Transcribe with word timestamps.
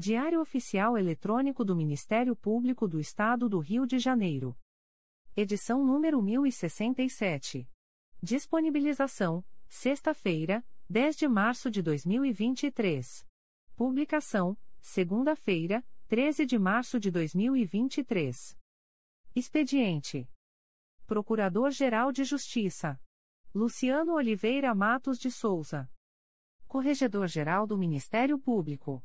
Diário 0.00 0.40
Oficial 0.40 0.96
Eletrônico 0.96 1.62
do 1.62 1.76
Ministério 1.76 2.34
Público 2.34 2.88
do 2.88 2.98
Estado 2.98 3.50
do 3.50 3.58
Rio 3.58 3.86
de 3.86 3.98
Janeiro. 3.98 4.56
Edição 5.36 5.84
número 5.84 6.22
1067. 6.22 7.68
Disponibilização: 8.22 9.44
sexta-feira, 9.68 10.64
10 10.88 11.16
de 11.16 11.28
março 11.28 11.70
de 11.70 11.82
2023. 11.82 13.26
Publicação: 13.76 14.56
segunda-feira, 14.80 15.86
13 16.08 16.46
de 16.46 16.58
março 16.58 16.98
de 16.98 17.10
2023. 17.10 18.56
Expediente: 19.36 20.26
Procurador-Geral 21.06 22.10
de 22.10 22.24
Justiça 22.24 22.98
Luciano 23.54 24.14
Oliveira 24.14 24.74
Matos 24.74 25.18
de 25.18 25.30
Souza. 25.30 25.92
Corregedor-Geral 26.66 27.66
do 27.66 27.76
Ministério 27.76 28.38
Público. 28.38 29.04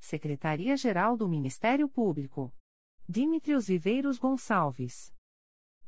Secretaria-Geral 0.00 1.14
do 1.16 1.28
Ministério 1.28 1.88
Público. 1.88 2.52
Dimitrios 3.06 3.68
Viveiros 3.68 4.18
Gonçalves. 4.18 5.14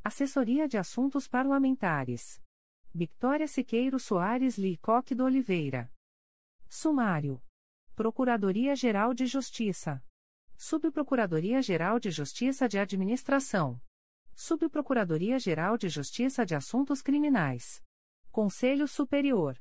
Assessoria 0.05 0.69
de 0.69 0.77
Assuntos 0.77 1.27
Parlamentares. 1.27 2.41
Victoria 2.95 3.49
Siqueiro 3.49 3.99
Soares 3.99 4.59
Licoque 4.59 5.15
do 5.15 5.25
Oliveira. 5.25 5.91
Sumário. 6.69 7.43
Procuradoria-Geral 7.97 9.15
de 9.15 9.27
Justiça. 9.27 10.05
Subprocuradoria-Geral 10.57 11.99
de 11.99 12.11
Justiça 12.11 12.69
de 12.69 12.79
Administração. 12.79 13.81
Subprocuradoria-Geral 14.35 15.79
de 15.79 15.89
Justiça 15.89 16.45
de 16.45 16.55
Assuntos 16.55 17.01
Criminais. 17.01 17.83
Conselho 18.31 18.87
Superior. 18.87 19.59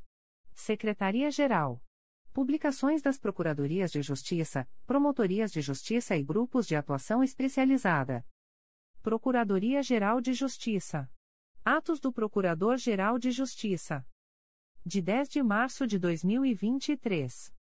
Secretaria-Geral. 0.53 1.81
Publicações 2.33 3.01
das 3.01 3.19
Procuradorias 3.19 3.91
de 3.91 4.01
Justiça, 4.01 4.65
Promotorias 4.85 5.51
de 5.51 5.61
Justiça 5.61 6.15
e 6.15 6.23
Grupos 6.23 6.65
de 6.65 6.77
Atuação 6.77 7.21
Especializada. 7.21 8.25
Procuradoria-Geral 9.01 10.21
de 10.21 10.31
Justiça. 10.33 11.11
Atos 11.65 11.99
do 11.99 12.13
Procurador-Geral 12.13 13.19
de 13.19 13.31
Justiça. 13.31 14.07
De 14.85 15.01
10 15.01 15.27
de 15.27 15.43
março 15.43 15.85
de 15.85 15.99
2023. 15.99 17.53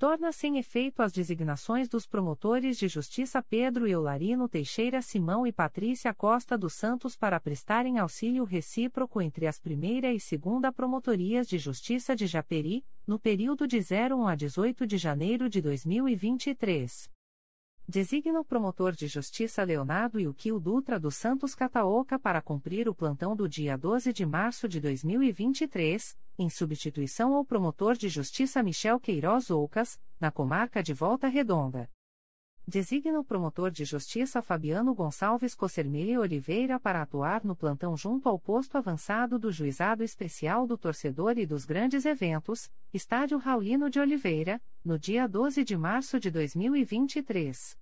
Torna 0.00 0.32
sem 0.32 0.56
efeito 0.56 1.02
as 1.02 1.12
designações 1.12 1.86
dos 1.86 2.06
promotores 2.06 2.78
de 2.78 2.88
justiça 2.88 3.42
Pedro 3.42 3.86
Eularino 3.86 4.48
Teixeira 4.48 5.02
Simão 5.02 5.46
e 5.46 5.52
Patrícia 5.52 6.14
Costa 6.14 6.56
dos 6.56 6.72
Santos 6.72 7.18
para 7.18 7.38
prestarem 7.38 7.98
auxílio 7.98 8.44
recíproco 8.44 9.20
entre 9.20 9.46
as 9.46 9.58
primeira 9.58 10.10
e 10.10 10.18
segunda 10.18 10.72
promotorias 10.72 11.46
de 11.46 11.58
justiça 11.58 12.16
de 12.16 12.26
Japeri, 12.26 12.82
no 13.06 13.18
período 13.18 13.66
de 13.66 13.76
01 13.76 14.26
a 14.26 14.34
18 14.34 14.86
de 14.86 14.96
janeiro 14.96 15.50
de 15.50 15.60
2023. 15.60 17.19
Designa 17.88 18.40
o 18.40 18.44
promotor 18.44 18.92
de 18.92 19.06
justiça 19.06 19.64
Leonardo 19.64 20.20
Yukio 20.20 20.60
Dutra 20.60 20.98
dos 20.98 21.16
Santos 21.16 21.54
Cataoca 21.54 22.18
para 22.18 22.40
cumprir 22.40 22.88
o 22.88 22.94
plantão 22.94 23.34
do 23.34 23.48
dia 23.48 23.76
12 23.76 24.12
de 24.12 24.24
março 24.24 24.68
de 24.68 24.80
2023, 24.80 26.16
em 26.38 26.48
substituição 26.48 27.34
ao 27.34 27.44
promotor 27.44 27.96
de 27.96 28.08
justiça 28.08 28.62
Michel 28.62 29.00
Queiroz 29.00 29.50
Oucas, 29.50 29.98
na 30.20 30.30
comarca 30.30 30.82
de 30.82 30.94
Volta 30.94 31.26
Redonda. 31.26 31.90
Designa 32.70 33.18
o 33.18 33.24
promotor 33.24 33.68
de 33.68 33.84
justiça 33.84 34.40
Fabiano 34.40 34.94
Gonçalves 34.94 35.56
Cossermile 35.56 36.16
Oliveira 36.16 36.78
para 36.78 37.02
atuar 37.02 37.44
no 37.44 37.56
plantão 37.56 37.96
junto 37.96 38.28
ao 38.28 38.38
posto 38.38 38.78
avançado 38.78 39.40
do 39.40 39.50
Juizado 39.50 40.04
Especial 40.04 40.68
do 40.68 40.78
Torcedor 40.78 41.36
e 41.36 41.44
dos 41.44 41.64
Grandes 41.64 42.04
Eventos, 42.04 42.70
Estádio 42.94 43.38
Raulino 43.38 43.90
de 43.90 43.98
Oliveira, 43.98 44.62
no 44.84 44.96
dia 44.96 45.26
12 45.26 45.64
de 45.64 45.76
março 45.76 46.20
de 46.20 46.30
2023. 46.30 47.76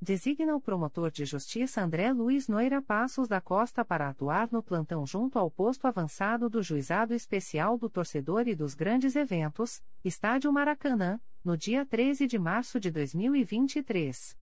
Designa 0.00 0.54
o 0.54 0.60
promotor 0.60 1.10
de 1.10 1.24
justiça 1.24 1.82
André 1.82 2.12
Luiz 2.12 2.48
Noira 2.48 2.82
Passos 2.82 3.26
da 3.26 3.40
Costa 3.40 3.84
para 3.84 4.08
atuar 4.08 4.48
no 4.52 4.62
plantão 4.62 5.06
junto 5.06 5.38
ao 5.38 5.50
posto 5.50 5.86
avançado 5.86 6.50
do 6.50 6.62
Juizado 6.62 7.14
Especial 7.14 7.78
do 7.78 7.88
Torcedor 7.88 8.46
e 8.46 8.54
dos 8.54 8.74
Grandes 8.74 9.16
Eventos, 9.16 9.82
Estádio 10.04 10.52
Maracanã, 10.52 11.18
no 11.42 11.56
dia 11.56 11.84
13 11.86 12.26
de 12.26 12.38
março 12.38 12.78
de 12.78 12.90
2023. 12.90 14.36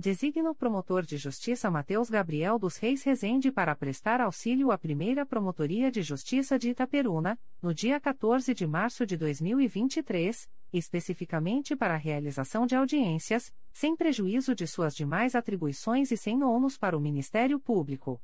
Designa 0.00 0.50
o 0.50 0.54
promotor 0.54 1.04
de 1.04 1.18
justiça 1.18 1.70
Matheus 1.70 2.08
Gabriel 2.08 2.58
dos 2.58 2.78
Reis 2.78 3.02
Rezende 3.02 3.52
para 3.52 3.76
prestar 3.76 4.18
auxílio 4.18 4.70
à 4.70 4.78
primeira 4.78 5.26
Promotoria 5.26 5.90
de 5.90 6.00
Justiça 6.00 6.58
de 6.58 6.70
Itaperuna, 6.70 7.38
no 7.60 7.74
dia 7.74 8.00
14 8.00 8.54
de 8.54 8.66
março 8.66 9.04
de 9.04 9.14
2023, 9.18 10.48
especificamente 10.72 11.76
para 11.76 11.92
a 11.92 11.98
realização 11.98 12.66
de 12.66 12.74
audiências, 12.74 13.52
sem 13.74 13.94
prejuízo 13.94 14.54
de 14.54 14.66
suas 14.66 14.96
demais 14.96 15.34
atribuições 15.34 16.10
e 16.10 16.16
sem 16.16 16.42
ônus 16.42 16.78
para 16.78 16.96
o 16.96 17.00
Ministério 17.00 17.60
Público. 17.60 18.18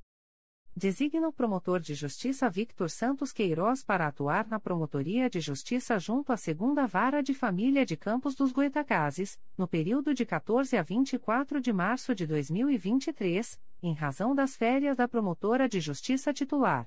Designa 0.79 1.27
o 1.27 1.33
promotor 1.33 1.81
de 1.81 1.95
justiça 1.95 2.51
Victor 2.51 2.91
Santos 2.91 3.33
Queiroz 3.33 3.83
para 3.83 4.07
atuar 4.07 4.47
na 4.47 4.61
Promotoria 4.61 5.31
de 5.31 5.41
Justiça 5.41 5.99
junto 5.99 6.35
à 6.35 6.37
Segunda 6.37 6.87
Vara 6.87 7.23
de 7.23 7.33
Família 7.33 7.87
de 7.87 7.97
Campos 7.97 8.35
dos 8.35 8.53
Goitacazes, 8.53 9.41
no 9.57 9.67
período 9.67 10.13
de 10.13 10.27
14 10.27 10.77
a 10.77 10.83
24 10.83 11.63
de 11.63 11.73
março 11.73 12.15
de 12.15 12.27
2023, 12.27 13.59
em 13.83 13.95
razão 13.95 14.35
das 14.35 14.55
férias 14.55 14.99
da 14.99 15.09
promotora 15.09 15.67
de 15.67 15.81
justiça 15.81 16.31
titular. 16.31 16.87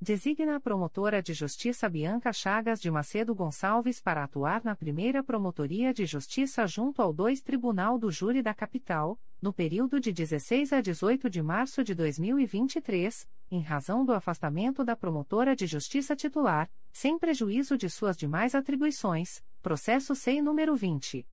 Designa 0.00 0.54
a 0.54 0.60
promotora 0.60 1.20
de 1.20 1.34
justiça 1.34 1.88
Bianca 1.88 2.32
Chagas 2.32 2.80
de 2.80 2.88
Macedo 2.88 3.34
Gonçalves 3.34 4.00
para 4.00 4.22
atuar 4.22 4.62
na 4.62 4.76
primeira 4.76 5.24
Promotoria 5.24 5.92
de 5.92 6.06
Justiça 6.06 6.64
junto 6.68 7.02
ao 7.02 7.12
2 7.12 7.42
Tribunal 7.42 7.98
do 7.98 8.08
Júri 8.08 8.40
da 8.40 8.54
Capital, 8.54 9.18
no 9.42 9.52
período 9.52 9.98
de 9.98 10.12
16 10.12 10.72
a 10.72 10.80
18 10.80 11.28
de 11.28 11.42
março 11.42 11.82
de 11.82 11.96
2023, 11.96 13.28
em 13.50 13.60
razão 13.60 14.04
do 14.04 14.12
afastamento 14.12 14.84
da 14.84 14.94
promotora 14.94 15.56
de 15.56 15.66
justiça 15.66 16.14
titular, 16.14 16.70
sem 16.92 17.18
prejuízo 17.18 17.76
de 17.76 17.90
suas 17.90 18.16
demais 18.16 18.54
atribuições, 18.54 19.42
processo 19.60 20.14
SEI 20.14 20.40
número 20.40 20.76
20. 20.76 21.26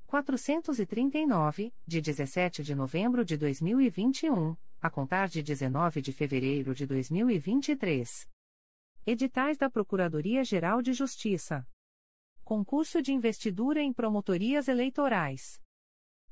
439, 0.05 1.73
de 1.85 2.01
17 2.01 2.63
de 2.63 2.73
novembro 2.73 3.25
de 3.25 3.37
2021, 3.37 4.55
a 4.81 4.89
contar 4.89 5.27
de 5.27 5.43
19 5.43 6.01
de 6.01 6.13
fevereiro 6.13 6.73
de 6.73 6.85
2023. 6.85 8.25
Editais 9.05 9.57
da 9.57 9.69
Procuradoria-Geral 9.69 10.81
de 10.81 10.93
Justiça. 10.93 11.67
Concurso 12.47 13.01
de 13.01 13.11
investidura 13.11 13.81
em 13.81 13.91
promotorias 13.91 14.69
eleitorais. 14.69 15.59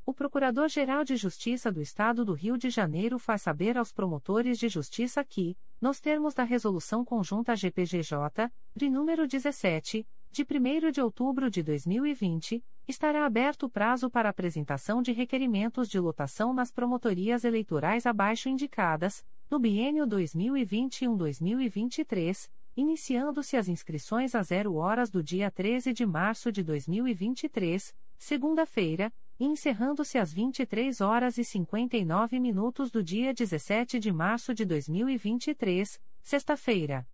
O 0.06 0.14
Procurador-Geral 0.14 1.04
de 1.04 1.18
Justiça 1.18 1.70
do 1.70 1.82
Estado 1.82 2.24
do 2.24 2.32
Rio 2.32 2.58
de 2.58 2.70
Janeiro 2.70 3.20
faz 3.20 3.42
saber 3.42 3.78
aos 3.78 3.92
promotores 3.92 4.58
de 4.58 4.70
justiça 4.70 5.26
que, 5.26 5.58
nos 5.82 6.00
termos 6.00 6.34
da 6.34 6.46
Resolução 6.46 7.04
Conjunta 7.04 7.54
GPGJ, 7.54 8.50
de 8.74 8.90
número 8.90 9.28
17, 9.28 10.08
de 10.32 10.44
1 10.44 10.92
de 10.92 11.02
outubro 11.02 11.52
de 11.52 11.62
2020, 11.62 12.64
estará 12.88 13.26
aberto 13.26 13.64
o 13.64 13.70
prazo 13.70 14.10
para 14.10 14.30
apresentação 14.30 15.02
de 15.02 15.12
requerimentos 15.12 15.90
de 15.90 16.00
lotação 16.00 16.54
nas 16.54 16.72
promotorias 16.72 17.44
eleitorais 17.44 18.06
abaixo 18.06 18.48
indicadas, 18.48 19.22
no 19.52 19.60
biênio 19.60 20.08
2021-2023 20.08 22.50
iniciando-se 22.75 23.56
as 23.56 23.68
inscrições 23.68 24.36
a 24.36 24.44
zero 24.44 24.75
horas 24.75 25.10
do 25.10 25.24
dia 25.24 25.50
13 25.50 25.94
de 25.94 26.06
março 26.06 26.51
de 26.51 26.62
2023, 26.62 27.95
segunda-feira, 28.18 29.13
e 29.39 29.45
encerrando-se 29.45 30.18
às 30.18 30.33
23 30.33 31.01
horas 31.01 31.38
e 31.38 31.44
59 31.44 32.39
minutos 32.39 32.92
do 32.92 33.04
dia 33.04 33.33
17 33.33 34.00
de 34.00 34.12
março 34.12 34.54
de 34.54 34.66
2023, 34.66 36.01
sexta-feira. 36.22 37.07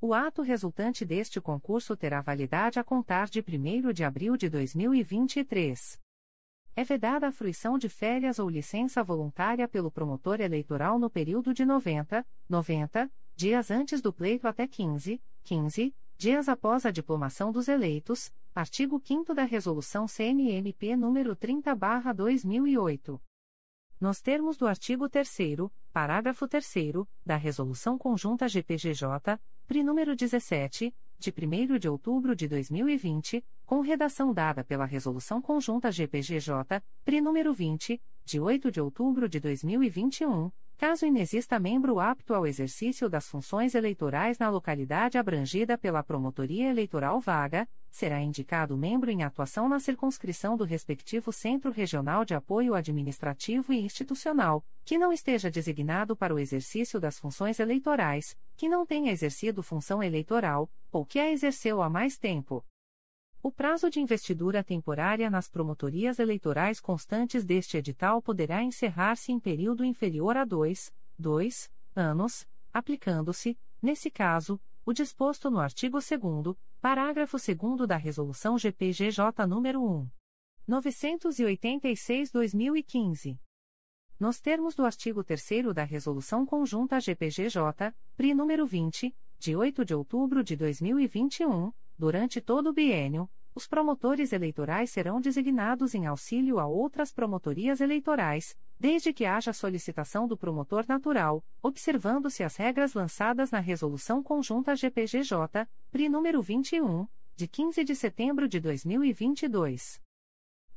O 0.00 0.14
ato 0.14 0.42
resultante 0.42 1.04
deste 1.04 1.40
concurso 1.40 1.96
terá 1.96 2.20
validade 2.20 2.78
a 2.78 2.84
contar 2.84 3.28
de 3.28 3.40
1 3.40 3.92
de 3.92 4.02
abril 4.02 4.36
de 4.36 4.48
2023. 4.48 6.00
É 6.74 6.84
vedada 6.84 7.28
a 7.28 7.32
fruição 7.32 7.76
de 7.76 7.88
férias 7.88 8.38
ou 8.38 8.48
licença 8.48 9.02
voluntária 9.02 9.68
pelo 9.68 9.90
promotor 9.90 10.40
eleitoral 10.40 10.98
no 10.98 11.10
período 11.10 11.52
de 11.52 11.64
90, 11.64 12.24
90 12.48 13.10
dias 13.40 13.70
antes 13.70 14.02
do 14.02 14.12
pleito 14.12 14.46
até 14.46 14.66
15, 14.66 15.18
15 15.44 15.94
dias 16.18 16.46
após 16.46 16.84
a 16.84 16.90
diplomação 16.90 17.50
dos 17.50 17.68
eleitos, 17.68 18.30
artigo 18.54 19.00
5 19.02 19.32
da 19.32 19.44
Resolução 19.44 20.06
CNMP 20.06 20.88
nº 20.88 21.34
30/2008. 21.34 23.18
Nos 23.98 24.20
termos 24.20 24.58
do 24.58 24.66
artigo 24.66 25.08
3 25.08 25.70
parágrafo 25.90 26.46
3 26.46 26.70
da 27.24 27.36
Resolução 27.36 27.96
Conjunta 27.96 28.46
GPGJ, 28.46 29.40
PRI 29.66 29.82
número 29.82 30.14
17, 30.14 30.94
de 31.18 31.30
1 31.30 31.78
de 31.78 31.88
outubro 31.88 32.36
de 32.36 32.46
2020, 32.46 33.42
com 33.64 33.80
redação 33.80 34.34
dada 34.34 34.62
pela 34.62 34.84
Resolução 34.84 35.40
Conjunta 35.40 35.90
GPGJ, 35.90 36.82
PRI 37.06 37.22
número 37.22 37.54
20, 37.54 37.98
de 38.22 38.38
8 38.38 38.70
de 38.70 38.82
outubro 38.82 39.26
de 39.30 39.40
2021, 39.40 40.52
Caso 40.80 41.04
inexista 41.04 41.60
membro 41.60 42.00
apto 42.00 42.32
ao 42.32 42.46
exercício 42.46 43.06
das 43.06 43.28
funções 43.28 43.74
eleitorais 43.74 44.38
na 44.38 44.48
localidade 44.48 45.18
abrangida 45.18 45.76
pela 45.76 46.02
promotoria 46.02 46.70
eleitoral 46.70 47.20
vaga, 47.20 47.68
será 47.90 48.18
indicado 48.22 48.78
membro 48.78 49.10
em 49.10 49.22
atuação 49.22 49.68
na 49.68 49.78
circunscrição 49.78 50.56
do 50.56 50.64
respectivo 50.64 51.30
Centro 51.34 51.70
Regional 51.70 52.24
de 52.24 52.32
Apoio 52.32 52.74
Administrativo 52.74 53.74
e 53.74 53.80
Institucional, 53.82 54.64
que 54.82 54.96
não 54.96 55.12
esteja 55.12 55.50
designado 55.50 56.16
para 56.16 56.34
o 56.34 56.38
exercício 56.38 56.98
das 56.98 57.18
funções 57.18 57.60
eleitorais, 57.60 58.34
que 58.56 58.66
não 58.66 58.86
tenha 58.86 59.12
exercido 59.12 59.62
função 59.62 60.02
eleitoral, 60.02 60.70
ou 60.90 61.04
que 61.04 61.18
a 61.18 61.30
exerceu 61.30 61.82
há 61.82 61.90
mais 61.90 62.16
tempo. 62.16 62.64
O 63.42 63.50
prazo 63.50 63.88
de 63.88 64.00
investidura 64.00 64.62
temporária 64.62 65.30
nas 65.30 65.48
promotorias 65.48 66.18
eleitorais 66.18 66.78
constantes 66.78 67.42
deste 67.42 67.78
edital 67.78 68.20
poderá 68.20 68.62
encerrar-se 68.62 69.32
em 69.32 69.40
período 69.40 69.82
inferior 69.82 70.36
a 70.36 70.44
dois, 70.44 70.92
dois 71.18 71.70
anos, 71.96 72.46
aplicando-se, 72.70 73.58
nesse 73.80 74.10
caso, 74.10 74.60
o 74.84 74.92
disposto 74.92 75.50
no 75.50 75.58
artigo 75.58 76.00
2 76.00 76.10
parágrafo 76.82 77.38
2 77.38 77.88
da 77.88 77.96
Resolução 77.96 78.58
GPGJ 78.58 79.46
nº 79.46 79.80
1. 79.80 80.06
986-2015. 80.68 83.38
Nos 84.18 84.38
termos 84.38 84.74
do 84.74 84.84
artigo 84.84 85.24
3 85.24 85.72
da 85.74 85.84
Resolução 85.84 86.44
Conjunta 86.44 87.00
GPGJ, 87.00 87.94
PRI 88.18 88.34
número 88.34 88.66
20, 88.66 89.16
de 89.38 89.56
8 89.56 89.82
de 89.82 89.94
outubro 89.94 90.44
de 90.44 90.56
2021, 90.56 91.72
Durante 92.00 92.40
todo 92.40 92.70
o 92.70 92.72
biênio, 92.72 93.28
os 93.54 93.66
promotores 93.66 94.32
eleitorais 94.32 94.88
serão 94.88 95.20
designados 95.20 95.94
em 95.94 96.06
auxílio 96.06 96.58
a 96.58 96.66
outras 96.66 97.12
promotorias 97.12 97.78
eleitorais, 97.78 98.56
desde 98.78 99.12
que 99.12 99.26
haja 99.26 99.52
solicitação 99.52 100.26
do 100.26 100.34
promotor 100.34 100.86
natural, 100.88 101.44
observando-se 101.62 102.42
as 102.42 102.56
regras 102.56 102.94
lançadas 102.94 103.50
na 103.50 103.58
Resolução 103.58 104.22
Conjunta 104.22 104.74
GPGJ, 104.74 105.68
PRI 105.90 106.08
número 106.08 106.40
21, 106.40 107.06
de 107.36 107.46
15 107.46 107.84
de 107.84 107.94
setembro 107.94 108.48
de 108.48 108.60
2022. 108.60 110.00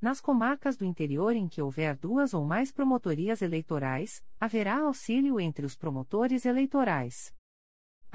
Nas 0.02 0.20
comarcas 0.20 0.76
do 0.76 0.84
interior 0.84 1.38
em 1.38 1.48
que 1.48 1.62
houver 1.62 1.96
duas 1.96 2.34
ou 2.34 2.44
mais 2.44 2.70
promotorias 2.70 3.42
eleitorais, 3.42 4.22
haverá 4.38 4.80
auxílio 4.80 5.40
entre 5.40 5.66
os 5.66 5.74
promotores 5.74 6.46
eleitorais. 6.46 7.34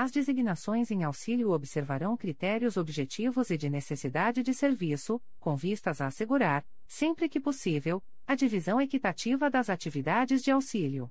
As 0.01 0.13
designações 0.13 0.93
em 0.93 1.03
auxílio 1.03 1.51
observarão 1.51 2.17
critérios 2.17 2.77
objetivos 2.77 3.51
e 3.51 3.59
de 3.59 3.69
necessidade 3.69 4.45
de 4.45 4.55
serviço, 4.55 5.21
com 5.41 5.57
vistas 5.57 6.01
a 6.01 6.07
assegurar, 6.07 6.65
sempre 6.87 7.29
que 7.29 7.41
possível, 7.41 8.01
a 8.25 8.37
divisão 8.37 8.81
equitativa 8.81 9.51
das 9.51 9.69
atividades 9.69 10.41
de 10.45 10.53
auxílio. 10.53 11.11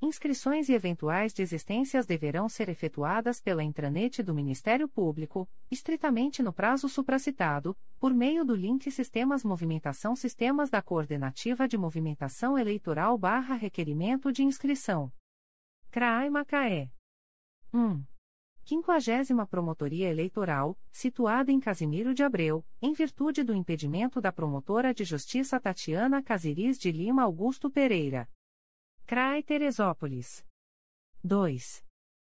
Inscrições 0.00 0.70
e 0.70 0.72
eventuais 0.72 1.34
desistências 1.34 2.06
deverão 2.06 2.48
ser 2.48 2.70
efetuadas 2.70 3.42
pela 3.42 3.62
intranet 3.62 4.22
do 4.22 4.32
Ministério 4.32 4.88
Público, 4.88 5.46
estritamente 5.70 6.42
no 6.42 6.50
prazo 6.50 6.88
supracitado, 6.88 7.76
por 8.00 8.14
meio 8.14 8.42
do 8.42 8.54
link 8.54 8.90
Sistemas 8.90 9.44
Movimentação 9.44 10.16
Sistemas 10.16 10.70
da 10.70 10.80
Coordenativa 10.80 11.68
de 11.68 11.76
Movimentação 11.76 12.56
Eleitoral 12.56 13.18
barra 13.18 13.54
Requerimento 13.54 14.32
de 14.32 14.42
Inscrição. 14.42 15.12
CRAI 15.90 16.30
Macaé. 16.30 16.88
1. 17.72 18.02
50 18.64 19.46
Promotoria 19.46 20.10
Eleitoral, 20.10 20.78
situada 20.90 21.50
em 21.50 21.60
Casimiro 21.60 22.14
de 22.14 22.22
Abreu, 22.22 22.64
em 22.80 22.92
virtude 22.92 23.42
do 23.42 23.54
impedimento 23.54 24.20
da 24.20 24.32
promotora 24.32 24.92
de 24.92 25.04
justiça 25.04 25.58
Tatiana 25.60 26.22
Casiris 26.22 26.78
de 26.78 26.90
Lima 26.90 27.22
Augusto 27.22 27.70
Pereira. 27.70 28.28
CRAI 29.06 29.42
Teresópolis. 29.42 30.44
2. 31.24 31.84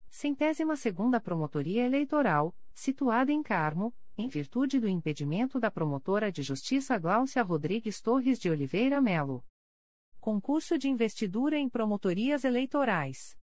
Centésima 0.09 0.75
segunda 0.75 1.19
Promotoria 1.19 1.85
Eleitoral, 1.85 2.55
situada 2.73 3.31
em 3.31 3.41
Carmo, 3.41 3.93
em 4.17 4.27
virtude 4.27 4.79
do 4.79 4.87
impedimento 4.87 5.59
da 5.59 5.71
promotora 5.71 6.31
de 6.31 6.43
justiça 6.43 6.97
Gláucia 6.97 7.41
Rodrigues 7.41 8.01
Torres 8.01 8.39
de 8.39 8.49
Oliveira 8.49 8.99
Melo. 8.99 9.43
Concurso 10.19 10.77
de 10.77 10.89
investidura 10.89 11.57
em 11.57 11.69
promotorias 11.69 12.43
eleitorais. 12.43 13.37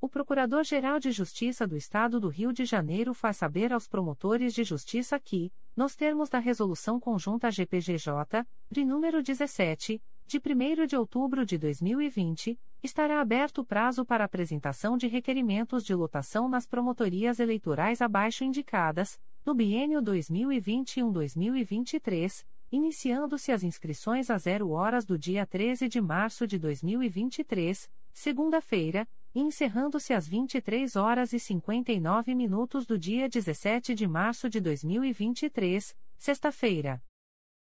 O 0.00 0.08
Procurador-Geral 0.08 1.00
de 1.00 1.10
Justiça 1.10 1.66
do 1.66 1.76
Estado 1.76 2.20
do 2.20 2.28
Rio 2.28 2.52
de 2.52 2.64
Janeiro 2.64 3.12
faz 3.12 3.36
saber 3.36 3.72
aos 3.72 3.88
promotores 3.88 4.54
de 4.54 4.62
justiça 4.62 5.18
que, 5.18 5.52
nos 5.74 5.96
termos 5.96 6.28
da 6.28 6.38
Resolução 6.38 7.00
Conjunta 7.00 7.50
GPGJ, 7.50 8.46
de 8.70 8.84
número 8.84 9.20
17, 9.20 10.00
de 10.24 10.38
1 10.38 10.86
de 10.86 10.96
outubro 10.96 11.44
de 11.44 11.58
2020, 11.58 12.56
estará 12.80 13.20
aberto 13.20 13.62
o 13.62 13.64
prazo 13.64 14.04
para 14.04 14.22
apresentação 14.22 14.96
de 14.96 15.08
requerimentos 15.08 15.84
de 15.84 15.96
lotação 15.96 16.48
nas 16.48 16.64
promotorias 16.64 17.40
eleitorais 17.40 18.00
abaixo 18.00 18.44
indicadas, 18.44 19.18
no 19.44 19.52
biênio 19.52 20.00
2021-2023, 20.00 22.46
iniciando-se 22.70 23.50
as 23.50 23.64
inscrições 23.64 24.30
a 24.30 24.38
zero 24.38 24.70
horas 24.70 25.04
do 25.04 25.18
dia 25.18 25.44
13 25.44 25.88
de 25.88 26.00
março 26.00 26.46
de 26.46 26.56
2023, 26.56 27.90
segunda-feira, 28.12 29.08
encerrando-se 29.34 30.12
às 30.12 30.26
23 30.26 30.96
horas 30.96 31.32
e 31.32 31.38
59 31.38 32.34
minutos 32.34 32.86
do 32.86 32.98
dia 32.98 33.28
17 33.28 33.94
de 33.94 34.06
março 34.06 34.48
de 34.48 34.60
2023, 34.60 35.96
sexta-feira. 36.16 37.02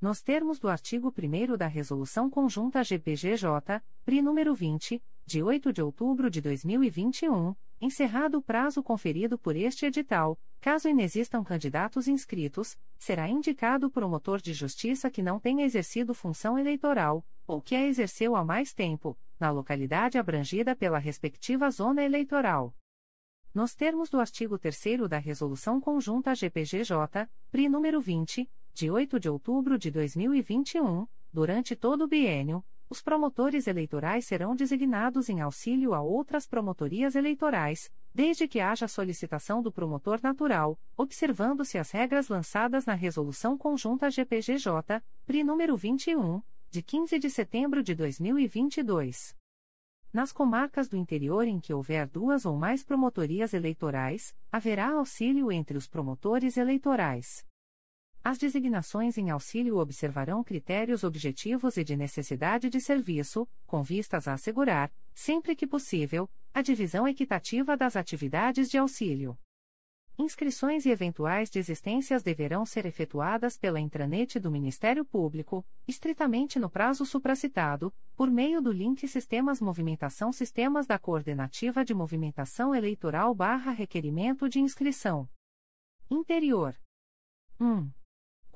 Nos 0.00 0.22
termos 0.22 0.58
do 0.58 0.68
artigo 0.68 1.12
1 1.16 1.56
da 1.56 1.66
Resolução 1.66 2.28
Conjunta 2.28 2.84
GPGJ, 2.84 3.80
PRI 4.04 4.20
número 4.20 4.54
20, 4.54 5.02
de 5.28 5.42
8 5.42 5.74
de 5.74 5.82
outubro 5.82 6.30
de 6.30 6.40
2021, 6.40 7.54
encerrado 7.78 8.38
o 8.38 8.42
prazo 8.42 8.82
conferido 8.82 9.38
por 9.38 9.56
este 9.56 9.84
edital, 9.84 10.40
caso 10.58 10.88
inexistam 10.88 11.44
candidatos 11.44 12.08
inscritos, 12.08 12.78
será 12.98 13.28
indicado 13.28 13.88
o 13.88 13.90
promotor 13.90 14.40
de 14.40 14.54
justiça 14.54 15.10
que 15.10 15.20
não 15.20 15.38
tenha 15.38 15.66
exercido 15.66 16.14
função 16.14 16.58
eleitoral, 16.58 17.22
ou 17.46 17.60
que 17.60 17.76
a 17.76 17.86
exerceu 17.86 18.34
há 18.34 18.42
mais 18.42 18.72
tempo, 18.72 19.18
na 19.38 19.50
localidade 19.50 20.16
abrangida 20.16 20.74
pela 20.74 20.98
respectiva 20.98 21.70
zona 21.70 22.02
eleitoral. 22.02 22.74
Nos 23.52 23.74
termos 23.74 24.08
do 24.08 24.18
artigo 24.20 24.58
3 24.58 25.06
da 25.10 25.18
Resolução 25.18 25.78
Conjunta 25.78 26.34
GPGJ, 26.34 27.28
PRI 27.50 27.68
número 27.68 28.00
20, 28.00 28.50
de 28.72 28.90
8 28.90 29.20
de 29.20 29.28
outubro 29.28 29.78
de 29.78 29.90
2021, 29.90 31.06
durante 31.30 31.76
todo 31.76 32.04
o 32.04 32.08
biênio, 32.08 32.64
os 32.90 33.02
promotores 33.02 33.66
eleitorais 33.66 34.24
serão 34.24 34.56
designados 34.56 35.28
em 35.28 35.40
auxílio 35.40 35.94
a 35.94 36.00
outras 36.00 36.46
promotorias 36.46 37.14
eleitorais, 37.14 37.92
desde 38.14 38.48
que 38.48 38.60
haja 38.60 38.88
solicitação 38.88 39.62
do 39.62 39.70
promotor 39.70 40.20
natural, 40.22 40.78
observando-se 40.96 41.76
as 41.76 41.90
regras 41.90 42.28
lançadas 42.28 42.86
na 42.86 42.94
Resolução 42.94 43.58
Conjunta 43.58 44.10
GPGJ, 44.10 45.02
PRI 45.26 45.44
número 45.44 45.76
21, 45.76 46.40
de 46.70 46.82
15 46.82 47.18
de 47.18 47.30
setembro 47.30 47.82
de 47.82 47.94
2022. 47.94 49.36
Nas 50.10 50.32
comarcas 50.32 50.88
do 50.88 50.96
interior 50.96 51.46
em 51.46 51.60
que 51.60 51.74
houver 51.74 52.08
duas 52.08 52.46
ou 52.46 52.56
mais 52.56 52.82
promotorias 52.82 53.52
eleitorais, 53.52 54.34
haverá 54.50 54.92
auxílio 54.92 55.52
entre 55.52 55.76
os 55.76 55.86
promotores 55.86 56.56
eleitorais. 56.56 57.46
As 58.28 58.36
designações 58.36 59.16
em 59.16 59.30
auxílio 59.30 59.78
observarão 59.78 60.44
critérios 60.44 61.02
objetivos 61.02 61.78
e 61.78 61.82
de 61.82 61.96
necessidade 61.96 62.68
de 62.68 62.78
serviço, 62.78 63.48
com 63.66 63.82
vistas 63.82 64.28
a 64.28 64.34
assegurar, 64.34 64.92
sempre 65.14 65.56
que 65.56 65.66
possível, 65.66 66.28
a 66.52 66.60
divisão 66.60 67.08
equitativa 67.08 67.74
das 67.74 67.96
atividades 67.96 68.68
de 68.68 68.76
auxílio. 68.76 69.34
Inscrições 70.18 70.84
e 70.84 70.90
eventuais 70.90 71.48
desistências 71.48 72.22
deverão 72.22 72.66
ser 72.66 72.84
efetuadas 72.84 73.56
pela 73.56 73.80
intranet 73.80 74.38
do 74.38 74.50
Ministério 74.50 75.06
Público, 75.06 75.64
estritamente 75.86 76.58
no 76.58 76.68
prazo 76.68 77.06
supracitado, 77.06 77.94
por 78.14 78.30
meio 78.30 78.60
do 78.60 78.70
link 78.70 79.08
Sistemas 79.08 79.58
Movimentação 79.58 80.34
Sistemas 80.34 80.86
da 80.86 80.98
Coordenativa 80.98 81.82
de 81.82 81.94
Movimentação 81.94 82.74
Eleitoral 82.74 83.34
barra 83.34 83.72
Requerimento 83.72 84.50
de 84.50 84.60
Inscrição. 84.60 85.26
Interior. 86.10 86.78
1. 87.58 87.90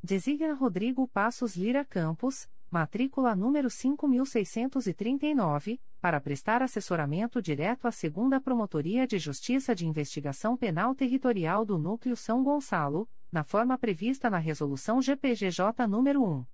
Designa 0.07 0.53
Rodrigo 0.53 1.09
Passos 1.09 1.57
Lira 1.57 1.83
Campos, 1.83 2.47
matrícula 2.71 3.35
número 3.35 3.71
5639, 3.71 5.81
para 5.99 6.21
prestar 6.21 6.63
assessoramento 6.63 7.41
direto 7.41 7.89
à 7.89 7.91
Segunda 7.91 8.39
Promotoria 8.39 9.07
de 9.07 9.19
Justiça 9.19 9.75
de 9.75 9.87
Investigação 9.87 10.59
Penal 10.59 10.95
Territorial 10.95 11.65
do 11.65 11.79
Núcleo 11.79 12.17
São 12.17 12.45
Gonçalo, 12.45 13.09
na 13.33 13.43
forma 13.43 13.79
prevista 13.79 14.29
na 14.29 14.37
Resolução 14.37 15.01
GPGJ 15.01 15.87
nº 15.89 16.21
1. 16.21 16.45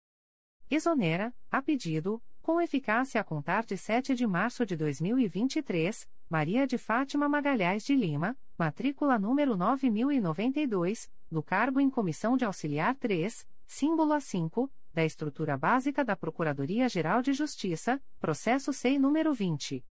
Exonera, 0.69 1.33
a 1.51 1.63
pedido, 1.63 2.21
com 2.43 2.61
eficácia 2.61 3.21
a 3.21 3.25
contar 3.25 3.65
de 3.65 3.77
7 3.77 4.15
de 4.15 4.27
março 4.27 4.65
de 4.65 4.77
2023, 4.77 6.09
Maria 6.29 6.67
de 6.67 6.79
Fátima 6.79 7.29
Magalhães 7.29 7.85
de 7.85 7.95
Lima, 7.95 8.37
matrícula 8.59 9.19
número 9.19 9.57
9092, 9.57 11.11
do 11.31 11.43
cargo 11.43 11.81
em 11.81 11.91
Comissão 11.91 12.37
de 12.37 12.45
Auxiliar 12.45 12.95
3, 12.97 13.47
símbolo 13.67 14.15
A5, 14.15 14.71
da 14.95 15.05
estrutura 15.05 15.57
básica 15.57 16.05
da 16.05 16.17
Procuradoria-Geral 16.17 17.21
de 17.21 17.33
Justiça, 17.33 18.01
processo 18.19 18.73
SEI 18.73 18.99
número 18.99 19.35
20. 19.35 19.85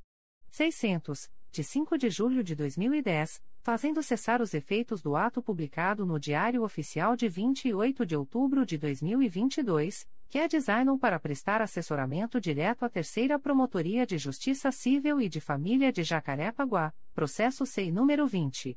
600, 0.51 1.31
de 1.53 1.62
5 1.62 1.96
de 1.96 2.11
julho 2.11 2.42
de 2.42 2.57
2010, 2.57 3.40
fazendo 3.62 4.03
cessar 4.03 4.42
os 4.42 4.53
efeitos 4.53 5.01
do 5.01 5.14
ato 5.14 5.40
publicado 5.40 6.05
no 6.05 6.18
Diário 6.18 6.64
Oficial 6.64 7.14
de 7.14 7.29
28 7.29 8.05
de 8.05 8.16
outubro 8.16 8.66
de 8.66 8.77
2022, 8.79 10.09
que 10.29 10.39
é 10.39 10.49
design 10.49 10.99
para 10.99 11.21
prestar 11.21 11.62
assessoramento 11.62 12.41
direto 12.41 12.85
à 12.85 12.89
Terceira 12.89 13.39
Promotoria 13.39 14.05
de 14.07 14.19
Justiça 14.19 14.73
Civil 14.73 15.21
e 15.21 15.29
de 15.29 15.41
Família 15.41 15.93
de 15.93 16.03
Jacarepaguá, 16.03 16.93
processo 17.15 17.65
SEI 17.65 17.93
número 17.93 18.27
20. 18.27 18.77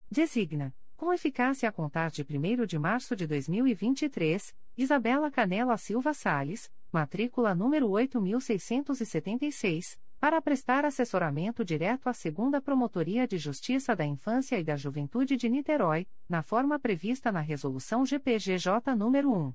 Designa, 0.09 0.73
com 0.95 1.11
eficácia 1.11 1.67
a 1.67 1.73
contar 1.73 2.11
de 2.11 2.21
1 2.21 2.65
de 2.65 2.79
março 2.79 3.17
de 3.17 3.27
2023, 3.27 4.55
Isabela 4.77 5.29
Canela 5.29 5.75
Silva 5.75 6.13
Sales, 6.13 6.71
matrícula 6.89 7.53
número 7.53 7.89
8676, 7.89 9.99
para 10.19 10.41
prestar 10.41 10.83
assessoramento 10.83 11.63
direto 11.63 12.09
à 12.09 12.13
Segunda 12.13 12.61
Promotoria 12.61 13.25
de 13.25 13.37
Justiça 13.37 13.95
da 13.95 14.05
Infância 14.05 14.59
e 14.59 14.63
da 14.63 14.75
Juventude 14.75 15.37
de 15.37 15.47
Niterói, 15.47 16.05
na 16.27 16.43
forma 16.43 16.77
prevista 16.77 17.31
na 17.31 17.39
Resolução 17.39 18.05
GPGJ 18.05 18.81
nº 18.97 19.25
1. 19.25 19.53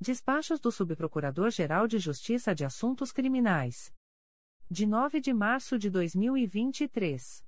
Despachos 0.00 0.60
do 0.60 0.70
Subprocurador-Geral 0.70 1.88
de 1.88 1.98
Justiça 1.98 2.54
de 2.54 2.64
Assuntos 2.64 3.10
Criminais. 3.10 3.92
De 4.70 4.86
9 4.86 5.20
de 5.20 5.32
março 5.32 5.78
de 5.78 5.90
2023. 5.90 7.47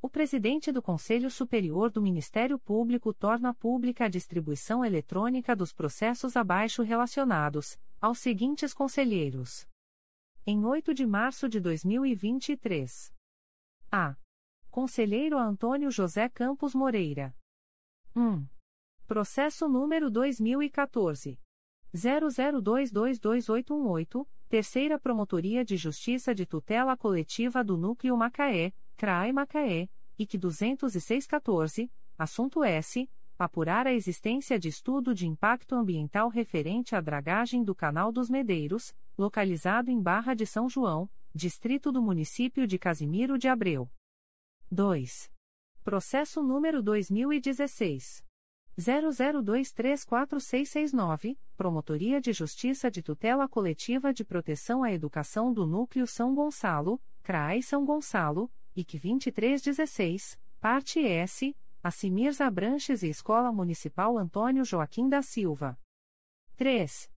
O 0.00 0.10
presidente 0.10 0.72
do 0.72 0.82
Conselho 0.82 1.30
Superior 1.30 1.92
do 1.92 2.02
Ministério 2.02 2.58
Público 2.58 3.14
torna 3.14 3.54
pública 3.54 4.06
a 4.06 4.08
distribuição 4.08 4.84
eletrônica 4.84 5.54
dos 5.54 5.72
processos 5.72 6.36
abaixo 6.36 6.82
relacionados, 6.82 7.78
aos 8.00 8.18
seguintes 8.18 8.74
conselheiros. 8.74 9.64
Em 10.44 10.64
8 10.64 10.92
de 10.92 11.06
março 11.06 11.48
de 11.48 11.60
2023. 11.60 13.14
A. 13.92 14.16
Conselheiro 14.72 15.38
Antônio 15.38 15.88
José 15.88 16.28
Campos 16.28 16.74
Moreira. 16.74 17.32
1. 18.16 18.44
Processo 19.06 19.68
número 19.68 20.10
2014. 20.10 21.38
00222818, 21.94 24.26
Terceira 24.52 24.98
Promotoria 24.98 25.64
de 25.64 25.78
Justiça 25.78 26.34
de 26.34 26.44
Tutela 26.44 26.94
Coletiva 26.94 27.64
do 27.64 27.74
Núcleo 27.78 28.14
Macaé, 28.14 28.70
CRAE 28.98 29.32
Macaé, 29.32 29.88
IC 30.18 30.36
20614, 30.36 31.90
assunto 32.18 32.62
S. 32.62 33.08
Apurar 33.38 33.86
a 33.86 33.94
existência 33.94 34.58
de 34.58 34.68
estudo 34.68 35.14
de 35.14 35.26
impacto 35.26 35.74
ambiental 35.74 36.28
referente 36.28 36.94
à 36.94 37.00
dragagem 37.00 37.64
do 37.64 37.74
Canal 37.74 38.12
dos 38.12 38.28
Medeiros, 38.28 38.94
localizado 39.16 39.90
em 39.90 39.98
Barra 39.98 40.34
de 40.34 40.44
São 40.44 40.68
João, 40.68 41.08
distrito 41.34 41.90
do 41.90 42.02
município 42.02 42.66
de 42.66 42.78
Casimiro 42.78 43.38
de 43.38 43.48
Abreu. 43.48 43.90
2. 44.70 45.32
Processo 45.82 46.42
número 46.42 46.82
2016. 46.82 48.22
00234669, 48.78 51.38
Promotoria 51.56 52.20
de 52.20 52.32
Justiça 52.32 52.90
de 52.90 53.00
Tutela 53.02 53.48
Coletiva 53.48 54.12
de 54.12 54.24
Proteção 54.24 54.82
à 54.82 54.92
Educação 54.92 55.52
do 55.52 55.64
Núcleo 55.66 56.04
São 56.06 56.34
Gonçalo, 56.34 57.00
CRAI 57.22 57.62
São 57.62 57.84
Gonçalo, 57.84 58.50
IC 58.74 58.98
2316, 58.98 60.40
Parte 60.60 60.98
S, 61.00 61.54
Assimir 61.82 62.34
Abranches 62.40 63.02
e 63.02 63.08
Escola 63.08 63.52
Municipal 63.52 64.16
Antônio 64.16 64.64
Joaquim 64.64 65.06
da 65.08 65.20
Silva. 65.20 65.78
3. 66.56 67.10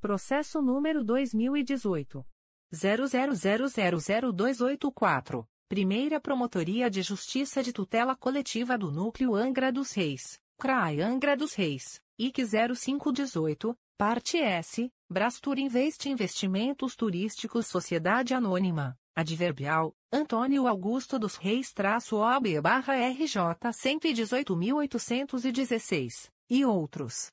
Processo 0.00 0.62
número 0.62 1.02
2018. 1.02 2.24
00000284. 2.72 5.44
Primeira 5.68 6.20
Promotoria 6.20 6.88
de 6.90 7.02
Justiça 7.02 7.62
de 7.62 7.72
Tutela 7.72 8.16
Coletiva 8.16 8.76
do 8.76 8.90
Núcleo 8.90 9.34
Angra 9.34 9.72
dos 9.72 9.92
Reis, 9.92 10.38
CRAI 10.60 11.00
Angra 11.00 11.34
dos 11.34 11.54
Reis, 11.54 12.02
IC 12.18 12.44
0518, 12.76 13.74
Parte 13.96 14.36
S, 14.36 14.92
Brastur 15.08 15.58
Invest 15.58 16.06
Investimentos 16.06 16.94
Turísticos 16.94 17.66
Sociedade 17.66 18.34
Anônima, 18.34 18.94
Adverbial, 19.16 19.94
Antônio 20.12 20.68
Augusto 20.68 21.18
dos 21.18 21.36
Reis-OB 21.36 22.60
barra 22.60 23.08
RJ 23.08 23.40
118.816, 23.72 26.30
e 26.50 26.62
outros. 26.62 27.32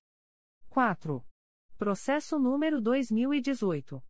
4. 0.70 1.22
Processo 1.78 2.40
número 2.40 2.80
2018. 2.80 4.02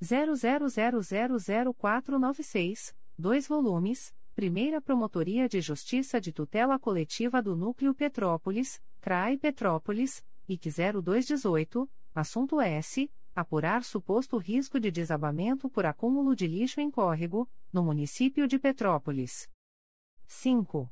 00000496, 0.00 2.94
2 3.18 3.48
volumes, 3.48 4.14
Primeira 4.40 4.80
Promotoria 4.80 5.46
de 5.46 5.60
Justiça 5.60 6.18
de 6.18 6.32
Tutela 6.32 6.78
Coletiva 6.78 7.42
do 7.42 7.54
Núcleo 7.54 7.94
Petrópolis, 7.94 8.80
CRAI 8.98 9.36
Petrópolis, 9.36 10.24
IC 10.48 10.64
0218, 11.04 11.86
assunto 12.14 12.58
S. 12.58 13.10
Apurar 13.36 13.84
suposto 13.84 14.38
risco 14.38 14.80
de 14.80 14.90
desabamento 14.90 15.68
por 15.68 15.84
acúmulo 15.84 16.34
de 16.34 16.46
lixo 16.46 16.80
em 16.80 16.90
córrego, 16.90 17.46
no 17.70 17.84
município 17.84 18.48
de 18.48 18.58
Petrópolis. 18.58 19.46
5. 20.26 20.90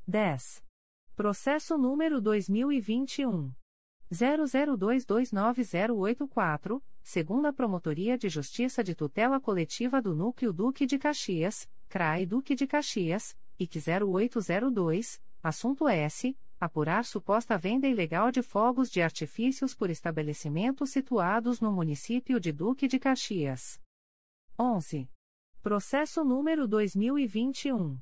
10. 0.08 0.64
Processo 1.16 1.78
número 1.78 2.20
2021. 2.20 3.54
00229084, 4.12 6.82
segunda 7.02 7.52
Promotoria 7.52 8.16
de 8.18 8.30
Justiça 8.30 8.82
de 8.84 8.94
Tutela 8.96 9.40
Coletiva 9.40 10.02
do 10.02 10.16
Núcleo 10.16 10.54
Duque 10.54 10.86
de 10.86 10.98
Caxias, 10.98 11.70
CRAI 11.90 12.26
Duque 12.26 12.56
de 12.56 12.66
Caxias, 12.68 13.38
IC 13.58 13.78
0802, 13.78 15.22
assunto 15.42 15.88
S. 15.88 16.38
Apurar 16.58 17.04
suposta 17.04 17.58
venda 17.58 17.86
ilegal 17.88 18.32
de 18.32 18.42
fogos 18.42 18.90
de 18.90 19.02
artifícios 19.02 19.76
por 19.76 19.90
estabelecimentos 19.90 20.90
situados 20.90 21.60
no 21.60 21.70
município 21.72 22.40
de 22.40 22.54
Duque 22.54 22.88
de 22.88 22.98
Caxias. 22.98 23.82
11. 24.58 25.10
Processo 25.62 26.24
número 26.24 26.66
2021. 26.68 28.00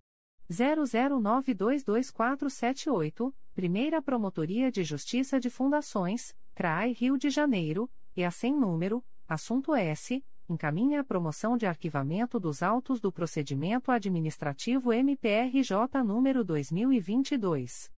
00922478, 0.50 3.32
Primeira 3.54 4.02
Promotoria 4.02 4.70
de 4.70 4.84
Justiça 4.84 5.40
de 5.40 5.48
Fundações, 5.48 6.36
CRAI 6.54 6.92
Rio 6.92 7.16
de 7.16 7.30
Janeiro, 7.30 7.90
e 8.16 8.24
a 8.24 8.30
sem 8.30 8.54
número, 8.54 9.04
assunto 9.26 9.74
S, 9.74 10.22
encaminha 10.48 11.00
a 11.00 11.04
promoção 11.04 11.56
de 11.56 11.66
arquivamento 11.66 12.38
dos 12.38 12.62
autos 12.62 13.00
do 13.00 13.10
procedimento 13.10 13.90
administrativo 13.90 14.92
MPRJ 14.92 16.04
número 16.04 16.44
2022 16.44 17.90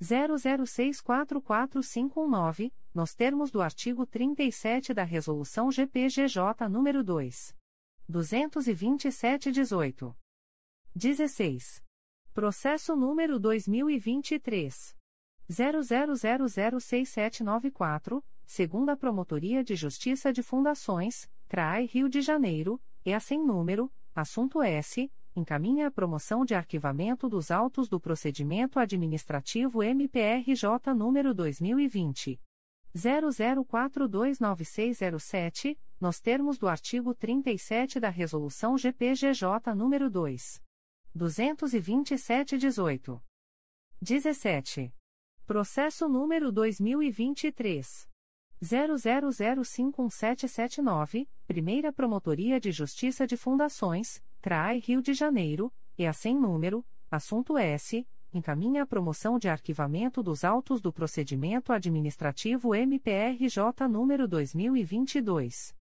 00644519, 0.00 2.72
nos 2.94 3.14
termos 3.14 3.50
do 3.50 3.60
artigo 3.60 4.06
37 4.06 4.94
da 4.94 5.04
Resolução 5.04 5.70
GPGJ 5.70 6.66
número 6.70 7.04
2 7.04 7.54
227/18. 8.10 10.16
16. 10.96 11.82
Processo 12.32 12.94
número 12.94 13.40
2023 13.40 14.94
00006794, 15.50 18.22
segunda 18.46 18.96
Promotoria 18.96 19.64
de 19.64 19.74
Justiça 19.74 20.32
de 20.32 20.40
Fundações, 20.40 21.28
CRAI 21.48 21.86
Rio 21.86 22.08
de 22.08 22.20
Janeiro, 22.20 22.80
e 23.04 23.12
a 23.12 23.18
sem 23.18 23.44
número, 23.44 23.92
assunto 24.14 24.62
S, 24.62 25.10
encaminha 25.34 25.88
a 25.88 25.90
promoção 25.90 26.44
de 26.44 26.54
arquivamento 26.54 27.28
dos 27.28 27.50
autos 27.50 27.88
do 27.88 27.98
procedimento 27.98 28.78
administrativo 28.78 29.82
MPRJ 29.82 30.94
número 30.94 31.34
2020 31.34 32.40
00429607, 32.96 35.76
nos 36.00 36.20
termos 36.20 36.58
do 36.58 36.68
artigo 36.68 37.12
37 37.12 37.98
da 37.98 38.08
Resolução 38.08 38.78
GPGJ 38.78 39.74
número 39.74 40.08
2 40.08 40.62
227/18. 41.16 43.20
17. 44.00 44.94
Processo 45.46 46.08
número 46.08 46.52
2023 46.52 48.08
00051779, 48.62 51.28
Primeira 51.46 51.90
Promotoria 51.92 52.60
de 52.60 52.70
Justiça 52.70 53.26
de 53.26 53.36
Fundações, 53.36 54.22
CRAI 54.40 54.78
Rio 54.78 55.02
de 55.02 55.12
Janeiro, 55.14 55.72
e 55.98 56.06
a 56.06 56.12
sem 56.12 56.38
número, 56.38 56.86
assunto 57.10 57.58
S, 57.58 58.06
encaminha 58.32 58.84
a 58.84 58.86
promoção 58.86 59.36
de 59.38 59.48
arquivamento 59.48 60.22
dos 60.22 60.44
autos 60.44 60.80
do 60.80 60.92
procedimento 60.92 61.72
administrativo 61.72 62.72
MPRJ 62.74 63.88
número 63.88 64.28
2022 64.28 65.74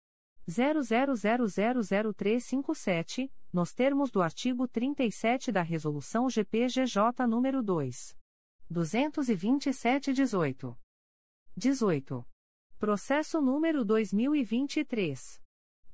00000357, 0.49 3.31
nos 3.53 3.71
termos 3.73 4.09
do 4.09 4.21
artigo 4.21 4.65
37 4.67 5.51
da 5.51 5.61
Resolução 5.61 6.27
GPGJ 6.29 7.27
nº 7.27 7.61
2. 7.61 8.17
227-18. 8.71 10.75
18. 11.55 12.25
Processo 12.79 13.39
número 13.41 13.85
2023. 13.85 15.39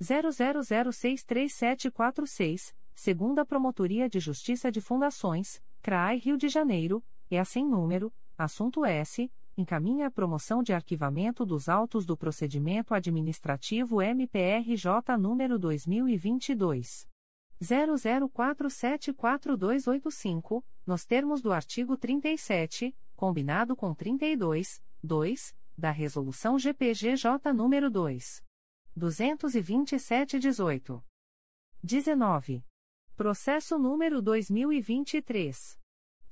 00063746, 0.01 2.73
segunda 2.93 3.45
Promotoria 3.45 4.09
de 4.09 4.19
Justiça 4.19 4.69
de 4.71 4.81
Fundações, 4.81 5.61
CRAI 5.81 6.17
Rio 6.17 6.37
de 6.37 6.49
Janeiro, 6.49 7.01
e 7.29 7.37
a 7.37 7.45
sem 7.45 7.67
número, 7.67 8.11
assunto 8.37 8.85
S, 8.85 9.31
encaminha 9.57 10.07
a 10.07 10.11
promoção 10.11 10.61
de 10.61 10.73
arquivamento 10.73 11.45
dos 11.45 11.69
autos 11.69 12.05
do 12.05 12.17
procedimento 12.17 12.93
administrativo 12.93 14.01
MPRJ 14.01 15.15
número 15.17 15.57
2022 15.57 17.07
00474285, 17.61 20.61
nos 20.85 21.05
termos 21.05 21.41
do 21.41 21.53
artigo 21.53 21.95
37, 21.97 22.93
combinado 23.15 23.75
com 23.75 23.93
32, 23.93 24.83
2, 25.01 25.55
da 25.77 25.91
resolução 25.91 26.57
GPGJ 26.59 27.53
número 27.53 27.89
2 27.89 28.43
227/18. 28.97 31.01
19. 31.83 32.63
Processo 33.15 33.77
número 33.77 34.21
2023 34.21 35.77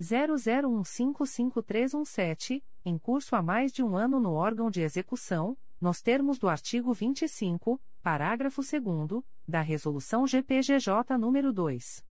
00155317, 0.00 2.62
em 2.84 2.98
curso 2.98 3.36
há 3.36 3.42
mais 3.42 3.72
de 3.72 3.80
um 3.82 3.96
ano 3.96 4.18
no 4.18 4.32
órgão 4.32 4.68
de 4.70 4.80
execução, 4.80 5.56
nos 5.80 6.02
termos 6.02 6.38
do 6.38 6.48
artigo 6.48 6.92
25, 6.92 7.80
parágrafo 8.02 8.62
2 8.62 9.22
da 9.46 9.60
Resolução 9.60 10.26
GPGJ 10.26 11.16
nº 11.18 11.52
2. 11.52 12.04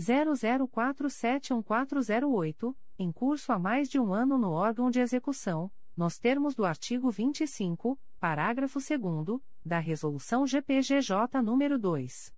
00471408, 0.01 2.75
em 2.99 3.13
curso 3.13 3.53
há 3.53 3.59
mais 3.59 3.91
de 3.91 4.01
um 4.01 4.15
ano 4.15 4.39
no 4.39 4.51
órgão 4.51 4.91
de 4.91 4.99
execução, 4.99 5.71
nos 5.95 6.19
termos 6.19 6.55
do 6.55 6.65
artigo 6.65 7.11
25, 7.11 8.01
parágrafo 8.19 8.79
2 8.79 9.43
da 9.63 9.79
Resolução 9.79 10.47
GPGJ 10.47 11.43
nº 11.43 11.77
2. 11.77 12.35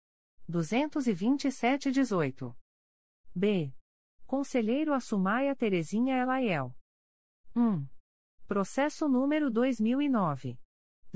227-18. 0.51 2.53
B. 3.33 3.73
Conselheiro 4.27 4.93
Assumaia 4.93 5.55
Terezinha 5.55 6.17
Elaiel. 6.17 6.75
1. 7.55 7.87
Processo 8.49 9.09
número 9.09 9.53
2009. 9.53 10.59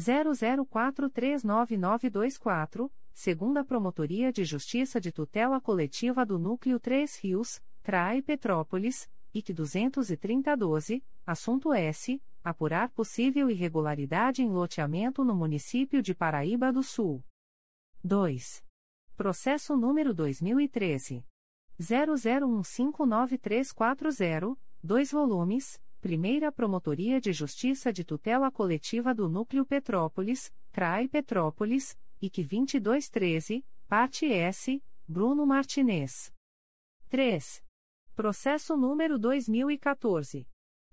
00439924, 0.01 2.91
segunda 3.13 3.63
Promotoria 3.63 4.33
de 4.33 4.43
Justiça 4.45 5.01
de 5.01 5.13
Tutela 5.13 5.61
Coletiva 5.61 6.25
do 6.25 6.39
Núcleo 6.39 6.81
3 6.81 7.19
Rios, 7.19 7.61
CRAE 7.83 8.23
Petrópolis, 8.23 9.11
IC 9.35 9.53
23012, 9.53 11.05
assunto 11.27 11.73
S. 11.73 12.23
Apurar 12.43 12.89
possível 12.91 13.51
irregularidade 13.51 14.43
em 14.43 14.49
loteamento 14.49 15.23
no 15.23 15.35
município 15.35 16.01
de 16.03 16.15
Paraíba 16.15 16.73
do 16.73 16.83
Sul. 16.83 17.23
2. 18.03 18.65
Processo 19.15 19.77
número 19.77 20.15
2013. 20.15 21.23
00159340, 21.79 24.57
2 24.83 25.13
volumes, 25.13 25.79
Primeira 26.01 26.51
Promotoria 26.51 27.21
de 27.21 27.31
Justiça 27.31 27.93
de 27.93 28.03
Tutela 28.03 28.51
Coletiva 28.51 29.15
do 29.15 29.29
Núcleo 29.29 29.67
Petrópolis, 29.67 30.51
CRAI 30.73 31.07
Petrópolis, 31.07 31.95
IC 32.23 32.43
2213, 32.43 33.63
Parte 33.87 34.25
S, 34.25 34.83
Bruno 35.07 35.45
Martinez. 35.45 36.33
3. 37.11 37.63
Processo 38.17 38.79
número 38.79 39.19
2014. 39.19 40.49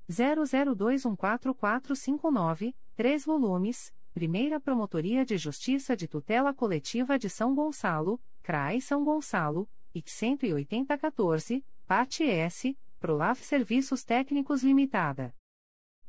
00214459, 0.10 2.76
3 2.94 3.26
volumes, 3.26 3.94
Primeira 4.14 4.60
Promotoria 4.60 5.24
de 5.24 5.38
Justiça 5.38 5.96
de 5.96 6.10
Tutela 6.10 6.54
Coletiva 6.54 7.18
de 7.18 7.30
São 7.30 7.56
Gonçalo, 7.56 8.20
CRAI 8.44 8.82
São 8.82 9.06
Gonçalo, 9.06 9.70
IC 9.96 10.10
18014, 10.10 11.64
Parte 11.88 12.26
S, 12.26 12.78
Prolaf 13.00 13.44
Serviços 13.44 14.04
Técnicos 14.04 14.64
Limitada. 14.64 15.36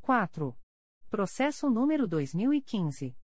4. 0.01 0.57
Processo 1.11 1.69
número 1.69 2.09
2015. 2.09 3.15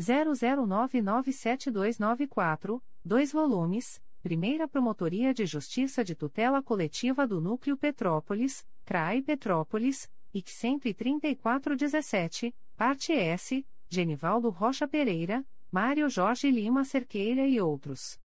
00997294, 0.00 2.80
2 3.04 3.32
volumes, 3.32 4.00
Primeira 4.22 4.68
Promotoria 4.68 5.34
de 5.34 5.44
Justiça 5.46 6.04
de 6.04 6.14
Tutela 6.14 6.62
Coletiva 6.62 7.26
do 7.26 7.40
Núcleo 7.40 7.76
Petrópolis, 7.76 8.64
CRAI 8.84 9.20
Petrópolis, 9.20 10.08
IC 10.32 10.78
13417, 10.94 12.54
Parte 12.76 13.12
S, 13.12 13.66
Genivaldo 13.88 14.48
Rocha 14.48 14.86
Pereira, 14.86 15.44
Mário 15.70 16.08
Jorge 16.08 16.48
Lima 16.50 16.84
Cerqueira 16.84 17.44
e 17.46 17.60
outros. 17.60 18.18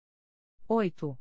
8. 0.68 1.18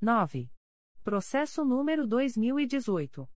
9. 0.00 0.48
Processo 1.02 1.64
número 1.64 2.06
2018. 2.06 3.28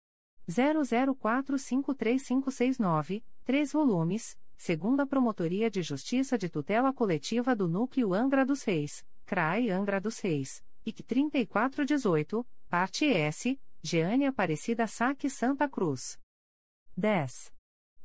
00453569, 0.48 3.24
3 3.44 3.72
volumes, 3.72 4.38
segunda 4.56 5.06
Promotoria 5.06 5.70
de 5.70 5.82
Justiça 5.82 6.36
de 6.36 6.48
Tutela 6.48 6.92
Coletiva 6.92 7.54
do 7.54 7.68
Núcleo 7.68 8.12
Angra 8.12 8.44
dos 8.44 8.64
Reis, 8.64 9.06
CRAI 9.24 9.70
Angra 9.70 10.00
dos 10.00 10.18
Reis, 10.18 10.64
IC 10.84 11.02
3418, 11.02 12.44
parte 12.68 13.06
S, 13.06 13.56
Jeane 13.82 14.26
Aparecida 14.26 14.86
Saque 14.86 15.30
Santa 15.30 15.66
Cruz. 15.68 16.18
10. 16.96 17.52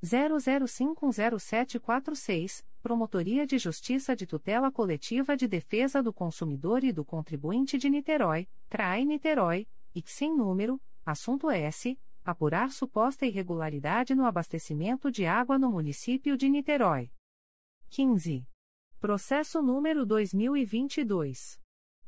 00510746, 0.00 2.64
Promotoria 2.80 3.44
de 3.44 3.58
Justiça 3.58 4.14
de 4.14 4.28
Tutela 4.28 4.70
Coletiva 4.70 5.36
de 5.36 5.48
Defesa 5.48 6.00
do 6.04 6.12
Consumidor 6.12 6.84
e 6.84 6.92
do 6.92 7.04
Contribuinte 7.04 7.76
de 7.76 7.90
Niterói, 7.90 8.46
CRAI 8.68 9.04
Niterói, 9.04 9.66
e 9.92 10.04
sem 10.06 10.32
número, 10.32 10.80
assunto 11.04 11.50
S. 11.50 11.98
Apurar 12.24 12.70
suposta 12.70 13.26
irregularidade 13.26 14.14
no 14.14 14.24
abastecimento 14.24 15.10
de 15.10 15.26
água 15.26 15.58
no 15.58 15.72
município 15.72 16.36
de 16.36 16.48
Niterói. 16.48 17.10
15. 17.88 18.46
Processo 19.00 19.60
número 19.60 20.06
2022. 20.06 21.58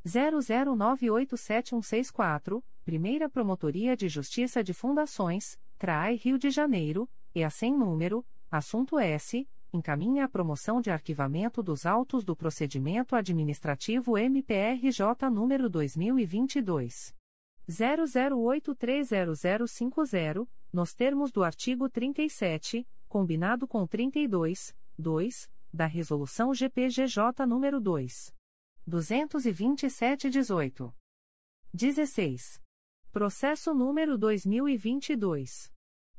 00987164, 0.06 2.62
Primeira 2.84 3.28
Promotoria 3.28 3.96
de 3.96 4.08
Justiça 4.08 4.64
de 4.64 4.74
Fundações, 4.74 5.56
CRAI 5.78 6.16
Rio 6.16 6.36
de 6.36 6.50
Janeiro, 6.50 7.08
e 7.32 7.44
a 7.44 7.50
sem 7.50 7.72
número, 7.72 8.26
assunto 8.50 8.98
S, 8.98 9.48
encaminha 9.72 10.24
a 10.24 10.28
promoção 10.28 10.80
de 10.80 10.90
arquivamento 10.90 11.62
dos 11.62 11.86
autos 11.86 12.24
do 12.24 12.34
procedimento 12.34 13.14
administrativo 13.14 14.18
MPRJ 14.18 15.30
número 15.30 15.70
2022 15.70 17.14
00830050, 17.70 20.48
nos 20.72 20.92
termos 20.92 21.30
do 21.30 21.44
artigo 21.44 21.88
37, 21.88 22.84
combinado 23.08 23.68
com 23.68 23.86
32, 23.86 24.74
2, 24.98 25.48
da 25.72 25.86
resolução 25.86 26.52
GPGJ 26.52 27.46
número 27.46 27.80
2 27.80 28.34
22718. 28.84 30.92
16. 31.72 32.60
Processo 33.12 33.72
número 33.74 34.16
2022. 34.16 35.70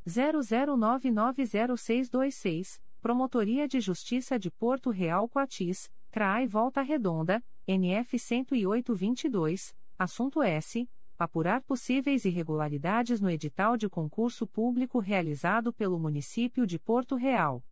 00990626, 0.07 2.79
Promotoria 3.01 3.67
de 3.67 3.81
Justiça 3.81 4.37
de 4.37 4.51
Porto 4.51 4.91
Real 4.91 5.27
Coatis, 5.27 5.91
CRAI 6.11 6.45
Volta 6.45 6.83
Redonda, 6.83 7.43
NF 7.67 8.19
10822, 8.19 9.75
assunto 9.97 10.43
S. 10.43 10.87
Apurar 11.17 11.63
possíveis 11.63 12.25
irregularidades 12.25 13.19
no 13.19 13.31
edital 13.31 13.75
de 13.75 13.89
concurso 13.89 14.45
público 14.45 14.99
realizado 14.99 15.73
pelo 15.73 15.97
município 15.97 16.67
de 16.67 16.77
Porto 16.77 17.15
Real. 17.15 17.65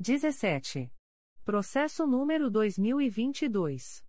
17. 0.00 0.90
Processo 1.44 2.06
número 2.06 2.50
2022. 2.50 4.07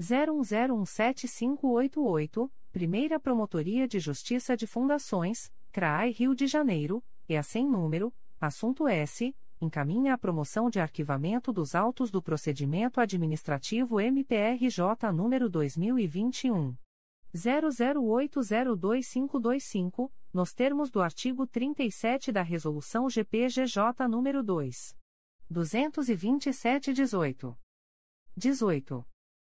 01017588, 0.00 2.50
Primeira 2.72 3.20
Promotoria 3.20 3.86
de 3.86 4.00
Justiça 4.00 4.56
de 4.56 4.66
Fundações, 4.66 5.52
CRAI 5.70 6.12
Rio 6.12 6.34
de 6.34 6.46
Janeiro, 6.46 7.04
e 7.28 7.36
a 7.36 7.42
sem 7.42 7.68
número, 7.68 8.10
assunto 8.40 8.88
S, 8.88 9.36
encaminha 9.60 10.14
a 10.14 10.18
promoção 10.18 10.70
de 10.70 10.80
arquivamento 10.80 11.52
dos 11.52 11.74
autos 11.74 12.10
do 12.10 12.22
procedimento 12.22 12.98
administrativo 12.98 14.00
MPRJ 14.00 15.12
número 15.12 15.50
2021 15.50 16.74
00802525, 17.34 20.10
nos 20.32 20.54
termos 20.54 20.90
do 20.90 21.02
artigo 21.02 21.46
37 21.46 22.32
da 22.32 22.40
Resolução 22.42 23.10
GPGJ 23.10 24.08
número 24.08 24.42
2 24.42 24.96
227/18. 25.52 27.54
18. 28.36 29.09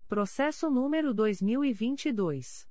Processo 0.09 0.69
número 0.71 1.13
2022. 1.13 2.67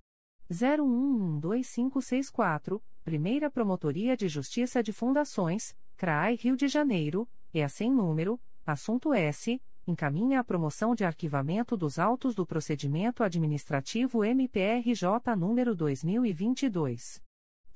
01125564, 0.50 2.82
Primeira 3.04 3.48
Promotoria 3.48 4.16
de 4.16 4.26
Justiça 4.26 4.82
de 4.82 4.92
Fundações, 4.92 5.76
CRAI 5.96 6.34
Rio 6.34 6.56
de 6.56 6.66
Janeiro, 6.66 7.28
a 7.54 7.68
sem 7.68 7.92
número, 7.92 8.40
assunto 8.66 9.14
S, 9.14 9.62
encaminha 9.86 10.40
a 10.40 10.44
promoção 10.44 10.96
de 10.96 11.04
arquivamento 11.04 11.76
dos 11.76 12.00
autos 12.00 12.34
do 12.34 12.44
procedimento 12.44 13.22
administrativo 13.22 14.24
MPRJ 14.24 15.36
número 15.36 15.76
2022. 15.76 17.22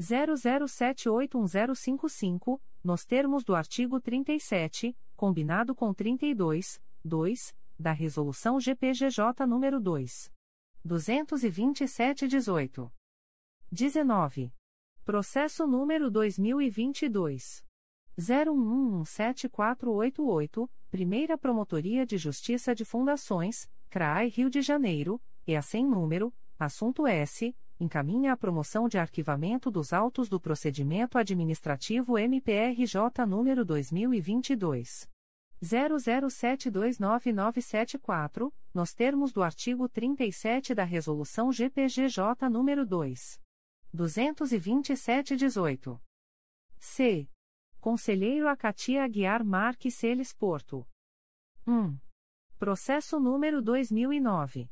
00781055, 0.00 2.60
nos 2.82 3.04
termos 3.04 3.44
do 3.44 3.54
artigo 3.54 4.00
37, 4.00 4.96
combinado 5.14 5.72
com 5.72 5.94
32, 5.94 6.82
2, 7.04 7.54
da 7.82 7.92
Resolução 7.92 8.58
GPGJ 8.58 9.44
nº 9.44 9.78
2. 9.78 10.32
227-18. 10.86 12.90
19. 13.70 14.50
Processo 15.04 15.66
número 15.66 16.10
2022. 16.10 17.62
01117488, 18.18 20.70
Primeira 20.90 21.36
Promotoria 21.36 22.06
de 22.06 22.16
Justiça 22.16 22.74
de 22.74 22.82
Fundações, 22.84 23.70
CRAI 23.90 24.28
Rio 24.28 24.48
de 24.48 24.62
Janeiro, 24.62 25.20
e 25.46 25.54
a 25.56 25.62
sem 25.62 25.86
número, 25.86 26.34
assunto 26.58 27.06
S, 27.06 27.54
encaminha 27.80 28.32
a 28.32 28.36
promoção 28.36 28.88
de 28.88 28.98
arquivamento 28.98 29.70
dos 29.70 29.92
autos 29.92 30.28
do 30.28 30.40
procedimento 30.40 31.16
administrativo 31.18 32.18
MPRJ 32.18 33.26
número 33.26 33.64
2022 33.64 35.11
00729974, 35.62 38.52
nos 38.74 38.92
termos 38.92 39.32
do 39.32 39.44
artigo 39.44 39.88
37 39.88 40.74
da 40.74 40.82
resolução 40.82 41.52
GPGJ 41.52 42.48
número 42.50 42.84
2 42.84 43.40
227/18. 43.94 46.00
C. 46.78 47.28
Conselheiro 47.78 48.48
Acatia 48.48 49.04
Aguiar 49.04 49.44
Marques 49.44 49.94
Celes 49.94 50.32
Porto. 50.32 50.84
1. 51.66 51.96
Processo 52.58 53.20
número 53.20 53.62
2009 53.62 54.68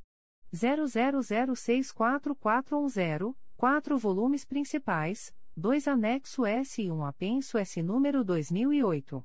00064410, 0.53 3.37
4 3.57 3.97
volumes 3.97 4.45
principais, 4.45 5.33
2 5.57 5.87
anexo 5.87 6.45
S 6.45 6.83
e 6.83 6.91
1 6.91 7.05
apenso 7.05 7.57
S 7.59 7.81
número 7.81 8.25
2008 8.25 9.25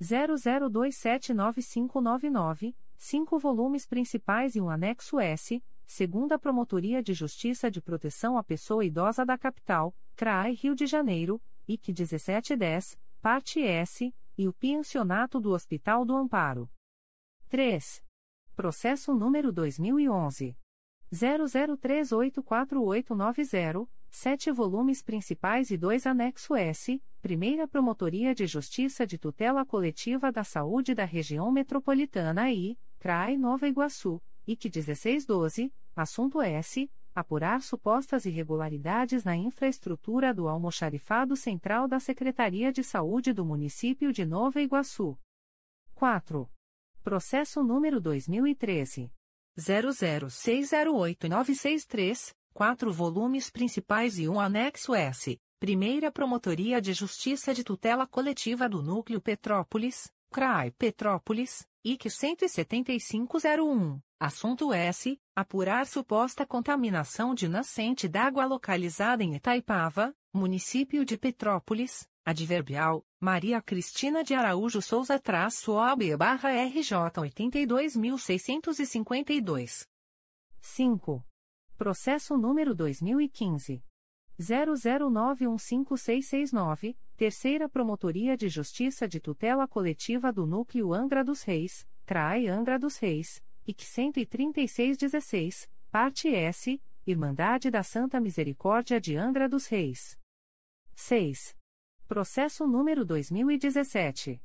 00279599, 0.00 2.74
5 2.96 3.38
volumes 3.38 3.86
principais 3.86 4.56
e 4.56 4.60
um 4.60 4.68
anexo 4.70 5.18
S, 5.18 5.60
segunda 5.84 6.38
Promotoria 6.38 7.02
de 7.02 7.12
Justiça 7.14 7.68
de 7.70 7.80
Proteção 7.80 8.36
à 8.38 8.44
Pessoa 8.44 8.84
Idosa 8.84 9.24
da 9.24 9.38
Capital, 9.38 9.96
CRAI 10.14 10.52
Rio 10.54 10.74
de 10.74 10.86
Janeiro, 10.86 11.40
IC 11.66 11.92
1710, 11.92 12.98
parte 13.20 13.62
S, 13.62 14.14
e 14.36 14.46
o 14.46 14.52
Pensionato 14.52 15.40
do 15.40 15.50
Hospital 15.50 16.04
do 16.04 16.14
Amparo. 16.14 16.70
3. 17.48 18.04
Processo 18.54 19.14
número 19.14 19.50
2011. 19.52 20.54
00384890, 21.12 23.88
sete 24.10 24.50
volumes 24.50 25.02
principais 25.02 25.70
e 25.70 25.76
dois 25.76 26.06
anexo 26.06 26.54
S, 26.54 27.02
Primeira 27.20 27.66
Promotoria 27.66 28.34
de 28.34 28.46
Justiça 28.46 29.06
de 29.06 29.18
Tutela 29.18 29.64
Coletiva 29.64 30.30
da 30.30 30.44
Saúde 30.44 30.94
da 30.94 31.04
Região 31.04 31.50
Metropolitana 31.50 32.50
I, 32.50 32.78
CRAI 32.98 33.36
Nova 33.36 33.68
Iguaçu, 33.68 34.22
IC 34.46 34.70
1612, 34.70 35.72
assunto 35.94 36.40
S. 36.40 36.90
Apurar 37.14 37.62
supostas 37.62 38.26
irregularidades 38.26 39.24
na 39.24 39.36
infraestrutura 39.36 40.32
do 40.32 40.46
almoxarifado 40.46 41.34
central 41.34 41.88
da 41.88 41.98
Secretaria 41.98 42.72
de 42.72 42.84
Saúde 42.84 43.32
do 43.32 43.44
município 43.44 44.12
de 44.12 44.24
Nova 44.24 44.60
Iguaçu. 44.60 45.18
4. 45.94 46.48
Processo 47.02 47.64
número 47.64 48.00
2013. 48.00 49.10
00608963, 49.58 52.32
quatro 52.52 52.92
volumes 52.92 53.50
principais 53.50 54.18
e 54.18 54.28
um 54.28 54.40
anexo 54.40 54.94
S. 54.94 55.40
Primeira 55.60 56.12
Promotoria 56.12 56.80
de 56.80 56.92
Justiça 56.92 57.52
de 57.52 57.64
Tutela 57.64 58.06
Coletiva 58.06 58.68
do 58.68 58.80
Núcleo 58.82 59.20
Petrópolis, 59.20 60.08
CRAI 60.30 60.70
Petrópolis, 60.72 61.66
IC 61.84 62.10
17501. 62.10 64.00
Assunto 64.20 64.72
S. 64.72 65.18
Apurar 65.34 65.86
suposta 65.86 66.46
contaminação 66.46 67.34
de 67.34 67.48
nascente 67.48 68.06
d'água 68.08 68.44
localizada 68.44 69.24
em 69.24 69.34
Itaipava, 69.34 70.14
município 70.32 71.04
de 71.04 71.16
Petrópolis, 71.16 72.06
adverbial, 72.24 73.04
Maria 73.20 73.60
Cristina 73.62 74.22
de 74.22 74.34
Araújo 74.34 74.80
Souza 74.82 75.18
traço 75.18 75.72
OB 75.72 76.16
barra 76.16 76.50
RJ 76.50 76.94
82.652. 77.16 79.86
5. 80.60 81.27
Processo 81.78 82.36
número 82.36 82.74
2015. 82.74 83.82
00915669, 84.40 86.96
Terceira 87.16 87.68
Promotoria 87.68 88.36
de 88.36 88.48
Justiça 88.48 89.06
de 89.06 89.20
Tutela 89.20 89.68
Coletiva 89.68 90.32
do 90.32 90.44
Núcleo 90.44 90.92
Angra 90.92 91.22
dos 91.22 91.44
Reis, 91.44 91.86
CRAE 92.04 92.48
Angra 92.48 92.80
dos 92.80 92.98
Reis, 92.98 93.40
IC 93.64 94.10
13616, 94.26 95.70
Parte 95.88 96.34
S, 96.34 96.82
Irmandade 97.06 97.70
da 97.70 97.84
Santa 97.84 98.20
Misericórdia 98.20 99.00
de 99.00 99.16
Angra 99.16 99.48
dos 99.48 99.68
Reis. 99.68 100.18
6. 100.96 101.56
Processo 102.08 102.66
número 102.66 103.04
2017. 103.04 104.42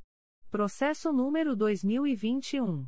Processo 0.49 1.13
número 1.13 1.55
2021. 1.55 2.87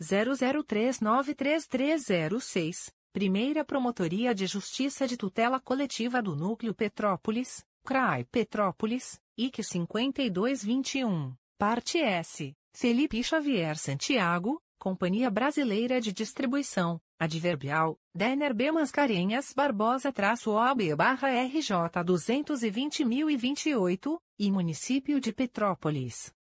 00393306, 0.00 2.90
Primeira 3.12 3.66
Promotoria 3.66 4.34
de 4.34 4.46
Justiça 4.46 5.06
de 5.06 5.18
Tutela 5.18 5.60
Coletiva 5.60 6.22
do 6.22 6.34
Núcleo 6.34 6.74
Petrópolis, 6.74 7.62
CRAI 7.84 8.24
Petrópolis, 8.24 9.20
IC 9.36 9.62
5221, 9.62 11.36
Parte 11.58 11.98
S, 11.98 12.56
Felipe 12.72 13.22
Xavier 13.22 13.76
Santiago, 13.76 14.58
Companhia 14.78 15.30
Brasileira 15.30 16.00
de 16.00 16.14
Distribuição, 16.14 16.98
Adverbial, 17.20 17.98
Denner 18.14 18.54
B. 18.54 18.70
Mascarenhas 18.70 19.52
Barbosa-OB 19.52 20.94
barra 20.96 21.30
RJ 21.30 22.04
220.028, 22.04 24.20
e 24.38 24.52
Município 24.52 25.20
de 25.20 25.32
Petrópolis. 25.32 26.32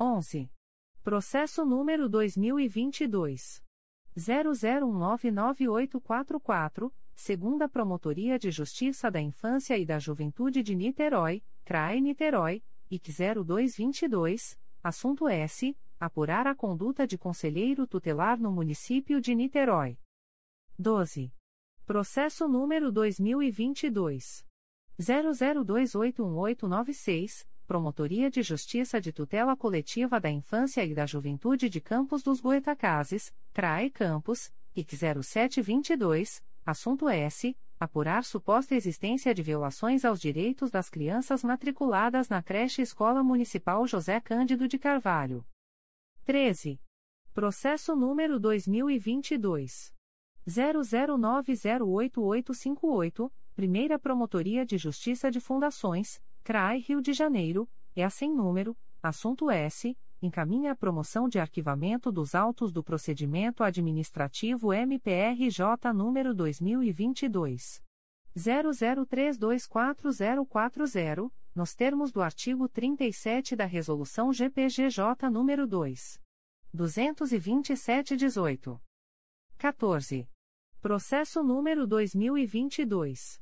11. 0.00 0.50
Processo 1.04 1.64
número 1.64 2.08
2022. 2.08 3.62
00199844, 4.16 6.92
segunda 7.14 7.68
Promotoria 7.68 8.36
de 8.36 8.50
Justiça 8.50 9.12
da 9.12 9.20
Infância 9.20 9.78
e 9.78 9.86
da 9.86 10.00
Juventude 10.00 10.64
de 10.64 10.74
Niterói, 10.74 11.40
CRAE 11.64 12.00
Niterói, 12.00 12.64
IC 12.90 13.12
0222, 13.44 14.58
assunto 14.82 15.28
S. 15.28 15.72
Apurar 16.00 16.46
a 16.46 16.54
conduta 16.54 17.06
de 17.06 17.18
conselheiro 17.18 17.86
tutelar 17.86 18.40
no 18.40 18.50
município 18.50 19.20
de 19.20 19.34
Niterói. 19.34 19.98
12. 20.78 21.30
Processo 21.84 22.48
número 22.48 22.90
2022. 22.90 24.46
00281896, 24.98 27.46
Promotoria 27.66 28.30
de 28.30 28.40
Justiça 28.40 28.98
de 28.98 29.12
Tutela 29.12 29.54
Coletiva 29.54 30.18
da 30.18 30.30
Infância 30.30 30.82
e 30.86 30.94
da 30.94 31.04
Juventude 31.04 31.68
de 31.68 31.82
Campos 31.82 32.22
dos 32.22 32.40
Goitacazes, 32.40 33.30
CRAE 33.52 33.90
Campos, 33.90 34.50
IC 34.74 34.96
0722, 35.22 36.42
assunto 36.64 37.10
S. 37.10 37.54
Apurar 37.78 38.24
suposta 38.24 38.74
existência 38.74 39.34
de 39.34 39.42
violações 39.42 40.06
aos 40.06 40.18
direitos 40.18 40.70
das 40.70 40.88
crianças 40.88 41.44
matriculadas 41.44 42.30
na 42.30 42.42
creche 42.42 42.80
Escola 42.80 43.22
Municipal 43.22 43.86
José 43.86 44.18
Cândido 44.18 44.66
de 44.66 44.78
Carvalho. 44.78 45.44
13. 46.24 46.80
Processo 47.32 47.96
número 47.96 48.38
2022. 48.38 49.92
00908858, 50.46 53.32
Primeira 53.54 53.98
Promotoria 53.98 54.64
de 54.64 54.78
Justiça 54.78 55.30
de 55.30 55.40
Fundações, 55.40 56.20
CRAI 56.42 56.78
Rio 56.78 57.00
de 57.00 57.12
Janeiro, 57.12 57.68
é 57.94 58.08
sem 58.08 58.34
número, 58.34 58.76
assunto 59.02 59.50
S, 59.50 59.96
encaminha 60.22 60.72
a 60.72 60.76
promoção 60.76 61.28
de 61.28 61.38
arquivamento 61.38 62.10
dos 62.12 62.34
autos 62.34 62.72
do 62.72 62.82
procedimento 62.82 63.62
administrativo 63.62 64.72
MPRJ 64.72 65.92
número 65.94 66.34
2022 66.34 67.82
00324040, 68.36 71.32
nos 71.54 71.74
termos 71.74 72.12
do 72.12 72.20
artigo 72.22 72.68
37 72.68 73.56
da 73.56 73.64
resolução 73.64 74.30
GPGJ 74.32 75.28
número 75.30 75.66
2 75.66 76.20
227/18. 76.74 78.80
14. 79.58 80.28
Processo 80.80 81.42
número 81.42 81.86
2022 81.86 83.40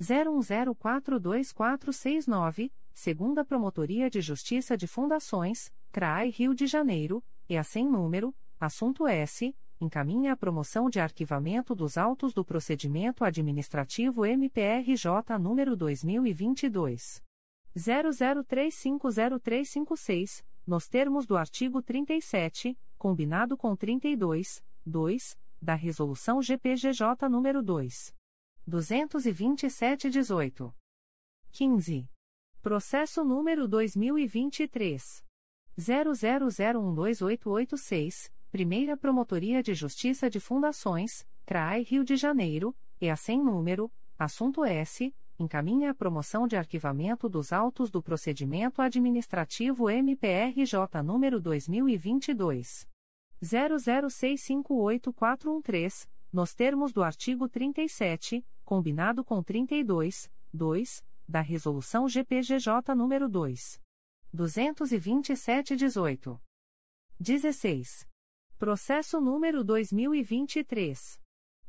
01042469, 0.00 2.72
segunda 2.92 3.44
Promotoria 3.44 4.08
de 4.10 4.20
Justiça 4.20 4.76
de 4.76 4.86
Fundações, 4.86 5.72
CRAI 5.90 6.28
Rio 6.28 6.54
de 6.54 6.66
Janeiro, 6.66 7.24
e 7.48 7.56
a 7.56 7.64
sem 7.64 7.88
número, 7.88 8.36
assunto 8.60 9.06
S, 9.06 9.56
encaminha 9.80 10.32
a 10.32 10.36
promoção 10.36 10.88
de 10.88 11.00
arquivamento 11.00 11.74
dos 11.74 11.98
autos 11.98 12.32
do 12.32 12.44
procedimento 12.44 13.24
administrativo 13.24 14.24
MPRJ 14.24 15.36
número 15.40 15.74
2022 15.76 17.20
00350356, 17.76 20.44
nos 20.66 20.88
termos 20.88 21.26
do 21.26 21.36
artigo 21.36 21.82
37, 21.82 22.78
combinado 22.96 23.54
com 23.56 23.74
32, 23.76 24.64
2, 24.84 25.38
da 25.60 25.74
resolução 25.74 26.40
GPGJ 26.40 27.28
número 27.28 27.60
2 27.62 28.14
227/18. 28.68 30.72
15. 31.52 32.08
Processo 32.60 33.24
número 33.24 33.68
2023 33.68 35.24
00012886, 35.78 38.32
Primeira 38.56 38.96
Promotoria 38.96 39.62
de 39.62 39.74
Justiça 39.74 40.30
de 40.30 40.40
Fundações, 40.40 41.26
CRAI 41.44 41.82
Rio 41.82 42.02
de 42.02 42.16
Janeiro, 42.16 42.74
e 42.98 43.10
a 43.10 43.14
sem 43.14 43.38
número, 43.38 43.92
assunto 44.18 44.64
S, 44.64 45.14
encaminha 45.38 45.90
a 45.90 45.94
promoção 45.94 46.48
de 46.48 46.56
arquivamento 46.56 47.28
dos 47.28 47.52
autos 47.52 47.90
do 47.90 48.02
procedimento 48.02 48.80
administrativo 48.80 49.90
MPRJ 49.90 51.02
número 51.04 51.38
2022 51.38 52.88
00658413, 53.44 56.08
nos 56.32 56.54
termos 56.54 56.94
do 56.94 57.02
artigo 57.02 57.50
37, 57.50 58.42
combinado 58.64 59.22
com 59.22 59.42
32, 59.42 60.30
2, 60.50 61.04
da 61.28 61.42
Resolução 61.42 62.08
GPGJ 62.08 62.94
nº 62.94 63.28
2. 63.28 63.82
227-18. 64.34 66.40
16. 67.20 68.15
Processo 68.58 69.20
número 69.20 69.62
2023. 69.62 71.20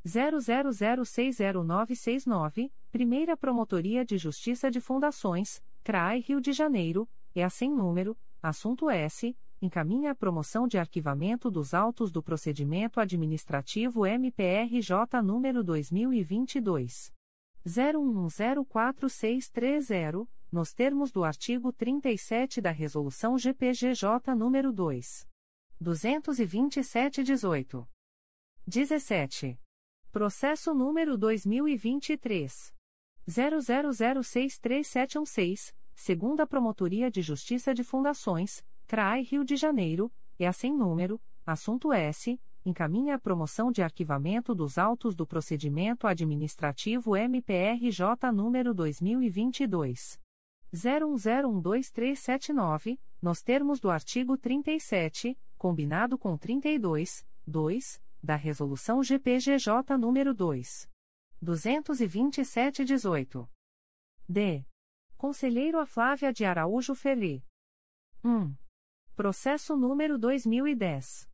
00060969, 0.06 2.72
Primeira 2.94 3.36
Promotoria 3.36 4.06
de 4.06 4.18
Justiça 4.18 4.72
de 4.72 4.80
Fundações, 4.80 5.62
CRAI 5.84 6.22
Rio 6.22 6.40
de 6.40 6.54
Janeiro, 6.54 7.06
é 7.36 7.44
a 7.44 7.50
sem 7.50 7.70
número, 7.70 8.18
assunto 8.42 8.90
S, 8.90 9.36
encaminha 9.62 10.12
a 10.12 10.16
promoção 10.16 10.66
de 10.66 10.78
arquivamento 10.78 11.52
dos 11.52 11.74
autos 11.74 12.10
do 12.10 12.24
procedimento 12.24 13.02
administrativo 13.02 14.06
MPRJ 14.06 15.22
número 15.22 15.66
2022 15.66 17.12
01104630, 17.66 20.26
nos 20.50 20.74
termos 20.74 21.12
do 21.12 21.26
artigo 21.26 21.74
37 21.74 22.62
da 22.62 22.72
resolução 22.72 23.38
GPGJ 23.38 24.34
número 24.34 24.72
2 24.72 25.28
227/18. 25.82 27.88
17. 28.66 29.60
Processo 30.12 30.74
número 30.74 31.18
2023 31.18 32.74
00063716, 33.28 35.76
segunda 35.94 36.48
Promotoria 36.48 37.12
de 37.12 37.22
Justiça 37.22 37.74
de 37.74 37.84
Fundações 37.84 38.66
CRAI 38.88 39.24
Rio 39.24 39.44
de 39.44 39.58
Janeiro, 39.58 40.10
é 40.40 40.48
a 40.48 40.54
sem 40.54 40.74
número, 40.74 41.22
assunto 41.46 41.92
S, 41.92 42.40
encaminha 42.66 43.16
a 43.16 43.20
promoção 43.20 43.70
de 43.72 43.82
arquivamento 43.82 44.56
dos 44.56 44.78
autos 44.78 45.14
do 45.16 45.28
procedimento 45.28 46.08
administrativo 46.08 47.16
MPRJ 47.16 48.32
número 48.34 48.74
2022 48.74 50.20
01012379, 50.74 53.00
nos 53.22 53.42
termos 53.42 53.80
do 53.80 53.90
artigo 53.90 54.38
37, 54.38 55.38
combinado 55.58 56.18
com 56.18 56.38
32, 56.38 57.26
2, 57.46 58.02
da 58.22 58.36
resolução 58.36 59.02
GPGJ 59.04 59.98
número 59.98 60.34
2 60.34 60.90
227/18. 61.44 63.50
D. 64.28 64.66
Conselheiro 65.16 65.80
a 65.80 65.86
Flávia 65.86 66.34
de 66.34 66.44
Araújo 66.46 66.96
Ferri. 66.96 67.46
1. 68.24 68.56
Processo 69.16 69.78
número 69.78 70.18
2010. 70.18 71.30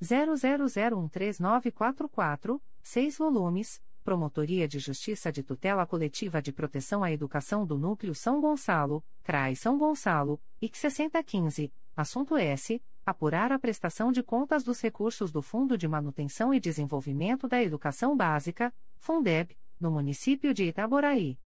00013944, 0.00 2.60
6 2.82 3.18
volumes, 3.18 3.82
Promotoria 4.04 4.68
de 4.68 4.78
Justiça 4.78 5.32
de 5.32 5.42
Tutela 5.42 5.86
Coletiva 5.86 6.40
de 6.40 6.52
Proteção 6.52 7.02
à 7.02 7.10
Educação 7.10 7.66
do 7.66 7.76
Núcleo 7.76 8.14
São 8.14 8.40
Gonçalo, 8.40 9.04
CRAI 9.24 9.56
São 9.56 9.76
Gonçalo, 9.76 10.40
IC 10.60 10.76
6015, 10.76 11.72
assunto 11.96 12.36
S. 12.36 12.80
Apurar 13.06 13.52
a 13.52 13.58
prestação 13.58 14.10
de 14.10 14.20
contas 14.20 14.64
dos 14.64 14.80
recursos 14.80 15.30
do 15.30 15.40
Fundo 15.40 15.78
de 15.78 15.86
Manutenção 15.86 16.52
e 16.52 16.58
Desenvolvimento 16.58 17.46
da 17.46 17.62
Educação 17.62 18.16
Básica, 18.16 18.74
Fundeb, 18.98 19.56
no 19.78 19.92
município 19.92 20.52
de 20.52 20.64
Itaboraí. 20.64 21.38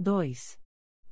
2. 0.00 0.58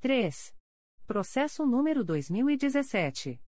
3. 0.00 0.54
Processo 1.08 1.66
número 1.66 2.04
2017. 2.04 3.40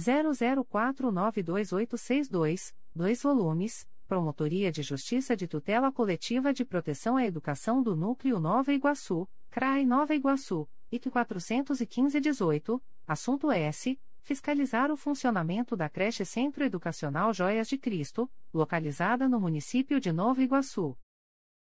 00492862, 0.00 2.74
2 2.94 3.22
volumes, 3.22 3.88
Promotoria 4.08 4.72
de 4.72 4.82
Justiça 4.82 5.36
de 5.36 5.46
Tutela 5.46 5.92
Coletiva 5.92 6.52
de 6.52 6.64
Proteção 6.64 7.16
à 7.16 7.24
Educação 7.24 7.80
do 7.80 7.94
Núcleo 7.94 8.40
Nova 8.40 8.72
Iguaçu, 8.72 9.28
CRAI 9.50 9.86
Nova 9.86 10.12
Iguaçu, 10.14 10.68
IC 10.90 11.08
415-18, 11.10 12.82
assunto 13.06 13.52
S. 13.52 13.96
Fiscalizar 14.22 14.90
o 14.90 14.96
funcionamento 14.96 15.76
da 15.76 15.88
creche 15.88 16.24
Centro 16.24 16.64
Educacional 16.64 17.32
Joias 17.32 17.68
de 17.68 17.78
Cristo, 17.78 18.28
localizada 18.52 19.28
no 19.28 19.38
município 19.40 20.00
de 20.00 20.10
Nova 20.12 20.42
Iguaçu. 20.42 20.98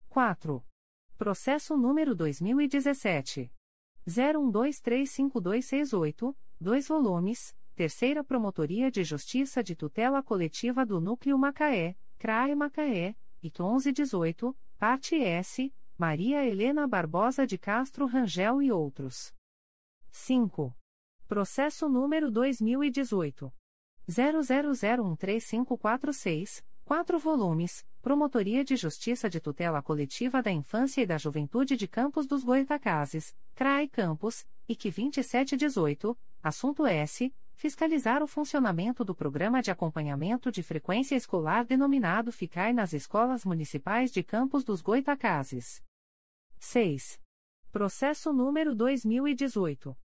4. 0.10 0.64
Processo 1.18 1.76
número 1.76 2.16
2017. 2.16 3.52
01235268, 4.08 6.36
2 6.62 6.88
volumes, 6.88 7.56
Terceira 7.76 8.24
Promotoria 8.24 8.90
de 8.90 9.04
Justiça 9.04 9.62
de 9.62 9.76
Tutela 9.76 10.24
Coletiva 10.24 10.86
do 10.86 11.02
Núcleo 11.02 11.38
Macaé, 11.38 11.98
CRAE 12.18 12.56
Macaé, 12.56 13.18
IT 13.44 13.62
1118, 13.62 14.58
Parte 14.78 15.22
S, 15.22 15.76
Maria 15.98 16.46
Helena 16.46 16.88
Barbosa 16.88 17.46
de 17.46 17.58
Castro 17.58 18.06
Rangel 18.06 18.62
e 18.62 18.72
outros. 18.72 19.34
5. 20.10 20.74
Processo 21.28 21.90
número 21.90 22.32
2018. 22.32 23.54
00013546, 24.08 26.64
4 26.86 27.20
volumes, 27.20 27.86
Promotoria 28.02 28.64
de 28.64 28.78
Justiça 28.78 29.30
de 29.30 29.42
Tutela 29.42 29.84
Coletiva 29.84 30.42
da 30.42 30.50
Infância 30.50 31.02
e 31.02 31.06
da 31.06 31.18
Juventude 31.18 31.76
de 31.76 31.90
Campos 31.90 32.26
dos 32.26 32.42
Goitacazes, 32.42 33.36
CRAE 33.54 33.90
Campos, 33.90 34.48
IC 34.66 34.92
2718, 34.92 36.18
assunto 36.42 36.86
S 36.86 37.34
fiscalizar 37.56 38.22
o 38.22 38.28
funcionamento 38.28 39.04
do 39.04 39.16
Programa 39.16 39.60
de 39.62 39.72
Acompanhamento 39.72 40.52
de 40.52 40.62
Frequência 40.62 41.16
Escolar 41.16 41.66
denominado 41.66 42.32
Ficar 42.32 42.72
nas 42.74 42.94
Escolas 42.94 43.46
Municipais 43.46 44.12
de 44.12 44.22
Campos 44.24 44.64
dos 44.64 44.82
Goitacazes. 44.82 45.84
6. 46.60 47.20
Processo 47.72 48.32
número 48.32 48.76
2018. 48.76 49.98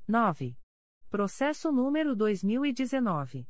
9. 0.05 0.57
Processo 1.09 1.71
número 1.71 2.13
2019. 2.13 3.47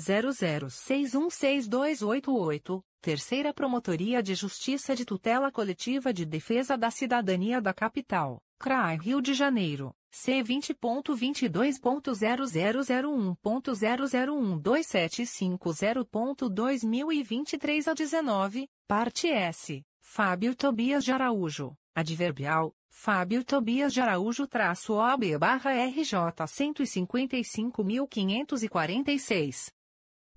00616288, 0.00 2.82
Terceira 3.00 3.54
Promotoria 3.54 4.22
de 4.22 4.34
Justiça 4.34 4.94
de 4.94 5.04
Tutela 5.04 5.50
Coletiva 5.50 6.12
de 6.12 6.26
Defesa 6.26 6.76
da 6.76 6.90
Cidadania 6.90 7.60
da 7.60 7.72
Capital, 7.72 8.42
CRAI 8.58 8.98
Rio 8.98 9.20
de 9.20 9.34
Janeiro. 9.34 9.92
C 10.12 10.42
vinte 10.42 10.74
ponto 10.74 11.14
vinte 11.14 11.48
dois 11.48 11.78
ponto 11.78 12.12
zero 12.12 12.44
zero 12.44 12.82
zero 12.82 13.12
um 13.12 13.32
ponto 13.36 13.72
zero 13.74 14.08
zero 14.08 14.34
um 14.34 14.58
dois 14.58 14.88
sete 14.88 15.24
cinco 15.24 15.72
zero 15.72 16.04
ponto 16.04 16.48
dois 16.48 16.82
mil 16.82 17.12
e 17.12 17.22
vinte 17.22 17.56
três 17.56 17.86
a 17.86 17.94
dezenove 17.94 18.68
parte 18.88 19.28
S. 19.28 19.84
Fábio 20.02 20.56
Tobias 20.56 21.04
de 21.04 21.12
Araújo. 21.12 21.76
Adverbial 21.94 22.74
Fábio 22.88 23.44
Tobias 23.44 23.94
de 23.94 24.00
Araújo 24.00 24.48
traço 24.48 24.94
OB 24.94 25.38
barra 25.38 25.70
RJ 25.86 26.12
cento 26.48 26.82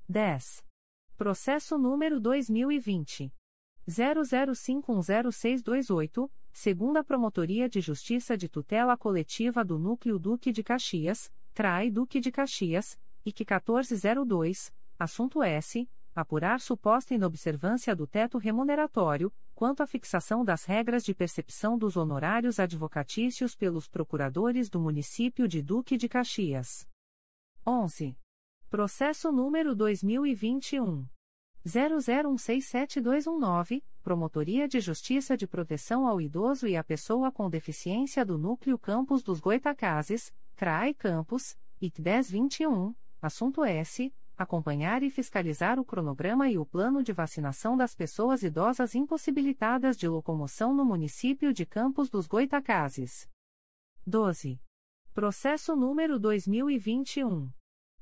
e 0.10 0.40
cinquenta 0.40 0.40
e 0.40 0.40
cinco 0.40 0.58
mil 0.58 0.58
quinhentos 0.58 0.60
e 0.60 0.60
quarenta 0.60 0.60
e 0.60 0.60
seis 0.60 0.60
dez 0.60 0.64
processo 1.16 1.78
número 1.78 2.20
dois 2.20 2.50
mil 2.50 2.72
e 2.72 2.80
vinte 2.80 3.34
zero 3.90 4.24
zero 4.24 4.56
cinco 4.56 4.94
um 4.94 5.02
zero 5.02 5.32
seis 5.32 5.62
dois 5.62 5.90
oito 5.90 6.32
segunda 6.54 7.04
Promotoria 7.04 7.68
de 7.68 7.82
Justiça 7.82 8.38
de 8.38 8.48
Tutela 8.48 8.96
Coletiva 8.96 9.66
do 9.66 9.80
Núcleo 9.80 10.20
Duque 10.20 10.52
de 10.52 10.64
Caxias, 10.64 11.34
CRAI 11.54 11.90
Duque 11.90 12.20
de 12.20 12.32
Caxias, 12.32 12.98
IC 13.26 13.40
1402, 13.40 14.72
assunto 15.00 15.42
S. 15.42 15.90
Apurar 16.16 16.62
suposta 16.62 17.16
inobservância 17.16 17.96
do 17.96 18.06
teto 18.06 18.38
remuneratório, 18.38 19.34
quanto 19.56 19.82
à 19.82 19.88
fixação 19.88 20.46
das 20.46 20.64
regras 20.64 21.04
de 21.04 21.16
percepção 21.16 21.76
dos 21.76 21.98
honorários 21.98 22.60
advocatícios 22.60 23.56
pelos 23.56 23.88
procuradores 23.88 24.70
do 24.70 24.80
município 24.80 25.48
de 25.48 25.60
Duque 25.64 25.98
de 25.98 26.08
Caxias. 26.08 26.88
11. 27.66 28.16
Processo 28.74 29.32
número 29.32 29.76
2021. 29.76 31.06
00167219, 31.64 33.84
Promotoria 34.02 34.68
de 34.68 34.80
Justiça 34.80 35.38
de 35.38 35.46
Proteção 35.46 36.08
ao 36.08 36.20
Idoso 36.20 36.68
e 36.68 36.76
à 36.76 36.84
Pessoa 36.84 37.32
com 37.32 37.52
Deficiência 37.52 38.26
do 38.26 38.36
Núcleo 38.36 38.80
Campos 38.80 39.22
dos 39.22 39.40
Goitacazes, 39.40 40.34
CRAE 40.56 40.96
Campos, 40.96 41.56
IT 41.80 42.02
1021, 42.02 42.96
assunto 43.22 43.64
S. 43.64 44.12
Acompanhar 44.36 45.04
e 45.04 45.12
fiscalizar 45.12 45.80
o 45.80 45.86
cronograma 45.86 46.50
e 46.50 46.58
o 46.58 46.66
plano 46.66 47.04
de 47.04 47.14
vacinação 47.14 47.78
das 47.78 47.94
pessoas 47.94 48.42
idosas 48.42 48.96
impossibilitadas 48.96 49.96
de 49.96 50.08
locomoção 50.08 50.74
no 50.74 50.84
município 50.84 51.54
de 51.54 51.64
Campos 51.64 52.10
dos 52.10 52.26
Goitacazes. 52.26 53.30
12. 54.08 54.60
Processo 55.14 55.76
número 55.76 56.18
2021. 56.18 57.52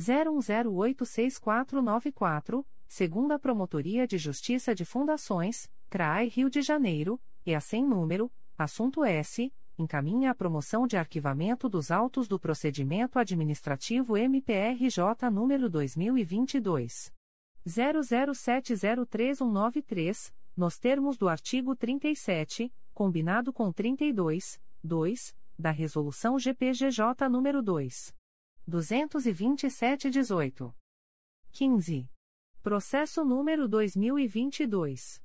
01086494 0.00 2.64
segunda 2.88 3.38
Promotoria 3.38 4.04
de 4.04 4.18
Justiça 4.18 4.74
de 4.74 4.84
Fundações, 4.84 5.70
CRAI 5.88 6.26
Rio 6.26 6.50
de 6.50 6.60
Janeiro, 6.60 7.20
e 7.46 7.54
a 7.54 7.60
sem 7.60 7.86
número, 7.86 8.28
assunto 8.58 9.04
S, 9.04 9.52
encaminha 9.78 10.32
a 10.32 10.34
promoção 10.34 10.88
de 10.88 10.96
arquivamento 10.96 11.68
dos 11.68 11.92
autos 11.92 12.26
do 12.26 12.36
procedimento 12.36 13.16
administrativo 13.16 14.16
MPRJ 14.16 15.30
número 15.30 15.70
2022 15.70 17.12
00703193, 17.64 20.34
nos 20.56 20.78
termos 20.78 21.16
do 21.16 21.28
artigo 21.28 21.76
37, 21.76 22.72
combinado 22.92 23.52
com 23.52 23.70
32, 23.70 24.60
2, 24.82 25.36
da 25.56 25.70
resolução 25.70 26.40
GPGJ 26.40 27.28
número 27.28 27.62
2 27.62 28.18
227/18. 28.70 30.72
15. 31.50 32.08
Processo 32.62 33.24
número 33.24 33.66
2022. 33.68 35.20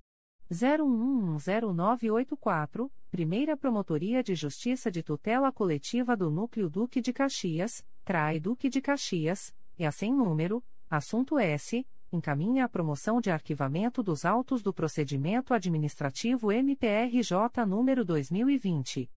01100984, 0.52 2.92
Primeira 3.10 3.56
Promotoria 3.56 4.22
de 4.24 4.36
Justiça 4.36 4.92
de 4.92 5.02
Tutela 5.02 5.50
Coletiva 5.52 6.18
do 6.18 6.30
Núcleo 6.30 6.70
Duque 6.70 7.02
de 7.02 7.12
Caxias, 7.14 7.84
CRAI 8.04 8.40
Duque 8.40 8.70
de 8.70 8.82
Caxias, 8.82 9.56
e 9.78 9.86
a 9.86 9.92
sem 9.92 10.14
número, 10.14 10.64
assunto 10.90 11.38
S, 11.40 11.86
encaminha 12.12 12.66
a 12.66 12.70
promoção 12.70 13.20
de 13.20 13.32
arquivamento 13.32 14.04
dos 14.04 14.24
autos 14.26 14.62
do 14.62 14.72
procedimento 14.74 15.54
administrativo 15.54 16.52
MPRJ 16.52 17.66
número 17.68 18.06
2020. 18.06 19.10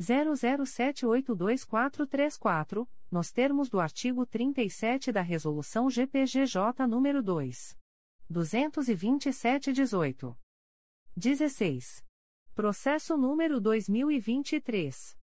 00782434, 0.00 2.88
nos 3.10 3.32
termos 3.32 3.68
do 3.68 3.80
artigo 3.80 4.24
37 4.24 5.10
da 5.10 5.20
Resolução 5.20 5.90
GPGJ 5.90 6.86
nº 6.86 7.22
2. 7.22 7.76
227-18. 8.30 10.36
16. 11.16 12.04
Processo 12.54 13.16
número 13.16 13.60
2023. 13.60 15.18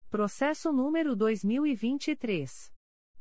Processo 0.10 0.72
número 0.72 1.16
2023. 1.16 2.72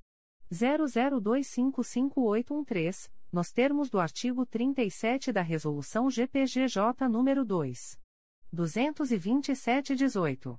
00255813, 0.50 3.12
nos 3.30 3.52
termos 3.52 3.90
do 3.90 4.00
artigo 4.00 4.46
37 4.46 5.30
da 5.30 5.42
Resolução 5.42 6.08
GPGJ 6.08 7.06
nº 7.06 7.44
2. 7.44 8.00
227-18. 8.54 10.58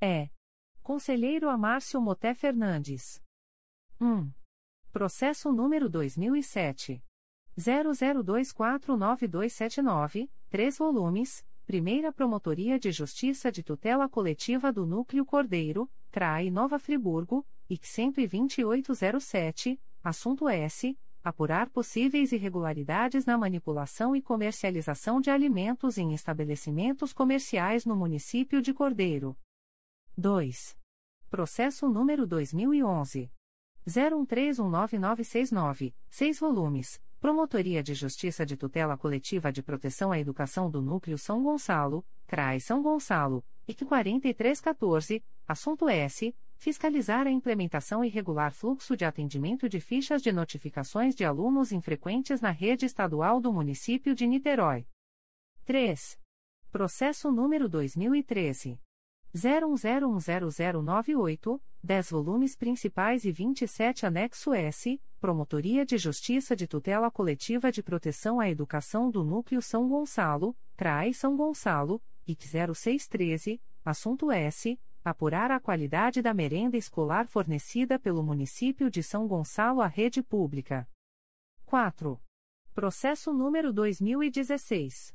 É. 0.00 0.30
Conselheiro 0.80 1.48
Amárcio 1.48 2.00
Moté 2.00 2.34
Fernandes. 2.34 3.20
1. 4.00 4.30
Processo 4.92 5.52
número 5.52 5.88
2007. 5.88 7.02
00249279, 7.56 10.28
3 10.50 10.78
volumes, 10.78 11.44
Primeira 11.66 12.12
Promotoria 12.12 12.78
de 12.78 12.92
Justiça 12.92 13.50
de 13.50 13.62
Tutela 13.62 14.06
Coletiva 14.06 14.70
do 14.70 14.84
Núcleo 14.84 15.24
Cordeiro, 15.24 15.90
CRAI 16.10 16.50
Nova 16.50 16.78
Friburgo, 16.78 17.42
IC 17.70 18.12
12807, 18.12 19.80
assunto 20.02 20.46
S. 20.46 20.94
Apurar 21.22 21.70
possíveis 21.70 22.32
irregularidades 22.32 23.24
na 23.24 23.38
manipulação 23.38 24.14
e 24.14 24.20
comercialização 24.20 25.22
de 25.22 25.30
alimentos 25.30 25.96
em 25.96 26.12
estabelecimentos 26.12 27.14
comerciais 27.14 27.86
no 27.86 27.96
município 27.96 28.60
de 28.60 28.74
Cordeiro. 28.74 29.34
2. 30.18 30.76
Processo 31.30 31.88
número 31.88 32.26
2011. 32.26 33.32
01319969, 33.88 35.94
6 36.10 36.38
volumes. 36.38 37.00
Promotoria 37.24 37.82
de 37.82 37.94
Justiça 37.94 38.44
de 38.44 38.54
Tutela 38.54 38.98
Coletiva 38.98 39.50
de 39.50 39.62
Proteção 39.62 40.12
à 40.12 40.18
Educação 40.18 40.70
do 40.70 40.82
Núcleo 40.82 41.16
São 41.16 41.42
Gonçalo, 41.42 42.04
CRAI 42.26 42.60
São 42.60 42.82
Gonçalo, 42.82 43.42
IC 43.66 43.86
4314, 43.86 45.24
assunto 45.48 45.88
S. 45.88 46.36
Fiscalizar 46.54 47.26
a 47.26 47.30
implementação 47.30 48.04
e 48.04 48.10
regular 48.10 48.52
fluxo 48.52 48.94
de 48.94 49.06
atendimento 49.06 49.70
de 49.70 49.80
fichas 49.80 50.20
de 50.20 50.30
notificações 50.32 51.14
de 51.14 51.24
alunos 51.24 51.72
infrequentes 51.72 52.42
na 52.42 52.50
rede 52.50 52.84
estadual 52.84 53.40
do 53.40 53.50
município 53.50 54.14
de 54.14 54.26
Niterói. 54.26 54.86
3. 55.64 56.20
Processo 56.70 57.32
número 57.32 57.70
2013. 57.70 58.78
01010098, 59.34 61.60
10 61.82 62.10
volumes 62.10 62.56
principais 62.56 63.24
e 63.24 63.32
27 63.32 64.06
anexo 64.06 64.54
S, 64.54 65.02
Promotoria 65.20 65.84
de 65.84 65.98
Justiça 65.98 66.54
de 66.54 66.68
Tutela 66.68 67.10
Coletiva 67.10 67.72
de 67.72 67.82
Proteção 67.82 68.38
à 68.38 68.48
Educação 68.48 69.10
do 69.10 69.24
Núcleo 69.24 69.60
São 69.60 69.88
Gonçalo, 69.88 70.56
CRAI 70.76 71.12
São 71.12 71.36
Gonçalo, 71.36 72.00
IC 72.26 72.46
0613, 72.72 73.60
assunto 73.84 74.30
S. 74.30 74.78
Apurar 75.04 75.50
a 75.50 75.58
qualidade 75.60 76.22
da 76.22 76.32
merenda 76.32 76.78
escolar 76.78 77.26
fornecida 77.26 77.98
pelo 77.98 78.22
município 78.22 78.90
de 78.90 79.02
São 79.02 79.28
Gonçalo 79.28 79.82
à 79.82 79.86
rede 79.86 80.22
pública. 80.22 80.88
4. 81.66 82.18
Processo 82.72 83.30
número 83.32 83.72
2016. 83.72 85.14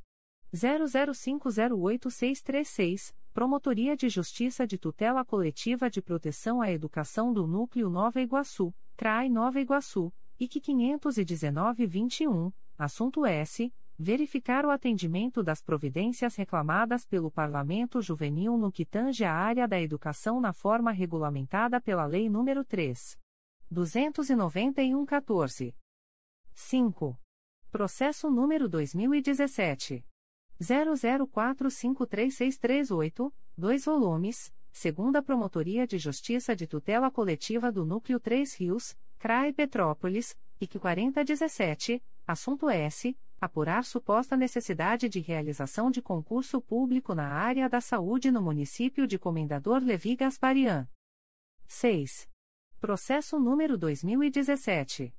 00508636, 0.53 3.15
Promotoria 3.39 3.95
de 3.95 4.09
Justiça 4.09 4.67
de 4.67 4.77
Tutela 4.77 5.23
Coletiva 5.23 5.89
de 5.89 6.01
Proteção 6.01 6.61
à 6.61 6.69
Educação 6.69 7.31
do 7.31 7.47
Núcleo 7.47 7.89
Nova 7.89 8.19
Iguaçu, 8.19 8.75
CRAI 8.97 9.29
Nova 9.29 9.61
Iguaçu, 9.61 10.11
IC 10.37 10.59
51921, 10.59 12.51
assunto 12.77 13.25
S. 13.25 13.73
Verificar 13.97 14.65
o 14.65 14.69
atendimento 14.69 15.41
das 15.41 15.61
providências 15.61 16.35
reclamadas 16.35 17.05
pelo 17.05 17.31
Parlamento 17.31 18.01
Juvenil 18.01 18.57
no 18.57 18.69
que 18.69 18.85
tange 18.85 19.23
à 19.23 19.33
área 19.33 19.65
da 19.65 19.79
educação 19.79 20.41
na 20.41 20.51
forma 20.51 20.91
regulamentada 20.91 21.79
pela 21.79 22.05
Lei 22.05 22.27
nº 22.27 22.65
3. 22.65 23.17
291-14. 23.71 25.73
5. 26.53 27.17
Processo 27.71 28.29
número 28.29 28.67
2017. 28.67 30.03
00453638, 30.61 33.33
2 33.57 33.85
volumes, 33.85 34.53
segunda 34.71 35.21
Promotoria 35.21 35.85
de 35.87 35.97
Justiça 35.97 36.53
de 36.55 36.67
Tutela 36.67 37.09
Coletiva 37.09 37.71
do 37.71 37.83
Núcleo 37.85 38.19
3 38.19 38.53
Rios, 38.55 38.97
CRAE 39.17 39.53
Petrópolis, 39.53 40.37
IC 40.59 40.79
4017, 40.79 42.03
assunto 42.27 42.69
S. 42.69 43.17
Apurar 43.41 43.85
suposta 43.85 44.35
necessidade 44.35 45.07
de 45.07 45.21
realização 45.21 45.89
de 45.89 46.01
concurso 46.01 46.59
público 46.59 47.15
na 47.15 47.29
área 47.29 47.69
da 47.69 47.79
saúde 47.79 48.29
no 48.31 48.41
município 48.41 49.07
de 49.07 49.17
Comendador 49.17 49.81
Levi 49.81 50.17
Gasparian. 50.17 50.85
6. 51.65 52.27
Processo 52.81 53.39
número 53.39 53.77
2017. 53.77 55.15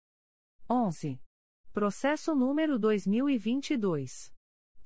11. 0.70 1.20
Processo 1.72 2.34
número 2.34 2.80
2022 2.80 4.34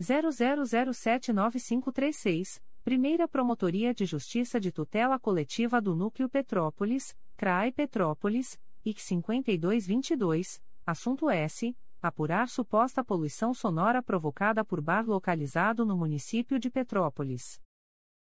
00079536, 0.02 2.62
Primeira 2.84 3.28
Promotoria 3.28 3.94
de 3.94 4.06
Justiça 4.06 4.60
de 4.60 4.72
Tutela 4.72 5.20
Coletiva 5.20 5.80
do 5.82 5.96
Núcleo 5.96 6.30
Petrópolis, 6.30 7.16
CRAI 7.36 7.72
Petrópolis, 7.72 8.60
IC 8.86 9.02
5222, 9.02 10.62
assunto 10.86 11.30
S 11.30 11.76
apurar 12.02 12.50
suposta 12.50 13.04
poluição 13.04 13.54
sonora 13.54 14.02
provocada 14.02 14.64
por 14.64 14.82
bar 14.82 15.06
localizado 15.06 15.86
no 15.86 15.98
município 15.98 16.58
de 16.60 16.70
Petrópolis. 16.70 17.60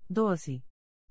12. 0.09 0.65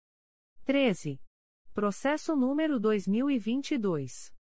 13. 0.64 1.19
Processo 1.73 2.35
número 2.35 2.80
2022. 2.80 4.31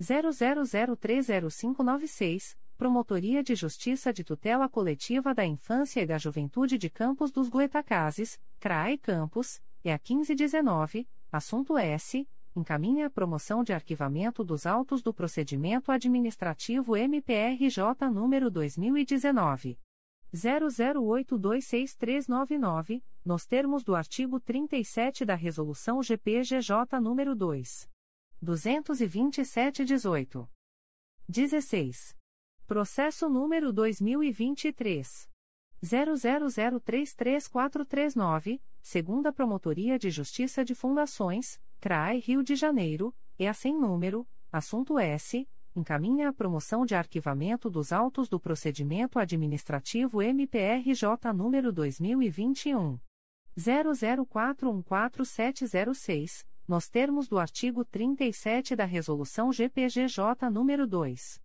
00030596, 0.00 2.56
Promotoria 2.84 3.42
de 3.42 3.54
Justiça 3.54 4.12
de 4.12 4.22
Tutela 4.22 4.68
Coletiva 4.68 5.34
da 5.34 5.46
Infância 5.46 6.02
e 6.02 6.06
da 6.06 6.18
Juventude 6.18 6.76
de 6.76 6.90
Campos 6.90 7.32
dos 7.32 7.48
Goetacazes, 7.48 8.38
CRAE 8.60 8.98
Campos, 8.98 9.58
e 9.82 9.90
a 9.90 9.94
1519, 9.94 11.08
assunto 11.32 11.78
S. 11.78 12.28
Encaminha 12.54 13.06
a 13.06 13.10
promoção 13.10 13.64
de 13.64 13.72
arquivamento 13.72 14.44
dos 14.44 14.66
autos 14.66 15.00
do 15.00 15.14
procedimento 15.14 15.90
administrativo 15.90 16.94
MPRJ 16.94 18.10
número 18.12 18.50
2019. 18.50 19.78
00826399, 20.34 23.02
nos 23.24 23.46
termos 23.46 23.82
do 23.82 23.96
artigo 23.96 24.38
37 24.38 25.24
da 25.24 25.34
Resolução 25.34 26.02
GPGJ 26.02 27.00
nº 27.00 27.34
2. 27.34 27.88
227-18. 28.44 30.46
16. 31.26 32.14
Processo 32.66 33.28
número 33.28 33.70
2023. 33.74 35.28
00033439, 35.82 38.58
segunda 38.80 39.30
Promotoria 39.30 39.98
de 39.98 40.10
Justiça 40.10 40.64
de 40.64 40.74
Fundações, 40.74 41.60
CRAI 41.78 42.20
Rio 42.20 42.42
de 42.42 42.56
Janeiro, 42.56 43.14
a 43.38 43.52
sem 43.52 43.78
número, 43.78 44.26
assunto 44.50 44.98
S 44.98 45.46
encaminha 45.76 46.30
a 46.30 46.32
promoção 46.32 46.86
de 46.86 46.94
arquivamento 46.94 47.68
dos 47.68 47.92
autos 47.92 48.30
do 48.30 48.40
procedimento 48.40 49.18
administrativo 49.18 50.22
MPRJ 50.22 51.34
número 51.34 51.70
2021 51.70 52.98
00414706, 53.58 56.46
nos 56.66 56.88
termos 56.88 57.28
do 57.28 57.38
artigo 57.38 57.84
37 57.84 58.74
da 58.74 58.86
resolução 58.86 59.52
GPGJ 59.52 60.48
número 60.50 60.86
2 60.86 61.43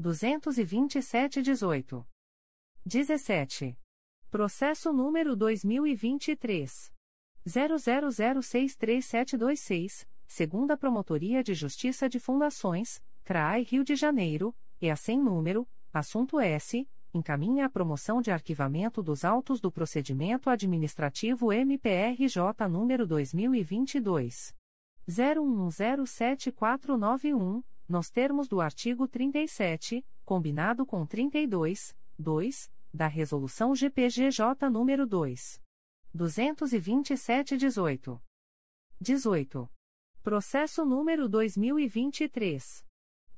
227/18. 0.00 2.06
17. 2.86 3.76
Processo 4.30 4.90
número 4.92 5.34
2023 5.36 6.92
00063726, 7.46 10.06
segunda 10.26 10.76
Promotoria 10.76 11.42
de 11.42 11.54
Justiça 11.54 12.06
de 12.08 12.18
Fundações 12.18 13.00
CRAI 13.24 13.62
Rio 13.62 13.84
de 13.84 13.94
Janeiro, 13.94 14.56
e 14.80 14.90
a 14.90 14.96
sem 14.96 15.22
número, 15.22 15.68
assunto 15.92 16.40
S, 16.40 16.88
encaminha 17.12 17.66
a 17.66 17.70
promoção 17.70 18.22
de 18.22 18.30
arquivamento 18.30 19.02
dos 19.02 19.22
autos 19.24 19.60
do 19.60 19.70
procedimento 19.70 20.48
administrativo 20.48 21.52
MPRJ 21.52 22.66
número 22.70 23.06
2022 23.06 24.54
01107491, 25.08 27.62
nos 27.90 28.08
termos 28.08 28.46
do 28.46 28.60
artigo 28.60 29.08
37, 29.08 30.06
combinado 30.24 30.86
com 30.86 31.04
32, 31.04 31.96
2, 32.16 32.70
da 32.94 33.08
resolução 33.08 33.74
GPGJ 33.74 34.70
número 34.70 35.04
2 35.06 35.60
227/18. 36.16 38.20
18. 39.00 39.68
Processo 40.22 40.84
número 40.84 41.28
2023 41.28 42.86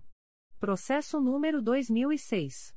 Processo 0.60 1.20
número 1.20 1.60
2006. 1.60 2.72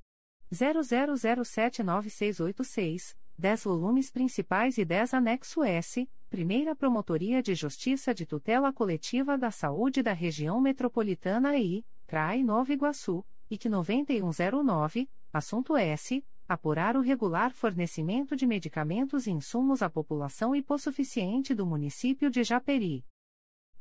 00079686, 0.52 3.16
10 3.38 3.64
volumes 3.64 4.12
principais 4.12 4.78
e 4.78 4.84
10 4.84 5.14
anexo 5.14 5.64
S, 5.64 6.10
Primeira 6.30 6.76
Promotoria 6.76 7.42
de 7.42 7.56
Justiça 7.56 8.14
de 8.14 8.26
Tutela 8.26 8.74
Coletiva 8.74 9.38
da 9.38 9.52
Saúde 9.52 10.04
da 10.04 10.12
Região 10.14 10.60
Metropolitana 10.60 11.58
I, 11.58 11.86
CRAI 12.08 12.44
Nova 12.44 12.74
Iguaçu, 12.74 13.26
IC 13.50 13.70
9109, 13.70 15.10
assunto 15.32 15.78
S. 15.78 16.22
Apurar 16.52 16.98
o 16.98 17.00
regular 17.00 17.54
fornecimento 17.54 18.36
de 18.36 18.46
medicamentos 18.46 19.26
e 19.26 19.32
insumos 19.32 19.82
à 19.82 19.90
população 19.90 20.54
hipossuficiente 20.54 21.56
do 21.56 21.66
município 21.66 22.30
de 22.30 22.44
Japeri. 22.44 23.06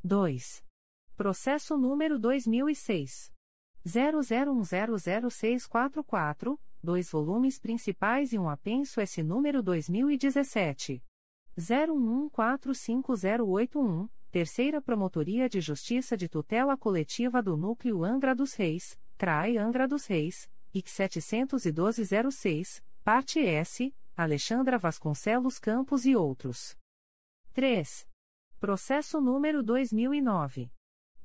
2. 0.01 0.63
Processo 1.17 1.77
número 1.77 2.17
2006. 2.17 3.29
00100644, 3.85 6.57
dois 6.81 7.11
volumes 7.11 7.59
principais 7.59 8.31
e 8.31 8.39
um 8.39 8.47
apenso 8.47 9.01
S 9.01 9.21
número 9.21 9.61
2017. 9.61 11.03
01145081, 11.59 14.09
Terceira 14.31 14.81
Promotoria 14.81 15.49
de 15.49 15.59
Justiça 15.59 16.15
de 16.15 16.29
Tutela 16.29 16.77
Coletiva 16.77 17.43
do 17.43 17.57
Núcleo 17.57 18.05
Angra 18.05 18.33
dos 18.33 18.53
Reis, 18.53 18.97
CRAI 19.17 19.57
Angra 19.57 19.89
dos 19.89 20.05
Reis, 20.05 20.49
IC 20.73 20.89
71206, 20.89 22.81
Parte 23.03 23.39
S, 23.39 23.93
Alexandra 24.15 24.77
Vasconcelos 24.77 25.59
Campos 25.59 26.05
e 26.05 26.15
outros. 26.15 26.77
3. 27.53 28.07
Processo 28.59 29.19
número 29.19 29.61
2009. 29.61 30.71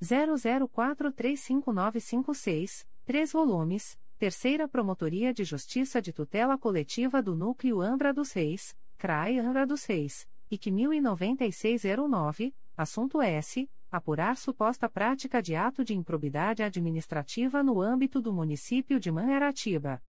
00435956, 0.02 2.84
3 3.04 3.32
volumes, 3.32 3.96
Terceira 4.18 4.66
Promotoria 4.66 5.32
de 5.32 5.44
Justiça 5.44 6.02
de 6.02 6.12
Tutela 6.12 6.58
Coletiva 6.58 7.22
do 7.22 7.36
Núcleo 7.36 7.80
Angra 7.80 8.12
dos 8.12 8.32
Reis, 8.32 8.76
CRAI 8.98 9.38
Angra 9.38 9.64
dos 9.66 9.84
Reis, 9.84 10.28
IC 10.50 10.70
109609, 10.70 12.52
assunto 12.76 13.22
S. 13.22 13.70
Apurar 13.90 14.36
suposta 14.36 14.88
prática 14.88 15.40
de 15.40 15.54
ato 15.54 15.84
de 15.84 15.94
improbidade 15.94 16.60
administrativa 16.62 17.62
no 17.62 17.80
âmbito 17.80 18.20
do 18.20 18.32
município 18.32 18.98
de 18.98 19.12
Mangaratiba. 19.12 20.02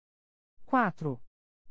4. 0.64 1.20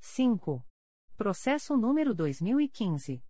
5. 0.00 0.64
Processo 1.16 1.76
número 1.76 2.14
2015. 2.14 3.22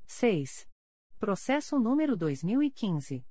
6. 0.07 0.67
Processo 1.19 1.77
número 1.77 2.17
2015. 2.17 3.23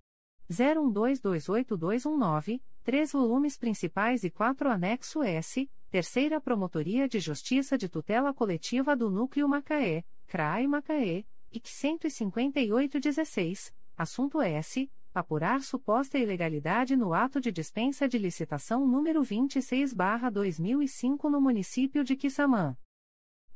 01228219, 0.49 2.63
três 2.85 3.11
volumes 3.13 3.59
principais 3.59 4.23
e 4.23 4.31
quatro 4.31 4.71
anexo 4.71 5.21
S, 5.23 5.69
Terceira 5.91 6.41
Promotoria 6.41 7.09
de 7.09 7.19
Justiça 7.19 7.77
de 7.77 7.89
Tutela 7.89 8.33
Coletiva 8.33 8.97
do 8.97 9.11
Núcleo 9.11 9.49
Macaé, 9.49 10.05
CRAI 10.31 10.67
Macaé, 10.69 11.27
IC 11.51 11.67
15816, 11.67 13.75
assunto 13.97 14.41
S. 14.41 14.89
Apurar 15.13 15.61
suposta 15.61 16.19
ilegalidade 16.19 16.95
no 16.95 17.13
ato 17.13 17.41
de 17.41 17.51
dispensa 17.51 18.09
de 18.09 18.17
licitação 18.17 18.87
número 18.87 19.23
26-2005 19.23 21.29
no 21.29 21.41
município 21.41 22.05
de 22.05 22.15
Quissamã. 22.15 22.77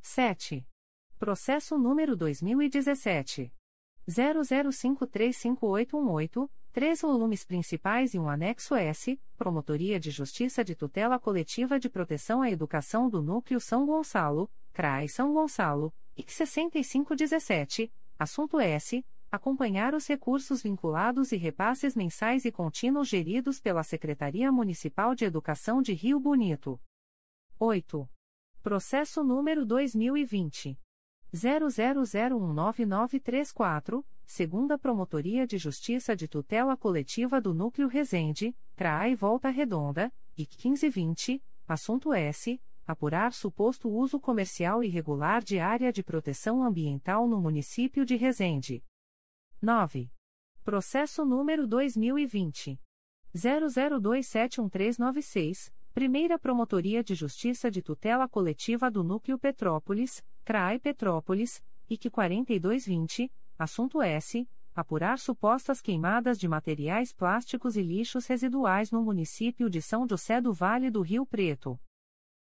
7. 0.00 0.66
Processo 1.16 1.78
número 1.78 2.16
2017. 2.16 3.52
00535818, 4.08 6.50
três 6.72 7.02
volumes 7.02 7.44
principais 7.44 8.14
e 8.14 8.18
um 8.18 8.28
anexo 8.28 8.74
S, 8.74 9.16
Promotoria 9.36 10.00
de 10.00 10.10
Justiça 10.10 10.64
de 10.64 10.74
Tutela 10.74 11.20
Coletiva 11.20 11.78
de 11.78 11.88
Proteção 11.88 12.42
à 12.42 12.50
Educação 12.50 13.08
do 13.08 13.22
Núcleo 13.22 13.60
São 13.60 13.86
Gonçalo, 13.86 14.50
CRAI 14.72 15.06
São 15.06 15.32
Gonçalo, 15.32 15.94
IC 16.16 16.30
6517, 16.30 17.92
assunto 18.18 18.58
S. 18.60 19.04
Acompanhar 19.30 19.94
os 19.94 20.06
recursos 20.06 20.62
vinculados 20.62 21.32
e 21.32 21.36
repasses 21.36 21.96
mensais 21.96 22.44
e 22.44 22.52
contínuos 22.52 23.08
geridos 23.08 23.58
pela 23.60 23.82
Secretaria 23.82 24.52
Municipal 24.52 25.12
de 25.12 25.24
Educação 25.24 25.82
de 25.82 25.92
Rio 25.92 26.20
Bonito. 26.20 26.80
8. 27.58 28.08
Processo 28.62 29.24
número 29.24 29.66
2020. 29.66 30.78
00019934, 31.34 34.04
segunda 34.24 34.78
Promotoria 34.78 35.44
de 35.48 35.58
Justiça 35.58 36.14
de 36.14 36.28
Tutela 36.28 36.76
Coletiva 36.76 37.40
do 37.40 37.52
Núcleo 37.52 37.88
Resende, 37.88 38.56
CRAI 38.76 39.16
Volta 39.16 39.50
Redonda, 39.50 40.12
IC 40.38 40.68
1520, 40.68 41.42
assunto 41.66 42.12
S. 42.12 42.62
Apurar 42.86 43.32
suposto 43.32 43.88
uso 43.88 44.20
comercial 44.20 44.84
irregular 44.84 45.42
de 45.42 45.58
área 45.58 45.90
de 45.90 46.04
proteção 46.04 46.62
ambiental 46.62 47.26
no 47.26 47.40
município 47.40 48.04
de 48.04 48.14
Resende. 48.14 48.84
9. 49.62 50.10
Processo 50.62 51.24
número 51.24 51.66
2020. 51.66 52.78
00271396, 53.34 55.72
Primeira 55.94 56.38
Promotoria 56.38 57.02
de 57.02 57.14
Justiça 57.14 57.70
de 57.70 57.80
Tutela 57.80 58.28
Coletiva 58.28 58.90
do 58.90 59.02
Núcleo 59.02 59.38
Petrópolis, 59.38 60.22
CRAI 60.44 60.78
Petrópolis, 60.78 61.64
IC 61.88 62.10
4220, 62.10 63.32
assunto 63.58 64.02
S. 64.02 64.46
Apurar 64.74 65.18
supostas 65.18 65.80
queimadas 65.80 66.38
de 66.38 66.46
materiais 66.46 67.14
plásticos 67.14 67.78
e 67.78 67.82
lixos 67.82 68.26
residuais 68.26 68.90
no 68.90 69.02
município 69.02 69.70
de 69.70 69.80
São 69.80 70.06
José 70.06 70.38
do 70.38 70.52
Vale 70.52 70.90
do 70.90 71.00
Rio 71.00 71.24
Preto. 71.24 71.80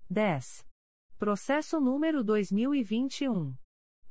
10. 0.09 0.65
Processo 1.17 1.79
número 1.79 2.21
2021. 2.23 3.55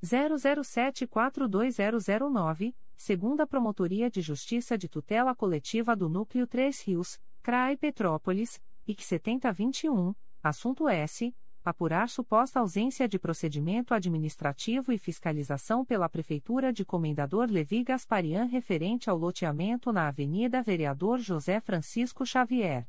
00742009, 0.02 2.74
segunda 2.96 3.46
Promotoria 3.46 4.10
de 4.10 4.20
Justiça 4.20 4.76
de 4.76 4.88
Tutela 4.88 5.32
Coletiva 5.34 5.94
do 5.94 6.08
Núcleo 6.08 6.46
3 6.46 6.80
Rios, 6.82 7.20
CRAI 7.42 7.76
Petrópolis, 7.76 8.60
IC 8.86 9.04
7021, 9.04 10.14
assunto 10.42 10.88
S 10.88 11.32
apurar 11.64 12.08
suposta 12.08 12.58
ausência 12.58 13.08
de 13.08 13.18
procedimento 13.18 13.94
administrativo 13.94 14.92
e 14.92 14.98
fiscalização 14.98 15.84
pela 15.84 16.08
Prefeitura 16.08 16.72
de 16.72 16.84
Comendador 16.84 17.48
Levi 17.48 17.84
Gasparian 17.84 18.46
referente 18.46 19.08
ao 19.08 19.16
loteamento 19.16 19.92
na 19.92 20.08
Avenida 20.08 20.60
Vereador 20.60 21.20
José 21.20 21.60
Francisco 21.60 22.26
Xavier. 22.26 22.88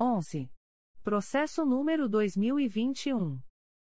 11. 0.00 0.50
Processo 1.04 1.64
número 1.66 2.08
2021. 2.08 3.38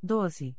12. 0.03 0.57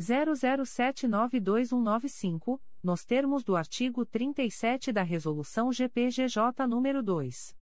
00792195, 0.00 2.58
nos 2.82 3.04
termos 3.04 3.44
do 3.44 3.56
artigo 3.56 4.06
37 4.06 4.90
da 4.90 5.02
resolução 5.02 5.70
GPGJ 5.70 6.66
número 6.66 7.02
2 7.02 7.59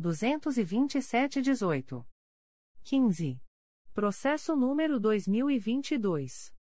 227/18. 0.00 2.04
15. 2.82 3.38
Processo 3.92 4.56
número 4.56 4.98
2022 4.98 6.54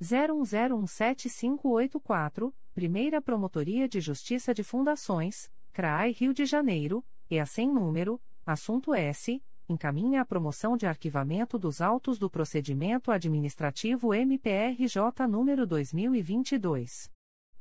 01017584, 0.00 2.54
Primeira 2.72 3.20
Promotoria 3.20 3.88
de 3.88 4.00
Justiça 4.00 4.54
de 4.54 4.62
Fundações 4.62 5.50
CRAI 5.72 6.12
Rio 6.12 6.32
de 6.32 6.46
Janeiro, 6.46 7.04
e 7.28 7.40
a 7.40 7.46
sem 7.46 7.68
número, 7.68 8.22
assunto 8.46 8.94
S, 8.94 9.42
encaminha 9.68 10.20
a 10.20 10.24
promoção 10.24 10.76
de 10.76 10.86
arquivamento 10.86 11.58
dos 11.58 11.80
autos 11.80 12.16
do 12.18 12.30
procedimento 12.30 13.10
administrativo 13.10 14.14
MPRJ 14.14 15.26
número 15.28 15.66
2022 15.66 17.12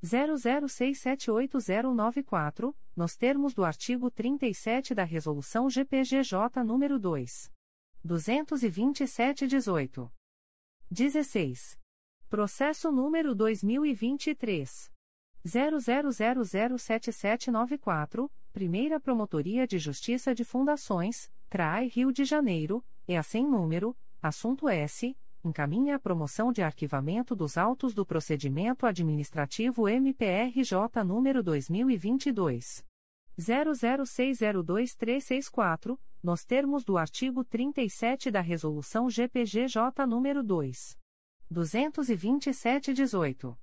00678094, 0.03 2.75
nos 2.95 3.15
termos 3.15 3.53
do 3.53 3.63
artigo 3.63 4.11
37 4.11 4.93
da 4.93 5.03
resolução 5.03 5.69
GPGJ 5.69 6.61
número 6.63 6.99
2 6.99 7.49
227/18. 8.05 10.11
16. 10.91 11.79
Processo 12.29 12.91
número 12.91 13.33
2023 13.33 14.91
00007794, 15.45 18.29
Primeira 18.51 18.99
Promotoria 18.99 19.65
de 19.65 19.79
Justiça 19.79 20.35
de 20.35 20.43
Fundações, 20.43 21.31
CRAI 21.49 21.87
Rio 21.87 22.11
de 22.11 22.25
Janeiro, 22.25 22.83
e 23.07 23.15
a 23.15 23.23
sem 23.23 23.47
número, 23.47 23.95
assunto 24.21 24.67
S, 24.67 25.15
encaminha 25.43 25.95
a 25.95 25.99
promoção 25.99 26.51
de 26.51 26.61
arquivamento 26.61 27.35
dos 27.35 27.57
autos 27.57 27.93
do 27.93 28.05
procedimento 28.05 28.85
administrativo 28.85 29.89
MPRJ 29.89 31.03
número 31.05 31.43
2022 31.43 32.85
00602364, 33.37 35.99
nos 36.21 36.45
termos 36.45 36.85
do 36.85 36.97
artigo 36.97 37.43
37 37.43 38.31
da 38.31 38.39
Resolução 38.41 39.09
GPGJ 39.09 40.05
número 40.07 40.43
2. 40.43 40.97
227-18. 41.51 43.57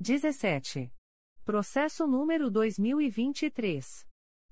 17. 0.00 0.90
Processo 1.44 2.06
número 2.06 2.50
2023. 2.50 4.06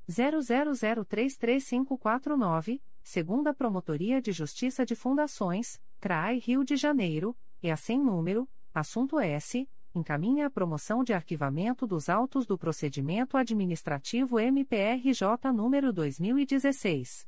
00033549, 0.09 2.83
segunda 3.03 3.53
Promotoria 3.55 4.21
de 4.21 4.33
Justiça 4.33 4.85
de 4.85 4.95
Fundações, 4.95 5.81
CRAI 6.05 6.39
Rio 6.39 6.63
de 6.63 6.77
Janeiro, 6.77 7.35
e 7.63 7.71
a 7.71 7.79
sem 7.79 7.99
número, 7.99 8.47
assunto 8.75 9.19
S, 9.19 9.67
encaminha 9.95 10.49
a 10.49 10.51
promoção 10.51 11.03
de 11.03 11.15
arquivamento 11.15 11.87
dos 11.87 12.11
autos 12.11 12.45
do 12.45 12.59
procedimento 12.59 13.39
administrativo 13.39 14.39
MPRJ 14.39 15.51
número 15.51 15.95
2016. 15.95 17.27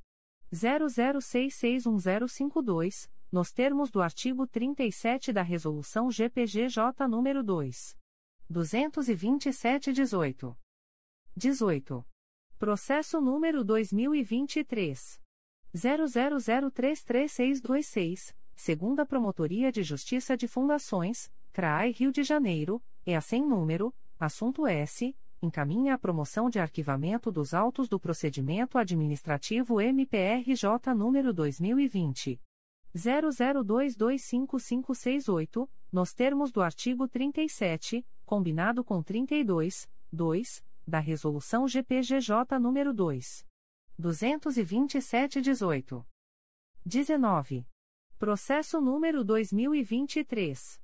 00661052, 0.52 3.08
nos 3.32 3.50
termos 3.50 3.90
do 3.90 4.02
artigo 4.02 4.46
37 4.46 5.32
da 5.32 5.40
Resolução 5.40 6.10
GPGJ 6.10 7.08
número 7.08 7.42
2. 7.42 7.96
227-18. 8.52 10.54
18. 11.34 12.06
Processo 12.58 13.22
número 13.22 13.64
2023. 13.64 15.18
00033626, 15.74 18.36
segunda 18.56 19.04
Promotoria 19.04 19.70
de 19.70 19.82
Justiça 19.82 20.36
de 20.36 20.48
Fundações, 20.48 21.30
CRAI 21.52 21.92
Rio 21.92 22.10
de 22.10 22.24
Janeiro, 22.24 22.82
e 23.06 23.14
a 23.14 23.20
sem 23.20 23.46
número, 23.46 23.94
assunto 24.18 24.66
S, 24.66 25.14
encaminha 25.40 25.94
a 25.94 25.98
promoção 25.98 26.48
de 26.48 26.58
arquivamento 26.58 27.30
dos 27.30 27.52
autos 27.52 27.86
do 27.88 28.00
procedimento 28.00 28.78
administrativo 28.78 29.78
MPRJ 29.80 30.94
número 30.96 31.32
2020. 31.32 32.40
00225568, 32.96 35.68
nos 35.92 36.14
termos 36.14 36.50
do 36.50 36.62
artigo 36.62 37.06
37, 37.06 38.04
combinado 38.24 38.82
com 38.82 39.02
32, 39.02 39.86
2, 40.10 40.64
da 40.86 40.98
Resolução 40.98 41.68
GPGJ 41.68 42.58
nº 42.58 42.92
2. 42.92 43.46
227-18. 44.00 46.04
19. 46.84 47.66
Processo 48.18 48.80
número 48.80 49.22
2023. 49.22 50.80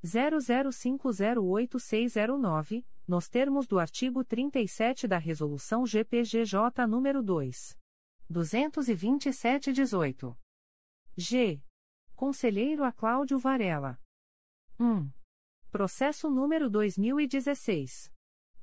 00508609, 0.07 2.87
nos 3.07 3.29
termos 3.29 3.67
do 3.67 3.79
artigo 3.79 4.25
37 4.25 5.07
da 5.09 5.19
Resolução 5.19 5.85
GPGJ 5.85 6.87
número 6.89 7.23
2. 7.23 7.77
227-18. 8.31 10.35
G. 11.17 11.61
Conselheiro 12.15 12.85
a 12.85 12.93
Cláudio 12.93 13.39
Varela. 13.39 13.99
1. 14.79 15.11
Processo 15.71 16.29
número 16.31 16.71
2016. 16.71 18.13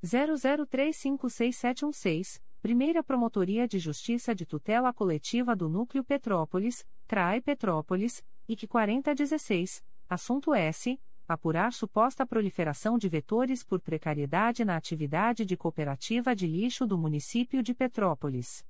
00356716, 0.02 2.42
Primeira 2.60 3.02
Promotoria 3.02 3.66
de 3.66 3.78
Justiça 3.78 4.34
de 4.34 4.44
Tutela 4.44 4.92
Coletiva 4.92 5.56
do 5.56 5.66
Núcleo 5.68 6.04
Petrópolis, 6.04 6.86
CRAE 7.06 7.40
Petrópolis, 7.40 8.22
IC 8.48 8.66
4016, 8.66 9.82
assunto 10.08 10.52
S. 10.54 11.00
Apurar 11.26 11.72
suposta 11.72 12.26
proliferação 12.26 12.98
de 12.98 13.08
vetores 13.08 13.64
por 13.64 13.80
precariedade 13.80 14.62
na 14.64 14.76
atividade 14.76 15.46
de 15.46 15.56
cooperativa 15.56 16.36
de 16.36 16.46
lixo 16.46 16.86
do 16.86 16.98
município 16.98 17.62
de 17.62 17.72
Petrópolis. 17.74 18.62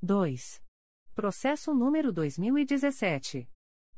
2. 0.00 0.62
Processo 1.14 1.74
número 1.74 2.12
2017. 2.12 3.48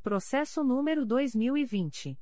Processo 0.01 0.63
número 0.63 1.05
2020. 1.05 2.17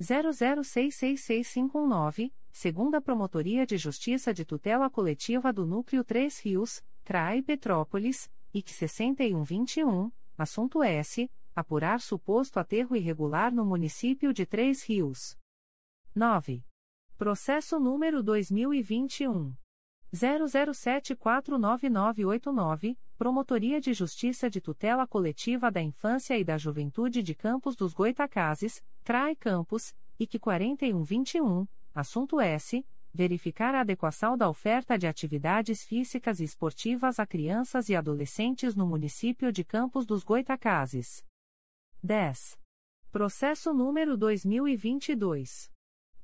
00666519, 0.00 2.32
segunda 2.52 3.00
Promotoria 3.00 3.66
de 3.66 3.76
Justiça 3.76 4.32
de 4.32 4.44
Tutela 4.44 4.88
Coletiva 4.88 5.52
do 5.52 5.66
Núcleo 5.66 6.04
3 6.04 6.38
Rios, 6.40 6.80
CRAI 7.04 7.42
Petrópolis, 7.42 8.30
IC 8.54 8.70
6121, 8.70 10.12
assunto 10.36 10.80
S 10.82 11.28
apurar 11.58 12.00
suposto 12.00 12.58
aterro 12.58 12.96
irregular 12.96 13.52
no 13.52 13.64
município 13.64 14.32
de 14.32 14.46
Três 14.46 14.82
Rios. 14.82 15.36
9. 16.14 16.64
Processo 17.16 17.80
número 17.80 18.22
2021 18.22 19.54
00749989, 20.14 22.96
Promotoria 23.18 23.80
de 23.80 23.92
Justiça 23.92 24.48
de 24.48 24.60
Tutela 24.60 25.04
Coletiva 25.06 25.70
da 25.70 25.82
Infância 25.82 26.38
e 26.38 26.44
da 26.44 26.56
Juventude 26.56 27.22
de 27.22 27.34
Campos 27.34 27.76
dos 27.76 27.92
Goitacazes, 27.92 28.82
CRAE 29.04 29.36
Campos, 29.36 29.94
IC 30.18 30.38
4121, 30.38 31.66
assunto 31.94 32.40
S. 32.40 32.86
Verificar 33.12 33.74
a 33.74 33.80
adequação 33.80 34.36
da 34.36 34.48
oferta 34.48 34.96
de 34.96 35.06
atividades 35.06 35.82
físicas 35.82 36.40
e 36.40 36.44
esportivas 36.44 37.18
a 37.18 37.26
crianças 37.26 37.88
e 37.88 37.96
adolescentes 37.96 38.76
no 38.76 38.86
município 38.86 39.50
de 39.50 39.64
Campos 39.64 40.06
dos 40.06 40.22
Goitacazes. 40.22 41.26
10. 42.02 42.58
Processo 43.10 43.74
número 43.74 44.16
2022. 44.16 45.70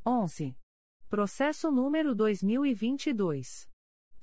11. 0.06 0.54
Processo 1.14 1.70
número 1.70 2.16
2022. 2.16 3.70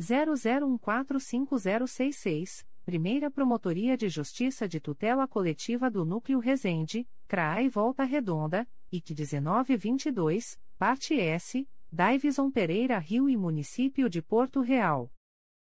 00145066, 0.00 2.66
Primeira 2.84 3.30
Promotoria 3.30 3.96
de 3.96 4.08
Justiça 4.08 4.66
de 4.66 4.80
Tutela 4.80 5.28
Coletiva 5.28 5.88
do 5.88 6.04
Núcleo 6.04 6.40
Resende, 6.40 7.08
CRAI 7.28 7.68
Volta 7.68 8.02
Redonda, 8.02 8.68
IC 8.90 9.14
1922, 9.14 10.58
Parte 10.76 11.14
S, 11.14 11.64
Daivison 11.92 12.50
Pereira 12.50 12.98
Rio 12.98 13.28
e 13.28 13.36
Município 13.36 14.10
de 14.10 14.20
Porto 14.20 14.60
Real. 14.60 15.12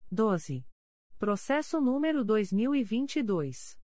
12. 0.09 0.65
Processo 1.19 1.81
número 1.81 2.23
2022. 2.23 3.80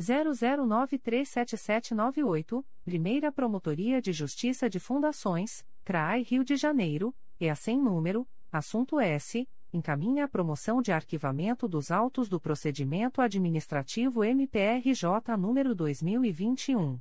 00937798, 0.00 2.64
Primeira 2.84 3.30
Promotoria 3.30 4.00
de 4.00 4.12
Justiça 4.12 4.70
de 4.70 4.80
Fundações, 4.80 5.62
CRAI 5.84 6.22
Rio 6.22 6.42
de 6.42 6.56
Janeiro, 6.56 7.14
e 7.38 7.48
a 7.48 7.54
sem 7.54 7.78
número, 7.78 8.26
assunto 8.50 8.98
S, 8.98 9.46
encaminha 9.72 10.24
a 10.24 10.28
promoção 10.28 10.82
de 10.82 10.90
arquivamento 10.90 11.68
dos 11.68 11.90
autos 11.90 12.26
do 12.28 12.40
procedimento 12.40 13.20
administrativo 13.20 14.24
MPRJ 14.24 15.36
número 15.38 15.74
2021 15.74 16.98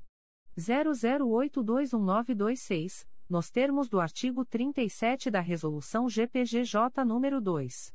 00821926, 0.58 3.08
nos 3.30 3.50
termos 3.50 3.88
do 3.88 3.98
artigo 4.00 4.44
37 4.44 5.32
da 5.32 5.40
Resolução 5.40 6.10
GPGJ 6.10 7.06
número 7.06 7.40
2 7.40 7.94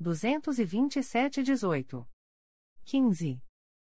227/18. 0.00 2.04
15. 2.84 3.40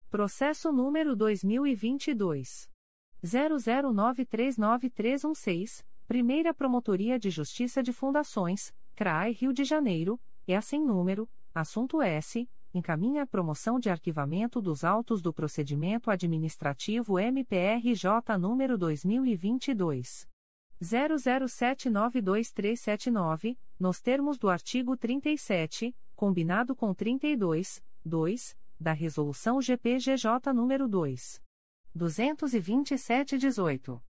Processo 0.10 0.72
número 0.72 1.18
2022. 1.18 2.70
00939316, 3.22 5.84
Primeira 6.08 6.54
Promotoria 6.54 7.20
de 7.20 7.30
Justiça 7.30 7.84
de 7.84 7.92
Fundações, 7.92 8.74
CRAI 8.96 9.34
Rio 9.34 9.52
de 9.52 9.66
Janeiro, 9.66 10.18
e 10.48 10.54
a 10.54 10.62
sem 10.62 10.82
número, 10.82 11.30
assunto 11.54 12.02
S, 12.02 12.50
encaminha 12.74 13.24
a 13.24 13.28
promoção 13.28 13.78
de 13.78 13.90
arquivamento 13.90 14.62
dos 14.62 14.86
autos 14.86 15.22
do 15.22 15.34
procedimento 15.34 16.10
administrativo 16.10 17.20
MPRJ 17.20 18.38
número 18.40 18.78
2022. 18.78 20.26
00792379, 20.82 23.58
nos 23.78 24.00
termos 24.00 24.38
do 24.38 24.48
artigo 24.48 24.96
37, 24.96 25.94
combinado 26.16 26.74
com 26.74 26.94
32, 26.94 27.84
2, 28.06 28.56
da 28.80 28.94
Resolução 28.94 29.62
GPGJ 29.62 30.54
nº 30.54 30.88
2. 30.88 31.42
227-18. 31.96 34.02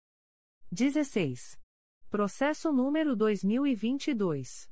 16. 0.71 1.59
Processo 2.09 2.71
número 2.71 3.13
2022. 3.15 4.69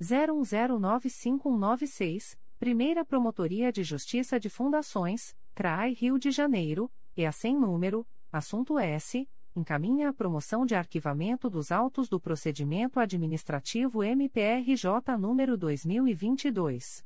01095196, 0.00 2.36
Primeira 2.58 3.04
Promotoria 3.04 3.70
de 3.70 3.84
Justiça 3.84 4.40
de 4.40 4.48
Fundações, 4.48 5.36
CRAI 5.54 5.92
Rio 5.92 6.18
de 6.18 6.30
Janeiro, 6.30 6.90
e 7.16 7.24
a 7.24 7.32
sem 7.32 7.56
número, 7.56 8.04
assunto 8.32 8.76
S, 8.78 9.28
encaminha 9.54 10.08
a 10.08 10.12
promoção 10.12 10.66
de 10.66 10.74
arquivamento 10.74 11.48
dos 11.48 11.70
autos 11.70 12.08
do 12.08 12.18
procedimento 12.18 12.98
administrativo 12.98 14.02
MPRJ 14.02 15.16
número 15.18 15.56
2022 15.56 17.04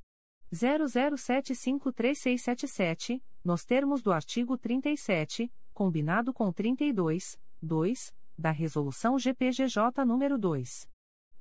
00753677, 0.52 3.22
nos 3.44 3.64
termos 3.64 4.02
do 4.02 4.12
artigo 4.12 4.56
37, 4.56 5.52
combinado 5.74 6.32
com 6.32 6.52
32, 6.52 7.38
2, 7.60 8.14
da 8.36 8.50
Resolução 8.50 9.18
GPGJ 9.18 10.04
nº 10.04 10.38
2. 10.38 10.88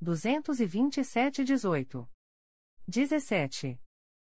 227-18. 0.04 2.08
17. 2.88 3.80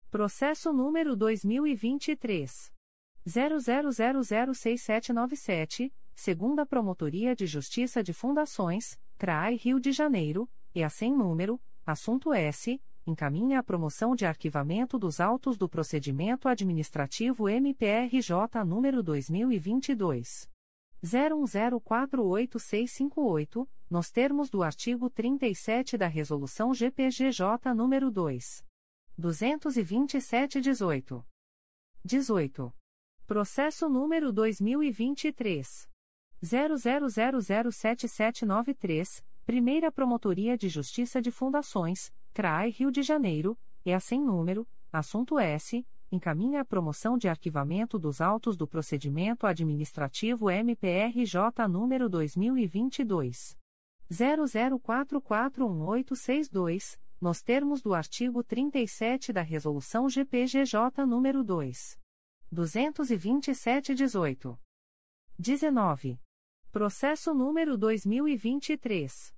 Processo 0.09 0.71
número 0.71 1.13
2023. 1.15 2.71
00006797, 3.27 5.91
segunda 6.13 6.63
Promotoria 6.65 7.35
de 7.35 7.45
Justiça 7.47 8.03
de 8.03 8.13
Fundações, 8.13 8.97
CRAI 9.17 9.55
Rio 9.55 9.79
de 9.79 9.91
Janeiro, 9.91 10.47
e 10.73 10.81
a 10.83 10.89
sem 10.89 11.13
número, 11.13 11.61
assunto 11.85 12.33
S 12.33 12.81
encaminha 13.05 13.59
a 13.59 13.63
promoção 13.63 14.15
de 14.15 14.25
arquivamento 14.25 14.97
dos 14.97 15.19
autos 15.19 15.57
do 15.57 15.69
procedimento 15.69 16.47
administrativo 16.47 17.47
MPRJ 17.47 18.63
número 18.65 19.03
2022 19.03 20.49
01048658, 21.03 23.67
nos 23.89 24.11
termos 24.11 24.49
do 24.49 24.63
artigo 24.63 25.09
37 25.09 25.97
da 25.97 26.07
resolução 26.07 26.73
GPGJ 26.73 27.73
número 27.75 28.09
2 28.09 28.63
227/18. 29.19 31.25
18. 32.03 32.73
Processo 33.25 33.89
número 33.89 34.31
2023 34.31 35.89
00007793, 36.43 39.25
Primeira 39.45 39.91
Promotoria 39.91 40.57
de 40.57 40.67
Justiça 40.67 41.21
de 41.21 41.29
Fundações 41.29 42.11
CRAI 42.33 42.71
Rio 42.71 42.89
de 42.89 43.03
Janeiro, 43.03 43.55
e 43.85 43.93
a 43.93 43.99
sem 43.99 44.19
número, 44.19 44.67
assunto 44.91 45.37
S, 45.37 45.85
encaminha 46.11 46.61
a 46.61 46.65
promoção 46.65 47.15
de 47.15 47.27
arquivamento 47.27 47.99
dos 47.99 48.21
autos 48.21 48.57
do 48.57 48.67
procedimento 48.67 49.45
administrativo 49.45 50.49
MPRJ 50.49 51.67
número 51.69 52.09
2022 52.09 53.55
00441862, 54.11 56.99
nos 57.21 57.43
termos 57.43 57.83
do 57.83 57.93
artigo 57.93 58.43
37 58.43 59.31
da 59.31 59.43
Resolução 59.43 60.09
GPGJ 60.09 61.05
número 61.05 61.43
2 61.43 61.99
227/18. 62.51 64.57
19. 65.37 66.19
Processo 66.71 67.31
número 67.33 67.77
2023 67.77 69.34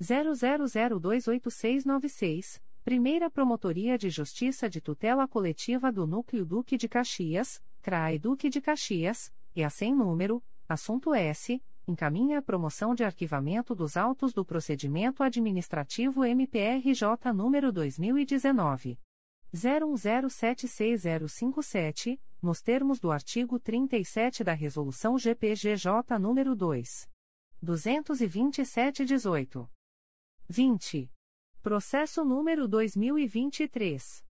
00028696, 0.00 2.60
Primeira 2.84 3.28
Promotoria 3.28 3.98
de 3.98 4.08
Justiça 4.08 4.70
de 4.70 4.80
Tutela 4.80 5.26
Coletiva 5.26 5.90
do 5.92 6.06
Núcleo 6.06 6.46
Duque 6.46 6.76
de 6.76 6.88
Caxias, 6.88 7.60
CRAE 7.82 8.16
Duque 8.18 8.48
de 8.48 8.60
Caxias, 8.60 9.32
e 9.54 9.62
a 9.64 9.70
sem 9.70 9.94
número, 9.94 10.42
assunto 10.68 11.14
S, 11.14 11.62
encaminha 11.86 12.38
a 12.38 12.42
promoção 12.42 12.94
de 12.94 13.02
arquivamento 13.02 13.74
dos 13.74 13.96
autos 13.96 14.32
do 14.32 14.44
procedimento 14.44 15.22
administrativo 15.22 16.24
MPRJ 16.24 17.32
número 17.34 17.72
2019 17.72 18.98
01076057, 19.54 22.20
nos 22.42 22.60
termos 22.60 23.00
do 23.00 23.10
artigo 23.10 23.58
37 23.58 24.44
da 24.44 24.52
Resolução 24.52 25.18
GPGJ 25.18 26.18
número 26.20 26.54
2. 26.54 27.08
227-18. 27.64 29.66
20. 30.50 31.10
Processo 31.62 32.24
número 32.24 32.66
2023. 32.66 34.24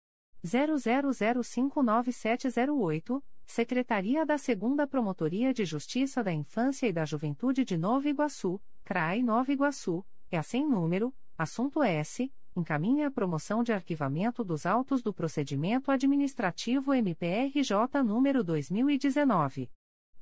00059708, 0.44 3.20
Secretaria 3.44 4.24
da 4.24 4.36
2 4.36 4.48
Promotoria 4.88 5.52
de 5.52 5.64
Justiça 5.64 6.22
da 6.22 6.32
Infância 6.32 6.86
e 6.86 6.92
da 6.92 7.04
Juventude 7.04 7.64
de 7.64 7.76
Nova 7.76 8.08
Iguaçu, 8.08 8.60
CRAI 8.84 9.24
Nova 9.24 9.50
Iguaçu, 9.50 10.06
é 10.30 10.40
sem 10.40 10.64
número, 10.64 11.12
assunto 11.36 11.82
S, 11.82 12.32
encaminha 12.54 13.08
a 13.08 13.10
promoção 13.10 13.64
de 13.64 13.72
arquivamento 13.72 14.44
dos 14.44 14.66
autos 14.66 15.02
do 15.02 15.12
procedimento 15.12 15.90
administrativo 15.90 16.94
MPRJ 16.94 18.04
número 18.04 18.44
2019. 18.44 19.68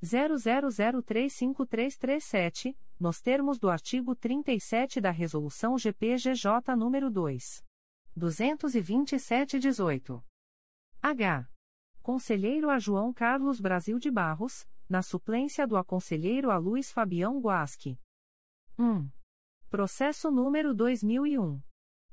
00035337, 0.02 2.74
nos 3.02 3.20
termos 3.20 3.58
do 3.58 3.68
artigo 3.68 4.14
37 4.14 5.00
da 5.00 5.10
Resolução 5.10 5.76
GPGJ 5.76 6.76
nº 6.76 7.10
2. 7.10 7.64
227-18. 8.16 10.22
H. 11.02 11.48
Conselheiro 12.00 12.70
a 12.70 12.78
João 12.78 13.12
Carlos 13.12 13.60
Brasil 13.60 13.98
de 13.98 14.08
Barros, 14.08 14.64
na 14.88 15.02
suplência 15.02 15.66
do 15.66 15.76
aconselheiro 15.76 16.52
a 16.52 16.58
Luiz 16.58 16.92
Fabião 16.92 17.40
Guasque. 17.40 17.98
1. 18.78 19.10
Processo 19.68 20.30
número 20.30 20.72
2001. 20.72 21.60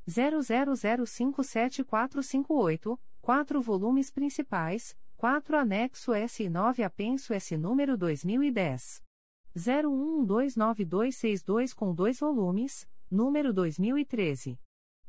00057458, 0.07 2.99
4 3.21 3.61
volumes 3.61 4.09
principais, 4.09 4.97
4 5.17 5.55
anexo 5.55 6.13
S 6.13 6.41
e 6.41 6.49
9 6.49 6.81
apenso 6.81 7.31
S 7.31 7.55
número 7.55 7.95
2010. 7.95 9.07
01129262 9.55 11.73
com 11.73 11.93
2 11.93 12.19
volumes, 12.19 12.89
número 13.09 13.53
2013. 13.53 14.59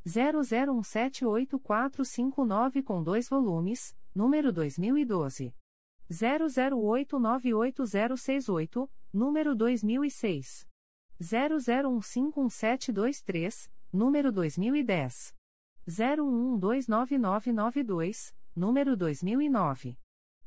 00178459 0.07 2.83
com 2.83 3.03
2 3.03 3.29
volumes, 3.29 3.95
número 4.15 4.53
2012. 4.53 5.53
00898068, 6.11 8.89
número 9.13 9.55
2006. 9.55 10.67
00151723, 11.21 13.71
número 13.93 14.33
2010. 14.33 15.35
01129992, 15.87 18.35
número 18.57 18.97
2009. 18.97 19.99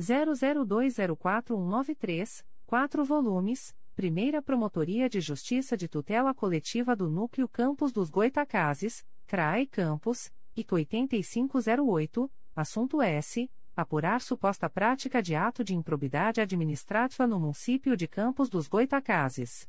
00204193, 0.00 2.44
4 2.66 3.04
volumes, 3.04 3.72
Primeira 3.94 4.42
Promotoria 4.42 5.08
de 5.08 5.20
Justiça 5.20 5.76
de 5.76 5.86
Tutela 5.86 6.34
Coletiva 6.34 6.96
do 6.96 7.08
Núcleo 7.08 7.48
Campos 7.48 7.92
dos 7.92 8.10
Goitacazes, 8.10 9.06
CRAE 9.28 9.68
Campos, 9.68 10.32
IC 10.56 10.74
8508, 10.74 12.28
assunto 12.56 13.00
S. 13.00 13.48
Apurar 13.76 14.20
suposta 14.22 14.70
prática 14.70 15.22
de 15.22 15.36
ato 15.36 15.62
de 15.62 15.74
improbidade 15.74 16.40
administrativa 16.40 17.26
no 17.26 17.38
município 17.38 17.94
de 17.94 18.08
Campos 18.08 18.48
dos 18.48 18.68
Goitacazes. 18.68 19.68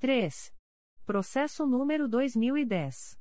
3. 0.00 0.52
Processo 1.06 1.64
número 1.64 2.08
2010. 2.08 3.16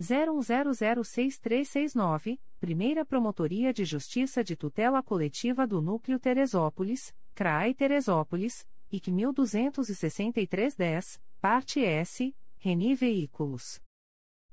01006369, 0.00 2.38
Primeira 2.60 3.04
Promotoria 3.04 3.74
de 3.74 3.84
Justiça 3.84 4.44
de 4.44 4.54
Tutela 4.54 5.02
Coletiva 5.02 5.66
do 5.66 5.82
Núcleo 5.82 6.20
Teresópolis, 6.20 7.12
CRAI 7.34 7.74
Teresópolis, 7.74 8.64
IC 8.92 9.08
126310, 9.08 11.20
Parte 11.40 11.80
S, 11.80 12.32
Reni 12.58 12.94
Veículos. 12.94 13.82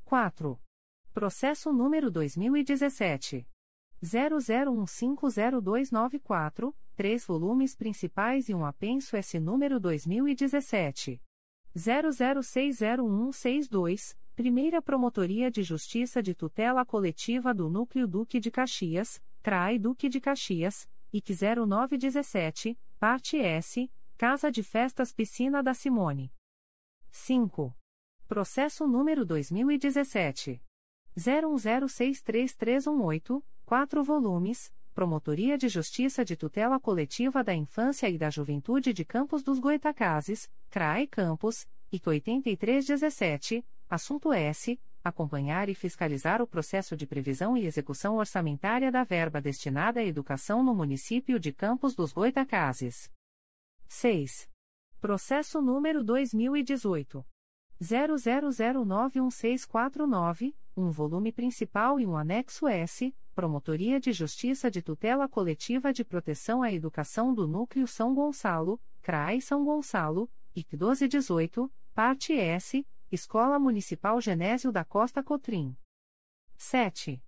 4. 0.04 0.60
Processo 1.14 1.72
número 1.72 2.10
2017. 2.10 3.48
00150294, 4.06 6.76
3 6.96 7.26
volumes 7.26 7.76
principais 7.76 8.48
e 8.48 8.54
um 8.54 8.64
apenso 8.64 9.18
S 9.18 9.40
número 9.40 9.80
2017. 9.80 11.20
00601162, 11.76 14.16
Primeira 14.36 14.80
Promotoria 14.82 15.50
de 15.50 15.64
Justiça 15.64 16.22
de 16.22 16.36
Tutela 16.36 16.86
Coletiva 16.86 17.54
do 17.54 17.70
Núcleo 17.70 18.08
Duque 18.08 18.40
de 18.40 18.52
Caxias, 18.52 19.20
CRAI 19.42 19.80
Duque 19.80 20.08
de 20.08 20.22
Caxias, 20.22 20.88
IC 21.12 21.32
0917, 21.68 22.78
Parte 23.00 23.38
S, 23.38 23.90
Casa 24.18 24.52
de 24.52 24.64
Festas 24.64 25.12
Piscina 25.12 25.62
da 25.62 25.74
Simone. 25.74 26.32
5. 27.12 27.78
Processo 28.28 28.88
número 28.88 29.26
2017. 29.26 30.62
01063318, 31.18 33.44
4 33.66 34.04
volumes, 34.04 34.72
Promotoria 34.94 35.58
de 35.58 35.68
Justiça 35.68 36.24
de 36.24 36.38
Tutela 36.38 36.80
Coletiva 36.80 37.44
da 37.44 37.54
Infância 37.54 38.08
e 38.08 38.18
da 38.18 38.30
Juventude 38.30 38.94
de 38.94 39.04
Campos 39.04 39.44
dos 39.44 39.60
Goitacazes, 39.60 40.50
CRAE 40.70 41.06
Campos, 41.08 41.68
IC 41.92 42.08
8317, 42.08 43.66
Assunto 43.90 44.32
S. 44.32 44.80
Acompanhar 45.04 45.68
e 45.68 45.76
fiscalizar 45.76 46.42
o 46.42 46.48
processo 46.48 46.96
de 46.96 47.06
previsão 47.06 47.58
e 47.58 47.66
execução 47.66 48.16
orçamentária 48.16 48.90
da 48.92 49.04
verba 49.04 49.42
destinada 49.42 50.00
à 50.00 50.04
educação 50.04 50.64
no 50.64 50.74
município 50.74 51.38
de 51.40 51.52
Campos 51.52 51.94
dos 51.94 52.14
Goitacazes. 52.14 53.12
6. 53.88 54.50
Processo 55.02 55.62
número 55.62 56.02
2018. 56.04 57.26
00091649, 57.82 60.56
um 60.76 60.92
volume 60.92 61.32
principal 61.32 62.00
e 62.00 62.06
um 62.06 62.18
anexo 62.18 62.68
S, 62.68 63.16
Promotoria 63.34 64.00
de 64.00 64.12
Justiça 64.12 64.70
de 64.70 64.82
Tutela 64.82 65.28
Coletiva 65.28 65.94
de 65.94 66.04
Proteção 66.04 66.62
à 66.62 66.72
Educação 66.72 67.34
do 67.34 67.48
Núcleo 67.48 67.88
São 67.88 68.14
Gonçalo, 68.14 68.80
CRAI 69.02 69.42
São 69.42 69.64
Gonçalo, 69.64 70.30
IC 70.56 70.76
1218, 70.76 71.72
parte 71.94 72.34
S, 72.34 72.86
Escola 73.12 73.60
Municipal 73.60 74.20
Genésio 74.20 74.72
da 74.72 74.84
Costa 74.84 75.24
Cotrim. 75.24 75.78
7. 76.58 77.22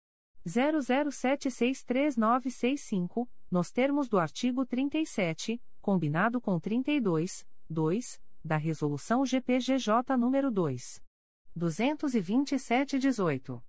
00763965, 0.46 3.28
nos 3.50 3.72
termos 3.72 4.10
do 4.10 4.20
artigo 4.20 4.66
37, 4.66 5.62
combinado 5.82 6.42
com 6.42 6.60
32, 6.60 7.48
2, 7.70 8.22
da 8.44 8.58
Resolução 8.58 9.26
GPGJ 9.26 10.18
número 10.18 10.52
2. 10.52 11.02
227-18. 11.58 13.64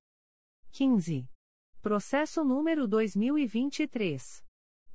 15. 0.73 1.31
Processo 1.81 2.43
número 2.43 2.89
2023. 2.89 4.44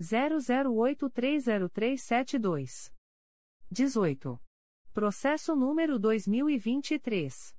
00830372. 0.00 2.90
18. 3.70 4.40
Processo 4.92 5.54
número 5.54 5.96
2023. 5.98 7.54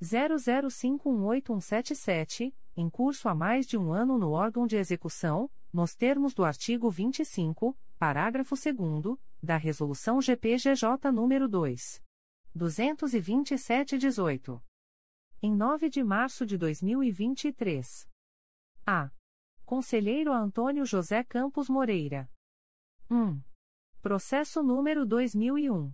00518177, 0.00 2.54
em 2.76 2.88
curso 2.88 3.28
há 3.28 3.34
mais 3.34 3.66
de 3.66 3.76
um 3.76 3.92
ano 3.92 4.16
no 4.16 4.30
órgão 4.30 4.64
de 4.64 4.76
execução, 4.76 5.50
nos 5.74 5.94
termos 5.96 6.32
do 6.32 6.44
artigo 6.44 6.88
25, 6.88 7.76
parágrafo 7.98 8.54
2 8.54 9.18
da 9.42 9.56
Resolução 9.56 10.22
GPGJ 10.22 11.10
nº 11.10 11.48
2. 11.48 12.00
227-18. 12.56 14.62
Em 15.42 15.52
9 15.52 15.90
de 15.90 16.04
março 16.04 16.46
de 16.46 16.56
2023. 16.56 18.08
A. 18.86 19.10
Conselheiro 19.64 20.32
Antônio 20.32 20.86
José 20.86 21.24
Campos 21.24 21.68
Moreira. 21.68 22.30
1. 23.10 23.42
Processo 24.00 24.62
número 24.62 25.04
2001. 25.04 25.92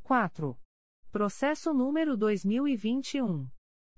4. 0.05 0.57
Processo 1.11 1.73
número 1.73 2.15
2021. 2.17 3.49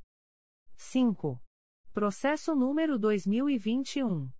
5. 0.76 1.40
Processo 1.92 2.54
número 2.54 2.98
2021. 2.98 4.30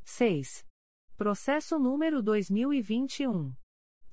6. 0.05 0.65
Processo 1.17 1.81
número 1.81 2.23
2021. 2.23 3.53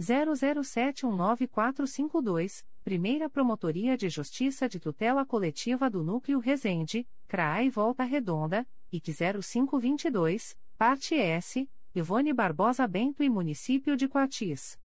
00719452, 0.01 2.65
Primeira 2.84 3.30
Promotoria 3.30 3.95
de 3.95 4.10
Justiça 4.10 4.68
de 4.68 4.80
Tutela 4.80 5.23
Coletiva 5.23 5.88
do 5.88 6.03
Núcleo 6.03 6.39
Resende, 6.39 7.07
CRAI 7.27 7.69
Volta 7.69 8.03
Redonda, 8.03 8.68
IC 8.91 9.14
0522, 9.39 10.57
Parte 10.80 11.14
S, 11.14 11.69
Ivone 11.93 12.34
Barbosa 12.34 12.88
Bento 12.88 13.22
e 13.22 13.30
Município 13.30 13.95
de 13.95 14.07
Coatis. 14.07 14.81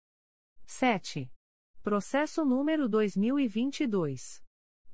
7. 0.66 1.33
Processo 1.84 2.44
número 2.46 2.88
2022. 2.88 4.42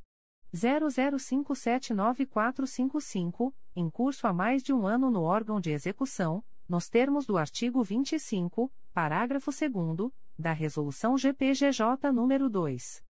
00579455, 0.54 3.54
em 3.74 3.88
curso 3.88 4.26
há 4.26 4.32
mais 4.32 4.62
de 4.62 4.70
um 4.72 4.86
ano 4.86 5.10
no 5.10 5.22
órgão 5.22 5.60
de 5.60 5.70
execução, 5.70 6.44
nos 6.68 6.88
termos 6.88 7.26
do 7.26 7.38
artigo 7.38 7.82
25, 7.82 8.70
parágrafo 8.92 9.50
2 9.50 10.12
da 10.38 10.52
Resolução 10.52 11.16
GPGJ 11.16 12.12
nº 12.12 12.48
2. 12.48 13.02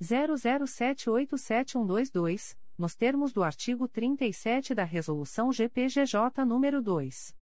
00787122, 0.00 2.56
nos 2.76 2.96
termos 2.96 3.32
do 3.32 3.44
artigo 3.44 3.86
37 3.86 4.74
da 4.74 4.82
Resolução 4.82 5.52
GPGJ 5.52 6.44
número 6.44 6.82
2. 6.82 7.36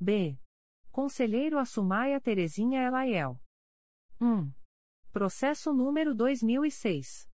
B. 0.00 0.38
Conselheiro 0.98 1.60
Assumaia 1.60 2.20
Terezinha 2.20 2.82
Elaiel. 2.82 3.40
1. 4.20 4.50
Processo 5.12 5.72
número 5.72 6.12
2006. 6.12 7.28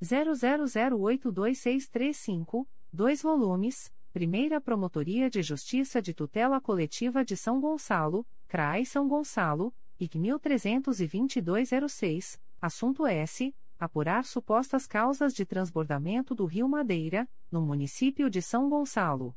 00082635, 0.00 2.64
2 2.92 3.20
volumes, 3.20 3.92
Primeira 4.12 4.60
Promotoria 4.60 5.28
de 5.28 5.42
Justiça 5.42 6.00
de 6.00 6.14
Tutela 6.14 6.60
Coletiva 6.60 7.24
de 7.24 7.36
São 7.36 7.60
Gonçalo, 7.60 8.24
CRAI 8.46 8.84
São 8.84 9.08
Gonçalo, 9.08 9.74
IC 9.98 10.16
132206, 10.16 12.40
assunto 12.62 13.04
S. 13.04 13.52
Apurar 13.80 14.24
supostas 14.24 14.86
causas 14.86 15.34
de 15.34 15.44
transbordamento 15.44 16.36
do 16.36 16.46
Rio 16.46 16.68
Madeira, 16.68 17.28
no 17.50 17.62
município 17.62 18.30
de 18.30 18.40
São 18.40 18.68
Gonçalo. 18.68 19.34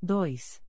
2. 0.00 0.63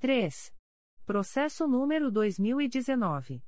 3. 0.00 0.52
Processo 1.06 1.66
número 1.66 2.10
2019 2.10 3.42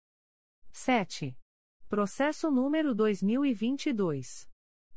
7. 0.72 1.38
Processo 1.94 2.49
número 2.49 2.95
2022. 2.95 4.49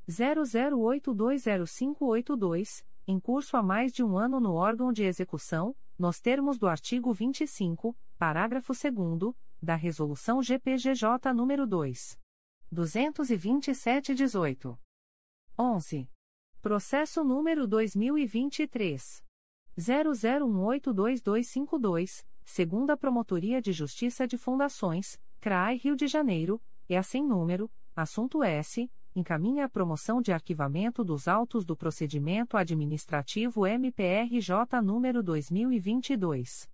00820582, 0.09 2.83
em 3.05 3.19
curso 3.19 3.55
há 3.55 3.61
mais 3.61 3.93
de 3.93 4.03
um 4.03 4.17
ano 4.17 4.39
no 4.39 4.55
órgão 4.55 4.91
de 4.91 5.03
execução, 5.03 5.75
nos 5.99 6.19
termos 6.19 6.57
do 6.57 6.67
artigo 6.67 7.13
25, 7.13 7.95
parágrafo 8.17 8.73
2 8.73 9.35
da 9.61 9.75
Resolução 9.75 10.41
GPGJ 10.41 11.31
número 11.35 11.67
2. 11.67 12.19
227-18. 12.73 14.75
11. 15.59 16.09
Processo 16.59 17.23
número 17.23 17.67
2023 17.67 19.23
00182252 19.77 22.25
segunda 22.45 22.97
Promotoria 22.97 23.61
de 23.61 23.71
Justiça 23.71 24.27
de 24.27 24.37
Fundações, 24.37 25.17
CRAI 25.39 25.77
Rio 25.77 25.95
de 25.95 26.07
Janeiro, 26.07 26.61
é 26.87 26.97
assim 26.97 27.25
número, 27.25 27.71
assunto 27.95 28.43
S, 28.43 28.91
encaminha 29.15 29.65
a 29.65 29.69
promoção 29.69 30.21
de 30.21 30.31
arquivamento 30.31 31.03
dos 31.03 31.27
autos 31.27 31.65
do 31.65 31.75
procedimento 31.75 32.55
administrativo 32.57 33.67
MPRJ 33.67 34.81
número 34.83 35.21
2022 35.21 36.67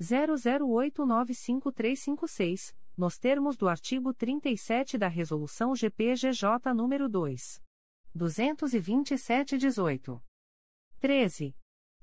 00895356 0.00 2.79
nos 3.00 3.18
termos 3.18 3.56
do 3.56 3.66
artigo 3.66 4.12
37 4.12 4.98
da 4.98 5.08
Resolução 5.08 5.74
GPGJ 5.74 6.74
nº 6.74 7.08
2. 7.08 7.62
227-18. 8.14 10.20
13. 11.00 11.56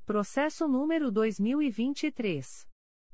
Processo 0.07 0.67
número 0.67 1.11
2023. 1.11 2.67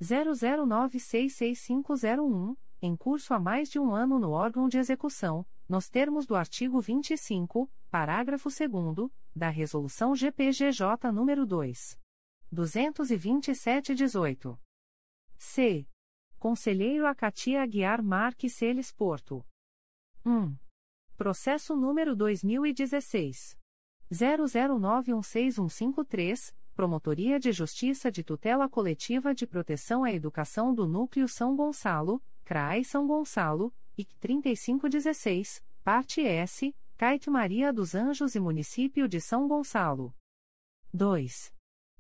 00966501, 0.01 2.57
em 2.81 2.95
curso 2.95 3.35
há 3.35 3.41
mais 3.41 3.69
de 3.69 3.81
um 3.81 3.93
ano 3.93 4.21
no 4.21 4.31
órgão 4.31 4.69
de 4.69 4.79
execução, 4.79 5.45
nos 5.69 5.89
termos 5.89 6.25
do 6.25 6.37
artigo 6.37 6.81
25, 6.81 7.69
parágrafo 7.91 8.49
2 8.49 9.11
da 9.35 9.49
Resolução 9.49 10.15
GPGJ 10.15 11.11
nº 11.11 11.45
2. 11.45 11.99
227-18. 12.55 14.57
C. 15.37 15.85
Conselheiro 16.39 17.09
Acatia 17.09 17.61
Aguiar 17.61 18.05
Marques 18.05 18.53
Celes 18.53 18.93
Porto. 18.93 19.45
1. 20.25 20.62
Processo 21.23 21.77
número 21.77 22.17
2016. 22.17 23.57
00916153, 24.11 26.53
Promotoria 26.75 27.39
de 27.39 27.53
Justiça 27.53 28.11
de 28.11 28.25
Tutela 28.25 28.69
Coletiva 28.69 29.33
de 29.33 29.47
Proteção 29.47 30.03
à 30.03 30.13
Educação 30.13 30.75
do 30.75 30.85
Núcleo 30.85 31.29
São 31.29 31.55
Gonçalo, 31.55 32.21
CRAI 32.45 32.83
São 32.83 33.07
Gonçalo, 33.07 33.73
IC 33.97 34.19
3516, 34.19 35.63
Parte 35.85 36.23
S, 36.23 36.75
Caite 36.97 37.31
Maria 37.31 37.73
dos 37.73 37.95
Anjos 37.95 38.35
e 38.35 38.41
Município 38.41 39.07
de 39.07 39.21
São 39.21 39.47
Gonçalo. 39.47 40.13
2. 40.93 41.55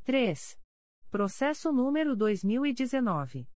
3. 0.05 0.57
Processo 1.11 1.73
número 1.73 2.15
2019. 2.15 3.49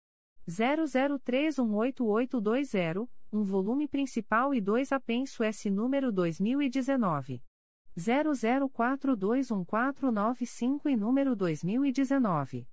00318820, 0.49 3.09
um 3.35 3.43
volume 3.43 3.89
principal 3.89 4.55
e 4.55 4.61
dois 4.61 4.93
apenso 4.93 5.43
S 5.43 5.69
número 5.69 6.13
2019. 6.13 7.43
00421495 7.99 10.87
e 10.87 10.97
número 10.97 11.35
2019. 11.35 12.69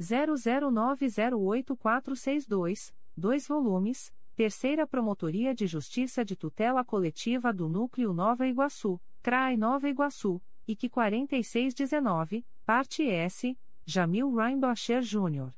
00908462, 0.00 2.94
2 3.14 3.46
volumes, 3.46 4.14
Terceira 4.34 4.86
Promotoria 4.86 5.54
de 5.54 5.66
Justiça 5.66 6.24
de 6.24 6.34
Tutela 6.34 6.82
Coletiva 6.82 7.52
do 7.52 7.68
Núcleo 7.68 8.14
Nova 8.14 8.46
Iguaçu, 8.46 8.98
CRAI 9.22 9.58
Nova 9.58 9.90
Iguaçu, 9.90 10.42
IC 10.66 10.88
4619, 10.88 12.46
Parte 12.64 13.06
S, 13.06 13.58
Jamil 13.84 14.32
Rainbacher 14.32 15.02
Jr. 15.02 15.52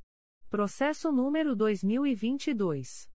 Processo 0.50 1.14
número 1.14 1.56
2022. 1.56 3.08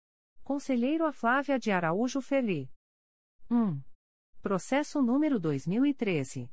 Conselheiro 0.45 1.05
a 1.05 1.13
Flávia 1.13 1.59
de 1.59 1.73
Araújo 1.73 2.21
Ferri. 2.21 2.71
1. 3.51 3.81
Processo 4.41 5.03
número 5.03 5.41
2013. 5.41 6.49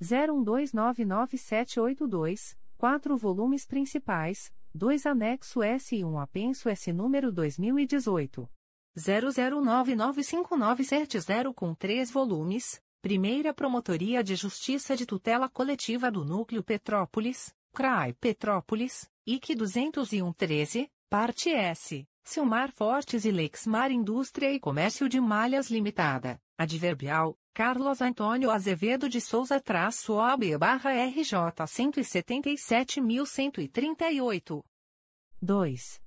01299782, 0.00 2.56
4 2.76 3.16
volumes 3.16 3.66
principais, 3.66 4.54
2 4.74 5.06
anexo 5.06 5.62
S 5.62 5.96
e 5.96 6.04
1 6.04 6.18
apenso 6.18 6.68
S 6.68 6.92
número 6.92 7.32
2018. 7.32 8.53
00995970 8.96 11.52
com 11.52 11.74
três 11.74 12.10
volumes, 12.10 12.80
Primeira 13.02 13.52
Promotoria 13.52 14.24
de 14.24 14.36
Justiça 14.36 14.96
de 14.96 15.04
Tutela 15.04 15.46
Coletiva 15.48 16.10
do 16.10 16.24
Núcleo 16.24 16.62
Petrópolis, 16.62 17.54
CRAI 17.72 18.14
Petrópolis, 18.14 19.10
IC 19.26 19.54
20113, 19.54 20.90
Parte 21.10 21.50
S, 21.50 22.06
Silmar 22.22 22.72
Fortes 22.72 23.24
e 23.24 23.30
Lexmar 23.30 23.90
Indústria 23.92 24.52
e 24.52 24.58
Comércio 24.58 25.08
de 25.08 25.20
Malhas 25.20 25.70
Limitada, 25.70 26.40
Adverbial, 26.56 27.38
Carlos 27.52 28.00
Antônio 28.00 28.50
Azevedo 28.50 29.08
de 29.08 29.20
Souza 29.20 29.60
traço 29.60 30.14
OB 30.14 30.56
barra 30.56 30.92
RJ 30.92 31.36
177.138. 31.66 34.64
2. 35.42 36.03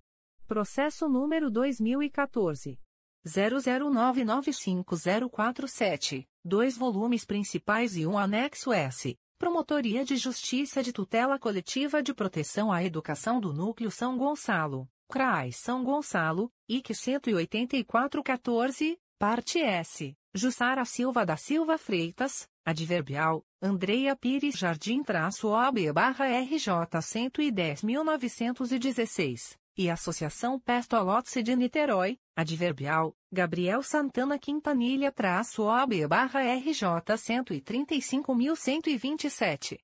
Processo 0.48 1.08
número 1.10 1.52
2014. 1.52 2.80
00995047, 3.28 6.26
dois 6.42 6.78
volumes 6.78 7.26
principais 7.26 7.98
e 7.98 8.08
um 8.08 8.18
anexo 8.18 8.72
S. 8.72 9.20
Promotoria 9.38 10.06
de 10.06 10.16
Justiça 10.16 10.82
de 10.82 10.94
Tutela 10.94 11.38
Coletiva 11.38 12.02
de 12.02 12.14
Proteção 12.14 12.72
à 12.72 12.82
Educação 12.82 13.42
do 13.42 13.52
Núcleo 13.52 13.92
São 13.92 14.18
Gonçalo, 14.18 14.88
CRAI 15.10 15.52
São 15.52 15.84
Gonçalo, 15.84 16.50
IC 16.70 16.94
18414, 16.94 18.98
Parte 19.20 19.60
S. 19.60 20.16
Jussara 20.34 20.86
Silva 20.86 21.26
da 21.26 21.36
Silva 21.36 21.78
Freitas, 21.78 22.48
Adverbial, 22.64 23.44
Andreia 23.62 24.16
Pires 24.16 24.58
Jardim 24.58 25.04
traço 25.04 25.50
OB 25.50 25.92
barra 25.92 26.28
RJ 26.28 26.72
110.916, 27.02 29.58
e 29.78 29.90
Associação 29.90 30.58
Pestolotse 30.60 31.42
de 31.44 31.56
Niterói, 31.56 32.20
Adverbial, 32.36 33.16
Gabriel 33.32 33.82
Santana 33.84 34.40
Quintanilha 34.40 35.12
traço 35.12 35.64
OB 35.64 36.08
barra 36.08 36.42
RJ 36.42 37.16
135.127. 37.16 39.80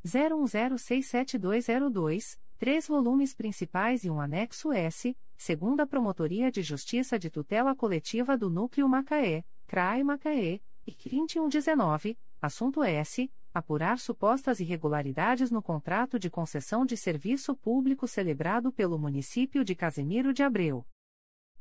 01067202, 0.05 2.37
três 2.57 2.87
volumes 2.87 3.33
principais 3.33 4.03
e 4.03 4.09
um 4.09 4.21
anexo 4.21 4.71
S, 4.71 5.17
segunda 5.37 5.85
Promotoria 5.85 6.49
de 6.51 6.61
Justiça 6.61 7.19
de 7.19 7.29
Tutela 7.29 7.75
Coletiva 7.75 8.37
do 8.37 8.49
Núcleo 8.49 8.87
Macaé, 8.87 9.43
CRAI 9.67 10.03
Macaé, 10.03 10.61
e 10.87 10.91
2119, 10.91 12.17
assunto 12.41 12.81
S, 12.83 13.29
apurar 13.53 13.99
supostas 13.99 14.59
irregularidades 14.59 15.51
no 15.51 15.61
contrato 15.61 16.17
de 16.17 16.29
concessão 16.29 16.85
de 16.85 16.95
serviço 16.97 17.55
público 17.55 18.07
celebrado 18.07 18.71
pelo 18.71 18.97
município 18.97 19.63
de 19.63 19.75
Casemiro 19.75 20.33
de 20.33 20.41
Abreu. 20.43 20.83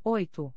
8. 0.04 0.54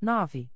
9. 0.00 0.50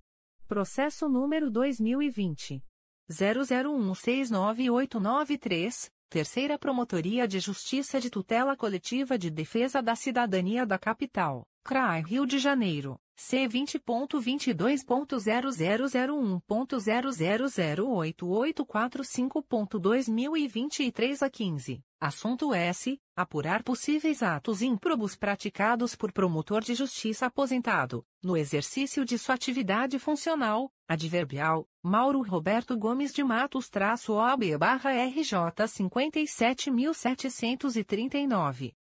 Processo 0.48 1.08
número 1.08 1.48
2020. 1.48 2.60
00169893, 3.08 5.92
Terceira 6.08 6.58
Promotoria 6.58 7.28
de 7.28 7.38
Justiça 7.38 8.00
de 8.00 8.10
Tutela 8.10 8.56
Coletiva 8.56 9.16
de 9.16 9.30
Defesa 9.30 9.80
da 9.80 9.94
Cidadania 9.94 10.66
da 10.66 10.76
Capital, 10.76 11.46
CRAI 11.62 12.02
Rio 12.02 12.26
de 12.26 12.40
Janeiro. 12.40 12.98
C 13.14 13.46
vinte 13.46 13.78
ponto 13.78 14.20
vinte 14.20 14.52
dois 14.54 14.82
ponto 14.82 15.18
zero 15.18 15.50
zero 15.52 15.86
zero 15.86 16.16
um 16.16 16.40
ponto 16.40 16.80
zero 16.80 17.12
zero 17.12 17.46
zero 17.46 17.88
oito 17.90 18.26
oito 18.26 18.64
quatro 18.64 19.04
cinco 19.04 19.42
ponto 19.42 19.78
dois 19.78 20.08
mil 20.08 20.36
e 20.36 20.48
vinte 20.48 20.82
e 20.82 20.90
três 20.90 21.22
a 21.22 21.28
quinze. 21.30 21.82
Assunto 22.00 22.52
S. 22.52 22.98
Apurar 23.14 23.62
possíveis 23.62 24.22
atos 24.22 24.60
ímprobos 24.60 25.14
praticados 25.14 25.94
por 25.94 26.10
promotor 26.10 26.62
de 26.62 26.74
justiça 26.74 27.26
aposentado. 27.26 28.04
No 28.22 28.36
exercício 28.36 29.04
de 29.04 29.18
sua 29.18 29.34
atividade 29.34 29.98
funcional 29.98 30.72
adverbial 30.88 31.68
Mauro 31.82 32.22
Roberto 32.22 32.76
Gomes 32.76 33.12
de 33.12 33.22
Matos 33.22 33.68
traço 33.68 34.14
OAB 34.14 34.56
barra 34.58 34.90
RJ 34.90 35.68
cinquenta 35.68 36.18
e 36.18 36.26
sete 36.26 36.70
mil 36.70 36.92
setecentos 36.92 37.76
e 37.76 37.84
trinta 37.84 38.18
e 38.18 38.26
nove. 38.26 38.74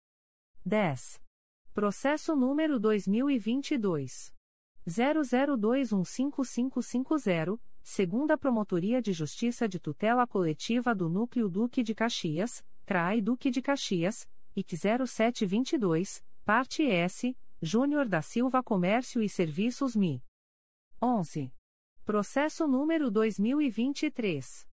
Dez 0.64 1.20
Processo 1.80 2.36
número 2.36 2.78
2022. 2.78 4.36
00215550, 4.86 7.58
segunda 7.82 8.38
Promotoria 8.38 9.02
de 9.02 9.14
Justiça 9.14 9.66
de 9.66 9.80
Tutela 9.80 10.28
Coletiva 10.28 10.94
do 10.94 11.08
Núcleo 11.08 11.48
Duque 11.48 11.82
de 11.82 11.96
Caxias, 11.96 12.62
CRAI 12.86 13.22
Duque 13.22 13.50
de 13.50 13.62
Caxias, 13.62 14.28
IC 14.58 14.76
0722, 15.08 16.22
parte 16.44 16.84
S, 16.84 17.34
Júnior 17.62 18.10
da 18.10 18.22
Silva 18.22 18.62
Comércio 18.62 19.24
e 19.24 19.30
Serviços 19.30 19.96
MI. 19.96 20.22
11. 21.02 21.50
Processo 22.04 22.68
número 22.68 23.10
2023. 23.10 24.68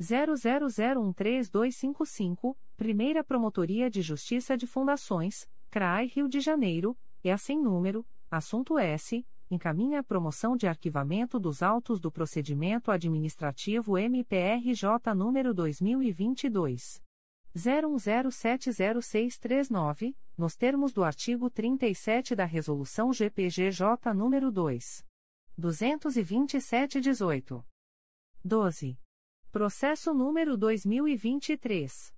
00013255, 0.00 2.56
Primeira 2.76 3.22
Promotoria 3.22 3.88
de 3.88 4.02
Justiça 4.02 4.56
de 4.56 4.66
Fundações, 4.66 5.48
CRAI 5.70 6.06
Rio 6.06 6.28
de 6.28 6.40
Janeiro, 6.40 6.96
é 7.22 7.30
assim 7.30 7.60
número, 7.60 8.06
assunto 8.30 8.78
S, 8.78 9.22
encaminha 9.50 10.00
a 10.00 10.02
promoção 10.02 10.56
de 10.56 10.66
arquivamento 10.66 11.38
dos 11.38 11.62
autos 11.62 12.00
do 12.00 12.10
procedimento 12.10 12.90
administrativo 12.90 13.98
MPRJ 13.98 15.14
número 15.14 15.52
2022 15.52 17.02
01070639, 17.54 20.16
nos 20.36 20.56
termos 20.56 20.92
do 20.92 21.04
artigo 21.04 21.48
37 21.50 22.34
da 22.34 22.46
resolução 22.46 23.12
GPGJ 23.12 24.14
número 24.14 24.50
2 24.50 25.06
227/18. 25.58 27.62
12. 28.44 28.96
Processo 29.50 30.14
número 30.14 30.56
2023 30.56 32.16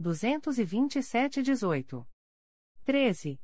227-18. 0.00 2.06
13. 2.84 3.40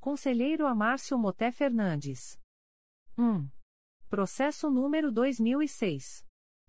Conselheiro 0.00 0.66
Amárcio 0.66 1.18
Moté 1.18 1.52
Fernandes. 1.52 2.40
1. 3.18 3.46
Processo 4.08 4.70
número 4.70 5.12
2006. 5.12 6.24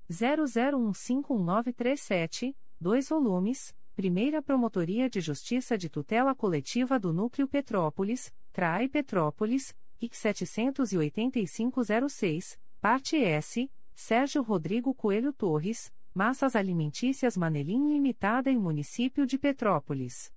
00151937, 0.10 2.58
2 2.80 3.10
volumes, 3.10 3.76
Primeira 3.96 4.42
Promotoria 4.42 5.08
de 5.10 5.22
Justiça 5.22 5.78
de 5.78 5.90
Tutela 5.90 6.36
Coletiva 6.36 7.00
do 7.00 7.14
Núcleo 7.14 7.48
Petrópolis, 7.48 8.34
CRAI 8.52 8.90
Petrópolis, 8.90 9.74
IC 10.02 10.16
78506, 10.16 12.60
parte 12.82 13.18
S, 13.18 13.70
Sérgio 13.96 14.42
Rodrigo 14.42 14.94
Coelho 14.94 15.32
Torres, 15.32 15.94
Massas 16.14 16.56
Alimentícias 16.56 17.36
Manelim 17.36 17.92
Limitada 17.92 18.52
em 18.52 18.58
Município 18.58 19.26
de 19.26 19.38
Petrópolis. 19.38 20.32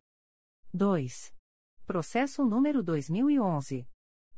2. 0.73 1.33
Processo 1.87 2.45
número 2.45 2.83
2011. 2.83 3.87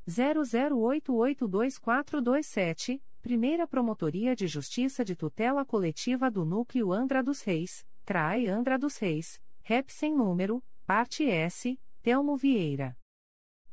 00882427, 0.06 3.02
Primeira 3.22 3.66
Promotoria 3.66 4.36
de 4.36 4.48
Justiça 4.48 5.06
de 5.06 5.16
Tutela 5.16 5.66
Coletiva 5.66 6.30
do 6.30 6.44
Núcleo 6.44 6.92
Andra 6.92 7.24
dos 7.24 7.42
Reis, 7.42 7.88
CRAE 8.06 8.48
Andra 8.48 8.78
dos 8.78 8.98
Reis, 8.98 9.42
REP 9.62 9.90
sem 9.90 10.14
número, 10.14 10.62
parte 10.86 11.26
S, 11.26 11.80
Telmo 12.02 12.36
Vieira. 12.36 12.98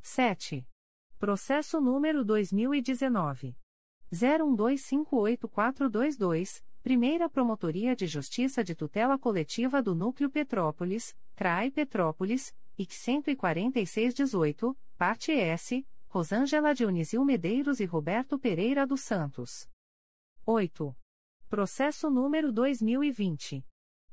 7. 0.02 0.64
Processo 1.18 1.80
número 1.80 2.24
2019. 2.24 3.56
01258422, 4.12 6.62
Primeira 6.82 7.28
Promotoria 7.28 7.94
de 7.96 8.06
Justiça 8.06 8.62
de 8.62 8.72
Tutela 8.74 9.18
Coletiva 9.18 9.82
do 9.82 9.94
Núcleo 9.94 10.30
Petrópolis, 10.30 11.16
CRAE 11.34 11.70
Petrópolis, 11.70 12.54
IC 12.78 13.22
14618, 13.36 14.76
parte 14.96 15.32
S, 15.32 15.84
Rosângela 16.06 16.74
Dionísio 16.74 17.22
Medeiros 17.24 17.80
e 17.80 17.84
Roberto 17.84 18.38
Pereira 18.38 18.86
dos 18.86 19.00
Santos. 19.00 19.68
8. 20.44 20.96
Processo 21.48 22.08
número 22.08 22.52
2020. 22.52 23.66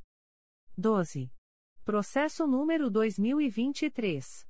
12. 0.77 1.33
Processo 1.85 2.47
número 2.47 2.89
2023. 2.91 4.47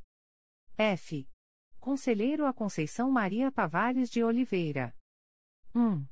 F. 0.76 1.26
Conselheiro 1.80 2.44
a 2.44 2.52
Conceição 2.52 3.10
Maria 3.10 3.50
Tavares 3.50 4.10
de 4.10 4.22
Oliveira. 4.22 4.94
1. 5.74 6.06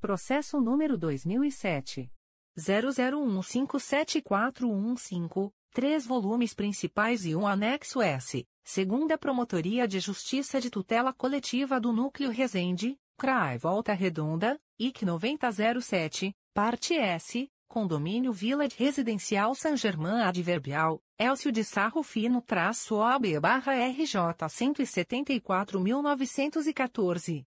Processo 0.00 0.60
número 0.60 0.98
2007. 0.98 2.10
00157415, 2.58 5.52
três 5.70 6.04
volumes 6.04 6.54
principais 6.54 7.24
e 7.24 7.36
um 7.36 7.46
anexo 7.46 8.02
S, 8.02 8.44
segunda 8.64 9.16
Promotoria 9.16 9.88
de 9.88 9.98
Justiça 10.00 10.60
de 10.60 10.68
Tutela 10.68 11.14
Coletiva 11.14 11.80
do 11.80 11.92
Núcleo 11.92 12.30
Resende, 12.30 12.98
CRAI 13.16 13.56
Volta 13.58 13.92
Redonda, 13.92 14.56
IC 14.78 15.02
9007, 15.02 16.32
parte 16.52 16.94
S, 16.94 17.48
Condomínio 17.68 18.32
Village 18.32 18.76
Residencial 18.78 19.54
San 19.54 19.76
Germán 19.76 20.26
Adverbial, 20.26 21.00
Elcio 21.18 21.50
de 21.50 21.64
Sarro 21.64 22.02
Fino 22.02 22.42
traço 22.42 22.96
OB 22.96 23.40
barra 23.40 23.72
RJ 23.74 24.14
174.914. 24.46 27.46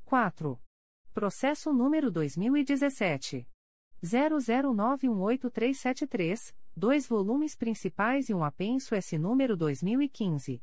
4. 0.06 0.58
Processo 1.12 1.70
número 1.70 2.10
2017. 2.10 3.46
00918373, 4.02 6.54
dois 6.74 7.06
volumes 7.06 7.54
principais 7.54 8.30
e 8.30 8.34
um 8.34 8.42
apenso 8.42 8.94
S 8.94 9.18
número 9.18 9.54
2015. 9.56 10.62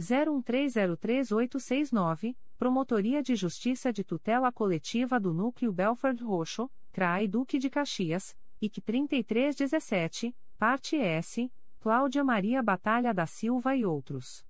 01303869, 0.00 2.34
Promotoria 2.58 3.22
de 3.22 3.36
Justiça 3.36 3.92
de 3.92 4.02
Tutela 4.02 4.50
Coletiva 4.50 5.20
do 5.20 5.34
Núcleo 5.34 5.72
Belford 5.72 6.24
Roxo, 6.24 6.70
CRAI 6.90 7.28
Duque 7.28 7.58
de 7.58 7.68
Caxias, 7.68 8.34
IC 8.60 8.80
3317, 8.80 10.34
parte 10.58 10.96
S, 10.96 11.52
Cláudia 11.78 12.24
Maria 12.24 12.62
Batalha 12.62 13.12
da 13.14 13.26
Silva 13.26 13.76
e 13.76 13.84
outros. 13.84 14.46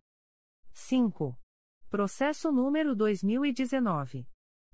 5. 0.73 1.37
Processo 1.89 2.53
número 2.53 2.95
2019. 2.95 4.29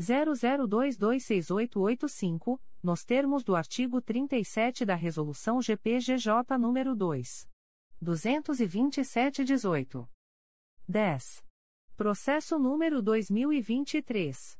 00226885, 0.00 2.58
nos 2.82 3.04
termos 3.04 3.44
do 3.44 3.54
artigo 3.54 4.00
37 4.00 4.84
da 4.84 4.94
Resolução 4.94 5.60
GPGJ 5.60 6.56
número 6.58 6.96
2 6.96 7.46
227/18. 8.02 10.08
10. 10.88 11.44
Processo 11.96 12.58
número 12.58 13.00
2023 13.02 14.58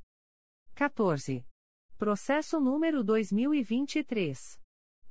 14. 0.73 1.45
Processo 1.95 2.59
número 2.59 3.03
2023. 3.03 4.59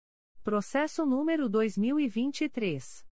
Processo 0.43 1.05
número 1.05 1.47
2023. 1.49 3.05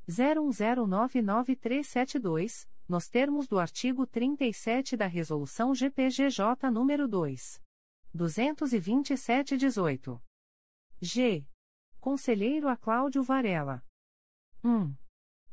01099372, 0.08 2.68
nos 2.89 3.08
termos 3.08 3.48
do 3.48 3.58
artigo 3.58 4.06
37 4.06 4.97
da 4.97 5.06
Resolução 5.06 5.74
GPGJ 5.74 6.70
nº 6.70 7.06
2. 7.06 7.60
227-18. 8.14 10.20
G. 11.00 11.44
Conselheiro 12.05 12.68
a 12.68 12.76
Cláudio 12.76 13.23
Varela. 13.23 13.83
1. 14.62 14.94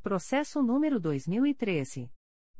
Processo 0.04 0.62
número 0.62 1.00
2013. 1.00 2.12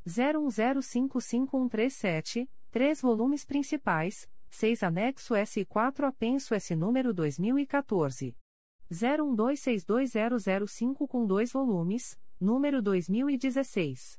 01055137, 0.06 2.48
3 2.70 3.02
volumes 3.02 3.44
principais, 3.44 4.26
6 4.48 4.82
anexo 4.82 5.34
S 5.34 5.60
e 5.60 5.66
4 5.66 6.06
apenso 6.06 6.54
S 6.54 6.74
número 6.74 7.12
2014. 7.12 8.34
01262005 8.90 11.06
com 11.06 11.26
2 11.26 11.52
volumes, 11.52 12.18
número 12.40 12.80
2016. 12.80 14.18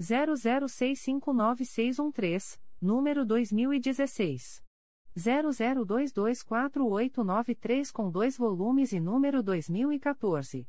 00659613, 0.00 2.60
número 2.80 3.26
2016. 3.26 4.62
00224893 5.18 7.90
com 7.90 8.08
2 8.10 8.38
volumes 8.38 8.92
e 8.92 9.00
número 9.00 9.42
2014. 9.42 10.68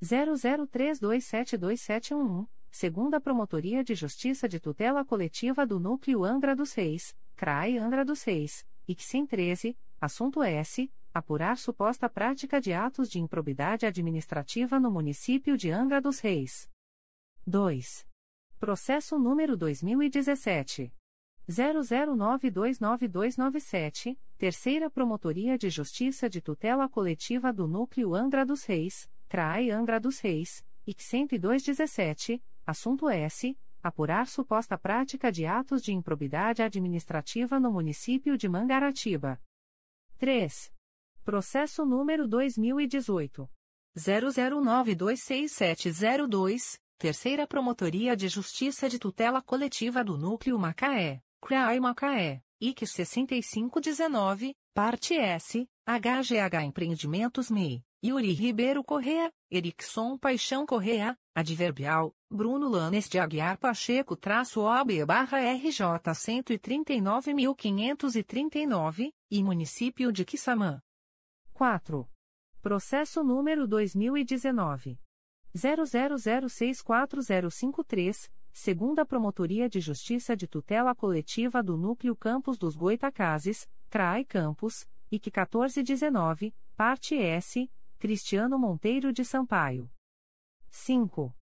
00327271, 0.00 2.46
segunda 2.70 3.20
Promotoria 3.20 3.82
de 3.82 3.96
Justiça 3.96 4.48
de 4.48 4.60
Tutela 4.60 5.04
Coletiva 5.04 5.66
do 5.66 5.80
Núcleo 5.80 6.24
Angra 6.24 6.54
dos 6.54 6.72
Reis, 6.72 7.16
CRAI 7.34 7.78
Angra 7.78 8.04
dos 8.04 8.22
Reis, 8.22 8.64
ICSIM 8.86 9.26
13, 9.26 9.76
assunto 10.00 10.40
S 10.42 10.88
apurar 11.12 11.58
suposta 11.58 12.08
prática 12.08 12.60
de 12.60 12.72
atos 12.72 13.10
de 13.10 13.18
improbidade 13.18 13.84
administrativa 13.86 14.78
no 14.78 14.88
município 14.90 15.56
de 15.56 15.72
Angra 15.72 16.00
dos 16.00 16.20
Reis. 16.20 16.70
2. 17.44 18.06
Processo 18.60 19.18
número 19.18 19.56
2017 19.56 20.92
00929297, 21.48 24.18
Terceira 24.36 24.90
Promotoria 24.90 25.56
de 25.56 25.70
Justiça 25.70 26.28
de 26.28 26.42
Tutela 26.42 26.86
Coletiva 26.88 27.52
do 27.52 27.66
Núcleo 27.66 28.14
Angra 28.14 28.44
dos 28.44 28.64
Reis, 28.64 29.10
CRAE 29.28 29.70
Angra 29.70 29.98
dos 29.98 30.20
Reis, 30.20 30.62
IC 30.86 31.02
10217, 31.02 32.44
assunto 32.66 33.08
S. 33.08 33.56
Apurar 33.82 34.26
suposta 34.26 34.76
prática 34.76 35.32
de 35.32 35.46
atos 35.46 35.80
de 35.82 35.92
improbidade 35.92 36.62
administrativa 36.62 37.58
no 37.60 37.72
município 37.72 38.36
de 38.36 38.48
Mangaratiba. 38.48 39.40
3. 40.18 40.72
Processo 41.24 41.86
número 41.86 42.26
2018. 42.26 43.48
00926702, 43.96 46.80
Terceira 46.98 47.46
Promotoria 47.46 48.16
de 48.16 48.26
Justiça 48.28 48.88
de 48.88 48.98
Tutela 48.98 49.40
Coletiva 49.40 50.02
do 50.02 50.18
Núcleo 50.18 50.58
Macaé, 50.58 51.22
CRAI 51.40 51.80
Macaé, 51.80 52.42
IC 52.60 52.86
6519, 52.86 54.54
Parte 54.74 55.14
S, 55.14 55.66
HGH 55.86 56.64
Empreendimentos 56.64 57.50
MEI, 57.50 57.82
Yuri 58.04 58.32
Ribeiro 58.32 58.84
Correa, 58.84 59.32
Erickson 59.50 60.18
Paixão 60.18 60.66
Correa, 60.66 61.16
Adverbial, 61.34 62.14
Bruno 62.30 62.68
Lanes 62.68 63.08
de 63.08 63.18
Aguiar 63.18 63.58
Pacheco 63.58 64.14
traço 64.16 64.60
OB 64.60 65.06
barra 65.06 65.38
RJ 65.38 66.12
139.539, 66.12 69.10
e 69.30 69.42
Município 69.42 70.12
de 70.12 70.24
Quissamã. 70.24 70.80
4. 71.54 72.06
Processo 72.60 73.24
número 73.24 73.66
2019. 73.66 75.00
00064053, 75.56 78.30
segunda 78.52 79.04
Promotoria 79.04 79.68
de 79.68 79.80
Justiça 79.80 80.36
de 80.36 80.46
Tutela 80.46 80.94
Coletiva 80.94 81.60
do 81.62 81.76
Núcleo 81.76 82.16
Campos 82.16 82.56
dos 82.58 82.76
Goitacazes, 82.76 83.68
CRAI 83.88 84.24
Campos, 84.24 84.86
IC 85.10 85.30
1419, 85.30 86.54
parte 86.76 87.16
S, 87.16 87.68
Cristiano 87.98 88.58
Monteiro 88.58 89.10
de 89.12 89.24
Sampaio. 89.24 89.90
5. 90.70 91.34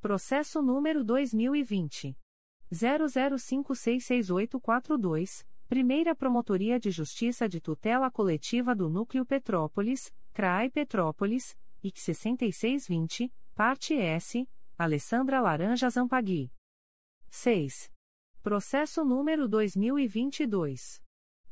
Processo 0.00 0.60
número 0.60 1.04
2020. 1.04 2.16
00566842, 2.72 5.46
Primeira 5.68 6.12
Promotoria 6.14 6.80
de 6.80 6.90
Justiça 6.90 7.48
de 7.48 7.60
Tutela 7.60 8.10
Coletiva 8.10 8.74
do 8.74 8.90
Núcleo 8.90 9.24
Petrópolis, 9.24 10.12
CRAI 10.34 10.68
Petrópolis, 10.70 11.56
IC 11.82 12.14
6620, 12.14 13.32
parte 13.54 13.94
S, 13.94 14.46
Alessandra 14.78 15.40
Laranja 15.40 15.90
Zampagui. 15.90 16.52
6. 17.30 17.90
Processo 18.42 19.04
número 19.04 19.48
2022. 19.48 21.02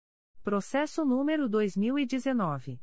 Processo 0.43 1.03
número 1.05 1.47
2019. 1.47 2.81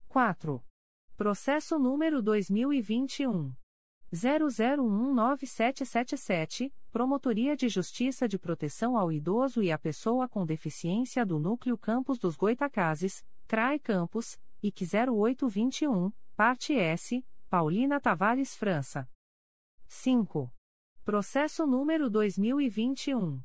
4. 0.08 0.64
Processo 1.18 1.80
número 1.80 2.22
2021. 2.22 3.52
00197777, 4.16 6.72
Promotoria 6.92 7.56
de 7.56 7.68
Justiça 7.68 8.28
de 8.28 8.40
Proteção 8.40 8.98
ao 8.98 9.12
Idoso 9.12 9.62
e 9.62 9.72
à 9.72 9.78
Pessoa 9.78 10.28
com 10.30 10.46
Deficiência 10.46 11.26
do 11.26 11.38
Núcleo 11.38 11.78
Campos 11.78 12.18
dos 12.18 12.38
Goitacazes, 12.38 13.24
CRAE 13.48 13.80
Campos, 13.80 14.40
IC 14.64 14.86
0821, 15.10 16.12
Parte 16.36 16.74
S, 16.74 17.24
Paulina 17.50 18.00
Tavares 18.00 18.56
França. 18.56 19.10
5. 19.88 20.50
Processo 21.04 21.68
número 21.68 22.10
2021. 22.10 23.42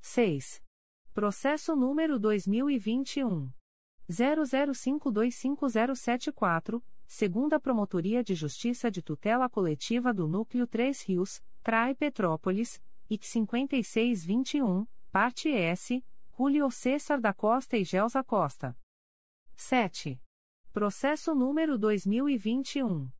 6. 0.00 0.60
Processo 1.12 1.76
número 1.76 2.18
2021. 2.18 3.52
00525074, 4.10 6.82
segunda 7.06 7.60
Promotoria 7.60 8.24
de 8.24 8.34
Justiça 8.34 8.90
de 8.90 9.00
Tutela 9.00 9.48
Coletiva 9.48 10.12
do 10.12 10.26
Núcleo 10.26 10.66
3 10.66 11.02
Rios, 11.02 11.40
CRAI 11.62 11.94
Petrópolis, 11.94 12.82
IC 13.10 13.24
5621, 13.24 14.86
parte 15.12 15.50
S, 15.50 16.02
Julio 16.36 16.70
César 16.70 17.20
da 17.20 17.34
Costa 17.34 17.76
e 17.76 17.84
Gelsa 17.84 18.24
Costa. 18.24 18.74
7. 19.54 20.18
Processo 20.72 21.34
número 21.34 21.76
2021. 21.78 23.10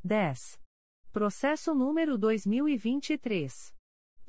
10. 0.01 0.57
Processo 1.11 1.75
número 1.75 2.17
2023. 2.17 3.72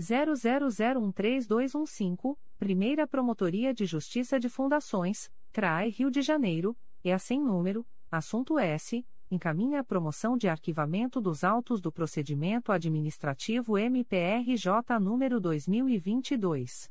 00013215, 0.00 2.36
Primeira 2.58 3.06
Promotoria 3.06 3.72
de 3.72 3.86
Justiça 3.86 4.40
de 4.40 4.48
Fundações, 4.48 5.30
CRAE 5.52 5.90
Rio 5.90 6.10
de 6.10 6.22
Janeiro, 6.22 6.76
e 7.04 7.12
a 7.12 7.18
sem 7.18 7.40
número, 7.40 7.86
assunto 8.10 8.58
S, 8.58 9.06
encaminha 9.30 9.80
a 9.80 9.84
promoção 9.84 10.36
de 10.36 10.48
arquivamento 10.48 11.18
dos 11.20 11.44
autos 11.44 11.80
do 11.80 11.92
procedimento 11.92 12.72
administrativo 12.72 13.78
MPRJ 13.78 14.98
número 15.00 15.40
2022. 15.40 16.90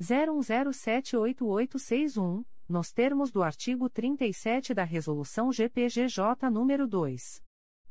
01078861 0.00 2.44
nos 2.68 2.92
termos 2.92 3.30
do 3.32 3.42
artigo 3.42 3.90
37 3.90 4.72
da 4.72 4.84
Resolução 4.84 5.52
GPGJ 5.52 6.48
nº 6.48 6.86
2. 6.86 7.42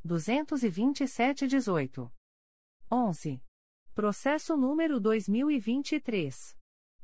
227-18. 0.05 2.09
11. 2.89 3.41
Processo 3.93 4.55
número 4.55 4.97
2023. 4.99 6.55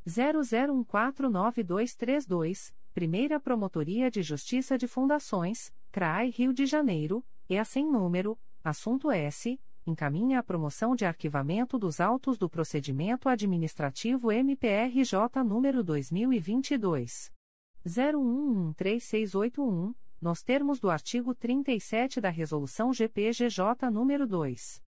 00149232, 0.08 2.74
Primeira 2.94 3.40
Promotoria 3.40 4.12
de 4.12 4.22
Justiça 4.22 4.78
de 4.78 4.88
Fundações, 4.88 5.74
CRAI 5.92 6.30
Rio 6.30 6.54
de 6.54 6.66
Janeiro, 6.66 7.26
e 7.50 7.62
sem 7.66 7.86
número, 7.86 8.40
assunto 8.64 9.12
S 9.12 9.60
encaminha 9.86 10.40
a 10.40 10.44
promoção 10.44 10.96
de 10.96 11.06
arquivamento 11.06 11.78
dos 11.78 12.00
autos 12.00 12.40
do 12.40 12.50
procedimento 12.50 13.30
administrativo 13.30 14.32
MPRJ 14.32 15.44
número 15.46 15.84
2022 15.84 17.32
0113681, 17.86 19.94
nos 20.20 20.42
termos 20.42 20.80
do 20.80 20.90
artigo 20.90 21.36
37 21.36 22.20
da 22.20 22.30
Resolução 22.30 22.92
GPGJ 22.92 23.92
nº 23.92 24.26
2. 24.26 24.85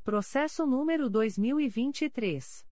Processo 0.04 0.68
número 0.68 1.10
2023. 1.10 2.70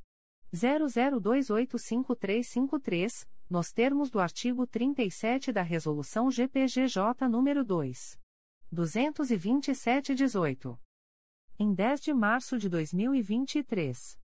00285353, 0.54 3.28
nos 3.50 3.72
termos 3.72 4.10
do 4.10 4.20
artigo 4.20 4.68
37 4.68 5.52
da 5.52 5.62
Resolução 5.62 6.32
GPGJ 6.32 7.28
nº 7.28 7.64
2. 7.64 8.20
227-18. 8.74 10.80
Em 11.60 11.74
10 11.74 12.02
de 12.02 12.14
março 12.14 12.58
de 12.58 12.70
2023. 12.70 14.20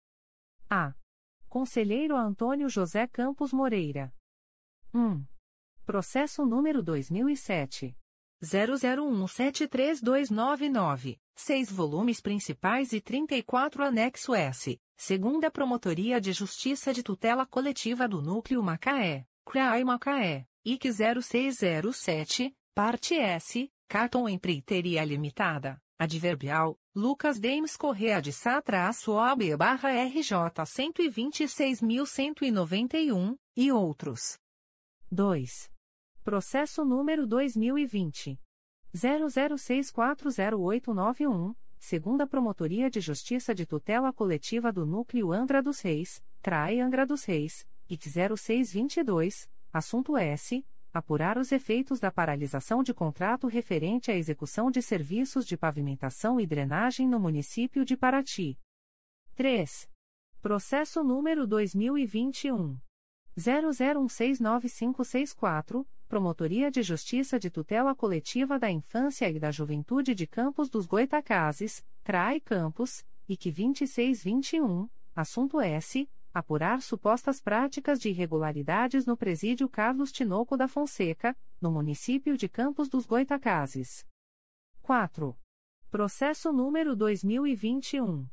A. 0.68 0.92
Conselheiro 1.48 2.16
Antônio 2.16 2.68
José 2.68 3.06
Campos 3.06 3.52
Moreira. 3.52 4.12
1. 4.94 5.24
Processo 5.84 6.44
número 6.44 6.82
2007. 6.82 7.96
00173299, 8.42 11.20
6 11.36 11.70
volumes 11.70 12.22
principais 12.22 12.92
e 12.92 13.00
34 13.00 13.84
anexo 13.84 14.34
S, 14.34 14.80
segunda 15.00 15.50
Promotoria 15.50 16.20
de 16.20 16.30
Justiça 16.30 16.92
de 16.92 17.02
Tutela 17.02 17.46
Coletiva 17.46 18.06
do 18.06 18.20
Núcleo 18.20 18.62
Macaé, 18.62 19.26
CRAI 19.46 19.82
Macaé, 19.82 20.46
IC 20.62 20.92
0607, 21.22 22.54
parte 22.74 23.14
S, 23.14 23.72
Carton 23.88 24.28
Empreiteria 24.28 25.02
Limitada, 25.02 25.80
Adverbial, 25.98 26.78
Lucas 26.94 27.40
Demes 27.40 27.78
Correa 27.78 28.20
de 28.20 28.30
Sá-OAB 28.30 29.56
barra 29.56 30.04
RJ 30.04 30.34
126.191, 30.66 33.38
e 33.56 33.72
outros. 33.72 34.38
2. 35.10 35.72
Processo 36.22 36.84
número 36.84 37.26
2020. 37.26 38.38
00640891, 38.94 41.54
segunda 41.80 42.24
Promotoria 42.26 42.90
de 42.90 43.00
Justiça 43.00 43.54
de 43.54 43.64
Tutela 43.64 44.12
Coletiva 44.12 44.70
do 44.70 44.84
Núcleo 44.84 45.32
Angra 45.32 45.62
dos 45.62 45.80
Reis, 45.80 46.22
CRAE 46.42 46.78
Angra 46.78 47.06
dos 47.06 47.24
Reis, 47.24 47.66
IC 47.88 48.10
0622, 48.36 49.48
assunto 49.72 50.14
S. 50.16 50.62
Apurar 50.92 51.38
os 51.38 51.52
efeitos 51.52 51.98
da 51.98 52.10
paralisação 52.10 52.82
de 52.82 52.92
contrato 52.92 53.46
referente 53.46 54.10
à 54.10 54.14
execução 54.14 54.70
de 54.70 54.82
serviços 54.82 55.46
de 55.46 55.56
pavimentação 55.56 56.38
e 56.38 56.46
drenagem 56.46 57.08
no 57.08 57.18
município 57.18 57.82
de 57.84 57.96
Paraty. 57.96 58.58
3. 59.34 59.88
Processo 60.42 61.02
número 61.02 61.46
2021. 61.46 62.78
00169564 63.38 65.86
Promotoria 66.10 66.70
de 66.72 66.82
Justiça 66.82 67.38
de 67.38 67.48
Tutela 67.48 67.94
Coletiva 67.94 68.58
da 68.58 68.68
Infância 68.68 69.30
e 69.30 69.38
da 69.38 69.52
Juventude 69.52 70.12
de 70.12 70.26
Campos 70.26 70.68
dos 70.68 70.84
Goitacazes, 70.84 71.84
CRAI 72.02 72.40
Campos, 72.40 73.06
IC 73.28 73.52
2621, 73.52 74.90
assunto 75.14 75.60
S. 75.60 76.10
Apurar 76.34 76.82
supostas 76.82 77.40
práticas 77.40 78.00
de 78.00 78.08
irregularidades 78.08 79.06
no 79.06 79.16
Presídio 79.16 79.68
Carlos 79.68 80.10
Tinoco 80.10 80.56
da 80.56 80.66
Fonseca, 80.66 81.36
no 81.60 81.70
município 81.70 82.36
de 82.36 82.48
Campos 82.48 82.88
dos 82.88 83.06
Goitacazes. 83.06 84.04
4. 84.82 85.38
Processo 85.92 86.52
número 86.52 86.96
2021. 86.96 88.26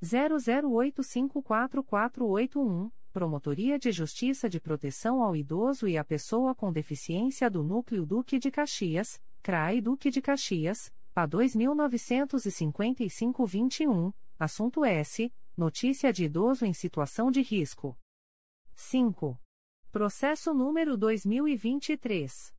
00854481 0.00 2.92
Promotoria 3.16 3.78
de 3.78 3.90
Justiça 3.92 4.46
de 4.46 4.60
Proteção 4.60 5.22
ao 5.22 5.34
Idoso 5.34 5.88
e 5.88 5.96
à 5.96 6.04
Pessoa 6.04 6.54
com 6.54 6.70
Deficiência 6.70 7.48
do 7.48 7.62
Núcleo 7.62 8.04
Duque 8.04 8.38
de 8.38 8.50
Caxias, 8.50 9.18
CRAI 9.42 9.80
Duque 9.80 10.10
de 10.10 10.20
Caxias, 10.20 10.92
PA 11.14 11.26
2955-21, 11.26 14.12
assunto 14.38 14.84
S. 14.84 15.32
Notícia 15.56 16.12
de 16.12 16.26
idoso 16.26 16.66
em 16.66 16.74
situação 16.74 17.30
de 17.30 17.40
risco. 17.40 17.98
5. 18.74 19.40
Processo 19.90 20.52
número 20.52 20.94
2023. 20.98 22.52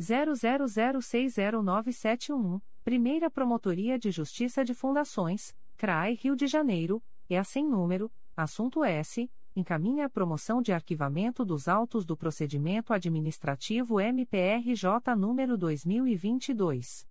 00060971, 0.00 2.62
Primeira 2.82 3.30
Promotoria 3.30 3.98
de 3.98 4.10
Justiça 4.10 4.64
de 4.64 4.72
Fundações, 4.72 5.54
CRAI 5.76 6.14
Rio 6.14 6.34
de 6.34 6.46
Janeiro, 6.46 7.02
e 7.28 7.36
a 7.36 7.44
sem 7.44 7.68
número, 7.68 8.10
assunto 8.34 8.82
S 8.82 9.30
encaminha 9.58 10.06
a 10.06 10.08
promoção 10.08 10.62
de 10.62 10.72
arquivamento 10.72 11.44
dos 11.44 11.68
autos 11.68 12.06
do 12.06 12.16
procedimento 12.16 12.92
administrativo 12.92 14.00
MPRJ 14.00 15.16
número 15.16 15.58
2022 15.58 17.04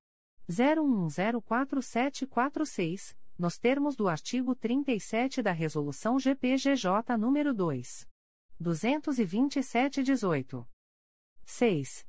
01104746, 0.50 3.18
nos 3.38 3.58
termos 3.58 3.98
do 3.98 4.08
artigo 4.08 4.56
37 4.56 5.42
da 5.42 5.52
resolução 5.52 6.18
GPGJ 6.18 7.18
número 7.18 7.54
2 7.54 8.08
227/18. 8.62 10.66
6. 11.46 12.08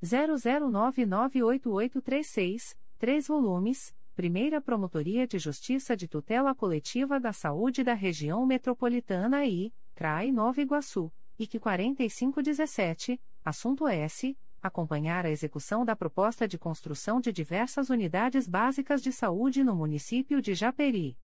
00998836, 0.00 2.76
3 2.96 3.26
volumes, 3.26 3.92
Primeira 4.14 4.60
Promotoria 4.60 5.26
de 5.26 5.40
Justiça 5.40 5.96
de 5.96 6.06
Tutela 6.06 6.54
Coletiva 6.54 7.18
da 7.18 7.32
Saúde 7.32 7.82
da 7.82 7.94
Região 7.94 8.46
Metropolitana 8.46 9.44
I, 9.44 9.74
CRAI 9.92 10.30
Nova 10.30 10.60
Iguaçu, 10.60 11.12
IC 11.36 11.58
4517, 11.58 13.20
assunto 13.44 13.88
S. 13.88 14.38
Acompanhar 14.62 15.26
a 15.26 15.30
execução 15.30 15.84
da 15.84 15.96
proposta 15.96 16.46
de 16.46 16.56
construção 16.56 17.20
de 17.20 17.32
diversas 17.32 17.90
unidades 17.90 18.46
básicas 18.46 19.02
de 19.02 19.10
saúde 19.10 19.64
no 19.64 19.74
município 19.74 20.40
de 20.40 20.54
Japeri. 20.54 21.18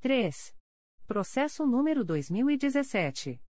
3. 0.00 0.54
Processo 1.06 1.64
número 1.64 2.04
2017. 2.04 3.40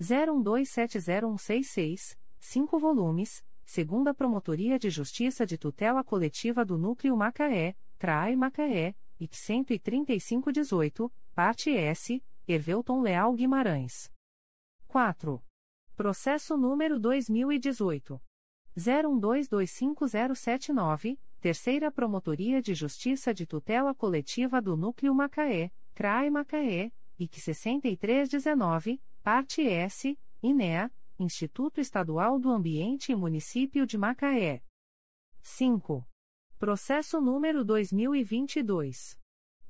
01270166, 0.00 2.16
5 2.40 2.78
volumes, 2.78 3.44
segunda 3.66 4.14
Promotoria 4.14 4.78
de 4.78 4.88
Justiça 4.88 5.44
de 5.44 5.58
Tutela 5.58 6.02
Coletiva 6.02 6.64
do 6.64 6.78
Núcleo 6.78 7.14
Macaé, 7.14 7.76
CRAI 8.04 8.36
Macaé, 8.36 8.94
IC 9.18 9.34
13518, 9.82 11.10
parte 11.34 11.74
S, 11.74 12.22
Hervelton 12.46 13.00
Leal 13.00 13.32
Guimarães. 13.32 14.12
4. 14.88 15.42
Processo 15.96 16.54
número 16.54 17.00
2018. 17.00 18.20
01225079, 18.76 21.18
Terceira 21.40 21.90
Promotoria 21.90 22.60
de 22.60 22.74
Justiça 22.74 23.32
de 23.32 23.46
Tutela 23.46 23.94
Coletiva 23.94 24.60
do 24.60 24.76
Núcleo 24.76 25.14
Macaé, 25.14 25.72
CRAI 25.94 26.28
Macaé, 26.28 26.92
IC 27.18 27.40
6319, 27.40 29.00
parte 29.22 29.66
S, 29.66 30.14
INEA, 30.42 30.92
Instituto 31.18 31.80
Estadual 31.80 32.38
do 32.38 32.50
Ambiente 32.50 33.12
e 33.12 33.16
Município 33.16 33.86
de 33.86 33.96
Macaé. 33.96 34.62
5. 35.40 36.06
Processo 36.58 37.20
número 37.20 37.64
2022. 37.64 39.16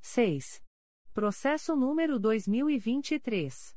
6. 0.00 0.60
Processo 1.20 1.76
número 1.76 2.18
2023. 2.18 3.76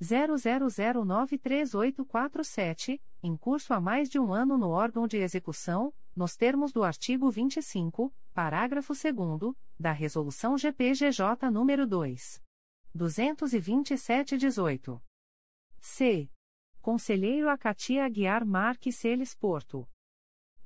00093847, 0.01 2.99
em 3.21 3.37
curso 3.37 3.75
há 3.75 3.79
mais 3.79 4.09
de 4.09 4.17
um 4.17 4.33
ano 4.33 4.57
no 4.57 4.69
órgão 4.69 5.05
de 5.05 5.17
execução, 5.17 5.93
nos 6.15 6.35
termos 6.35 6.73
do 6.73 6.83
artigo 6.83 7.29
25, 7.29 8.11
parágrafo 8.33 8.91
2 8.91 9.53
da 9.79 9.91
Resolução 9.91 10.57
GPGJ 10.57 11.51
número 11.51 11.85
2. 11.85 12.41
227-18. 12.97 14.99
C. 15.79 16.27
Conselheiro 16.81 17.51
Acatia 17.51 18.03
Aguiar 18.03 18.43
Marques 18.43 18.95
Celes 18.95 19.35
Porto. 19.35 19.87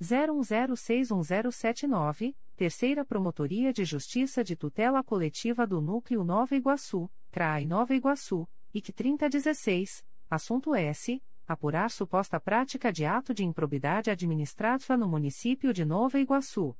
01061079, 0.00 2.34
Terceira 2.56 3.04
Promotoria 3.04 3.72
de 3.72 3.84
Justiça 3.84 4.44
de 4.44 4.54
Tutela 4.54 5.02
Coletiva 5.02 5.66
do 5.66 5.80
Núcleo 5.80 6.22
Nova 6.22 6.54
Iguaçu, 6.54 7.10
CRAI 7.32 7.66
Nova 7.66 7.96
Iguaçu, 7.96 8.48
IC 8.72 8.92
3016, 8.92 10.06
assunto 10.30 10.72
S. 10.72 11.20
Apurar 11.48 11.90
suposta 11.90 12.38
prática 12.38 12.92
de 12.92 13.04
ato 13.04 13.34
de 13.34 13.44
improbidade 13.44 14.08
administrativa 14.08 14.96
no 14.96 15.08
município 15.08 15.74
de 15.74 15.84
Nova 15.84 16.20
Iguaçu. 16.20 16.76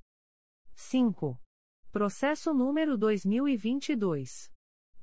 5. 0.77 1.37
Processo 1.91 2.55
número 2.55 2.97
2022. 2.97 4.53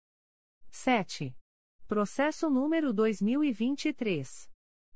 7. 0.71 1.37
Processo 1.87 2.49
número 2.49 2.91
2023. 2.91 4.49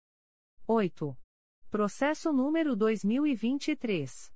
8. 0.66 1.16
Processo 1.70 2.34
número 2.34 2.76
2023. 2.76 4.34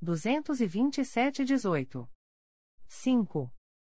227-18. 0.02 2.08
5. 2.86 3.52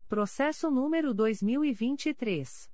Processo 0.09 0.71
número 0.71 1.15
2023. 1.15 2.71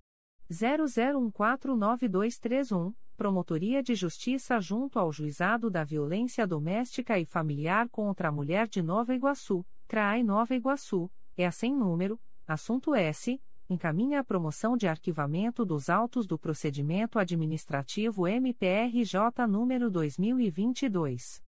00149231, 0.50 2.94
Promotoria 3.16 3.82
de 3.82 3.94
Justiça 3.94 4.58
junto 4.60 4.98
ao 4.98 5.12
Juizado 5.12 5.70
da 5.70 5.84
Violência 5.84 6.46
Doméstica 6.46 7.18
e 7.18 7.26
Familiar 7.26 7.86
contra 7.90 8.28
a 8.28 8.32
Mulher 8.32 8.66
de 8.66 8.80
Nova 8.80 9.14
Iguaçu, 9.14 9.62
CRAI 9.86 10.22
Nova 10.22 10.54
Iguaçu, 10.54 11.10
é 11.36 11.50
sem 11.50 11.74
número, 11.74 12.18
assunto 12.46 12.94
S 12.94 13.38
encaminha 13.68 14.20
a 14.20 14.24
promoção 14.24 14.74
de 14.76 14.86
arquivamento 14.88 15.64
dos 15.64 15.90
autos 15.90 16.26
do 16.26 16.38
procedimento 16.38 17.18
administrativo 17.18 18.26
MPRJ 18.26 19.46
número 19.48 19.90
2022 19.90 21.42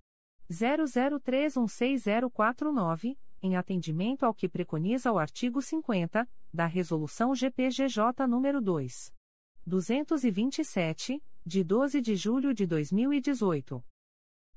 00316049, 0.52 3.18
em 3.42 3.56
atendimento 3.56 4.26
ao 4.26 4.34
que 4.34 4.50
preconiza 4.50 5.12
o 5.12 5.20
artigo 5.20 5.62
50 5.62 6.28
da 6.54 6.66
Resolução 6.66 7.36
GPGJ 7.36 8.26
nº 8.28 8.62
2. 8.62 9.14
227, 9.66 11.22
de 11.46 11.64
12 11.64 12.02
de 12.02 12.16
julho 12.16 12.54
de 12.54 12.66
2018. 12.66 13.84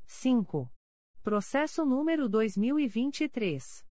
5. 0.07 0.71
Processo 1.23 1.85
número 1.85 2.29
2023. 2.29 3.85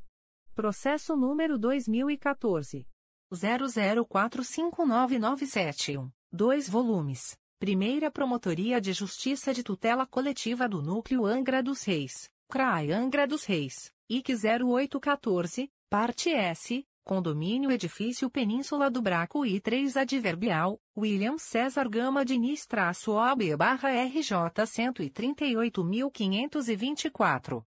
Processo 0.55 1.15
número 1.15 1.59
2014. 1.59 2.89
00459971. 3.31 6.11
2 6.33 6.71
volumes. 6.71 7.37
Primeira 7.59 8.11
Promotoria 8.11 8.81
de 8.81 8.95
Justiça 8.95 9.53
de 9.53 9.63
Tutela 9.63 10.07
Coletiva 10.07 10.67
do 10.67 10.81
Núcleo 10.81 11.27
Angra 11.27 11.63
dos 11.63 11.83
Reis, 11.83 12.31
CRAI 12.49 12.93
Angra 12.93 13.27
dos 13.27 13.45
Reis. 13.45 13.95
IC 14.09 14.35
0814, 14.35 15.69
parte 15.91 16.31
S, 16.31 16.87
Condomínio 17.05 17.73
Edifício 17.73 18.31
Península 18.31 18.89
do 18.89 19.03
Braco 19.03 19.45
e 19.45 19.61
3 19.61 19.97
Adverbial, 19.97 20.81
William 20.97 21.37
César 21.39 21.89
Gama 21.89 22.25
Diniz 22.25 22.67
traço 22.67 23.11
OB 23.13 23.57
barra 23.57 23.89
RJ 24.05 24.31
138.524. 24.65 27.65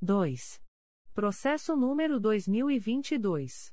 2. 0.00 0.62
Processo 1.12 1.76
número 1.76 2.18
2022. 2.18 3.70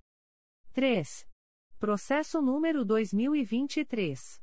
3. 0.73 1.25
Processo 1.78 2.42
número 2.42 2.84
2023. 2.84 4.41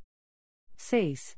6. 0.76 1.38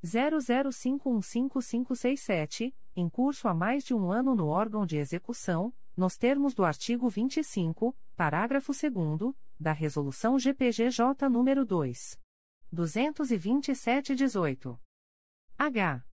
00515567, 0.03 2.73
em 2.95 3.09
curso 3.09 3.47
há 3.47 3.53
mais 3.53 3.83
de 3.83 3.93
um 3.93 4.11
ano 4.11 4.35
no 4.35 4.47
órgão 4.47 4.83
de 4.85 4.97
execução, 4.97 5.73
nos 5.95 6.17
termos 6.17 6.53
do 6.53 6.63
artigo 6.63 7.09
25, 7.09 7.95
parágrafo 8.15 8.73
2 8.73 9.33
da 9.59 9.71
Resolução 9.71 10.37
GPGJ 10.39 11.29
nº 11.29 11.63
2. 11.63 12.19
227-18. 12.73 14.79
H. 15.57 16.05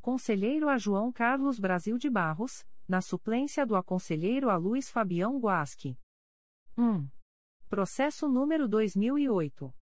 Conselheiro 0.00 0.68
a 0.68 0.78
João 0.78 1.10
Carlos 1.12 1.58
Brasil 1.58 1.98
de 1.98 2.08
Barros, 2.08 2.64
na 2.88 3.00
suplência 3.00 3.66
do 3.66 3.74
aconselheiro 3.76 4.48
a 4.48 4.56
Luiz 4.56 4.88
Fabião 4.88 5.36
Guasque. 5.38 5.98
1. 6.78 7.08
Processo 7.68 8.28
número 8.28 8.68
2008. 8.68 9.74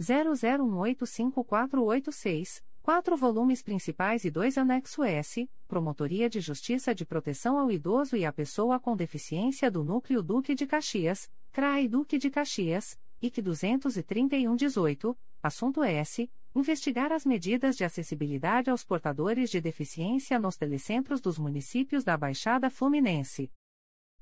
00185486, 0.00 2.64
quatro 2.84 3.16
volumes 3.16 3.62
principais 3.62 4.26
e 4.26 4.30
dois 4.30 4.58
anexo 4.58 5.02
S, 5.02 5.48
Promotoria 5.66 6.28
de 6.28 6.38
Justiça 6.38 6.94
de 6.94 7.06
Proteção 7.06 7.58
ao 7.58 7.70
Idoso 7.70 8.14
e 8.14 8.26
à 8.26 8.32
Pessoa 8.32 8.78
com 8.78 8.94
Deficiência 8.94 9.70
do 9.70 9.82
Núcleo 9.82 10.22
Duque 10.22 10.54
de 10.54 10.66
Caxias, 10.66 11.32
CRAI 11.50 11.88
Duque 11.88 12.18
de 12.18 12.28
Caxias, 12.28 13.00
IC 13.22 13.40
23118, 13.40 15.18
assunto 15.42 15.82
S. 15.82 16.30
Investigar 16.54 17.10
as 17.10 17.24
medidas 17.24 17.74
de 17.74 17.84
acessibilidade 17.84 18.68
aos 18.68 18.84
portadores 18.84 19.48
de 19.48 19.62
deficiência 19.62 20.38
nos 20.38 20.58
telecentros 20.58 21.22
dos 21.22 21.38
municípios 21.38 22.04
da 22.04 22.18
Baixada 22.18 22.68
Fluminense. 22.68 23.50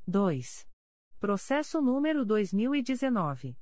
2. 0.06 0.68
Processo 1.18 1.82
número 1.82 2.24
2019. 2.24 3.56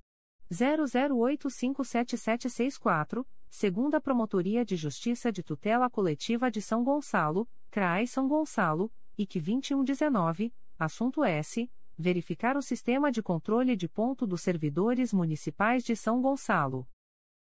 00857764 0.52 3.24
segunda 3.50 4.00
Promotoria 4.00 4.64
de 4.64 4.76
Justiça 4.76 5.32
de 5.32 5.42
Tutela 5.42 5.90
Coletiva 5.90 6.48
de 6.50 6.62
São 6.62 6.82
Gonçalo, 6.84 7.48
CRAI 7.70 8.06
São 8.06 8.28
Gonçalo, 8.28 8.92
IC 9.18 9.40
2119, 9.40 10.54
assunto 10.78 11.24
S. 11.24 11.68
Verificar 11.98 12.56
o 12.56 12.62
sistema 12.62 13.10
de 13.12 13.22
controle 13.22 13.76
de 13.76 13.88
ponto 13.88 14.26
dos 14.26 14.40
servidores 14.40 15.12
municipais 15.12 15.84
de 15.84 15.94
São 15.94 16.22
Gonçalo. 16.22 16.88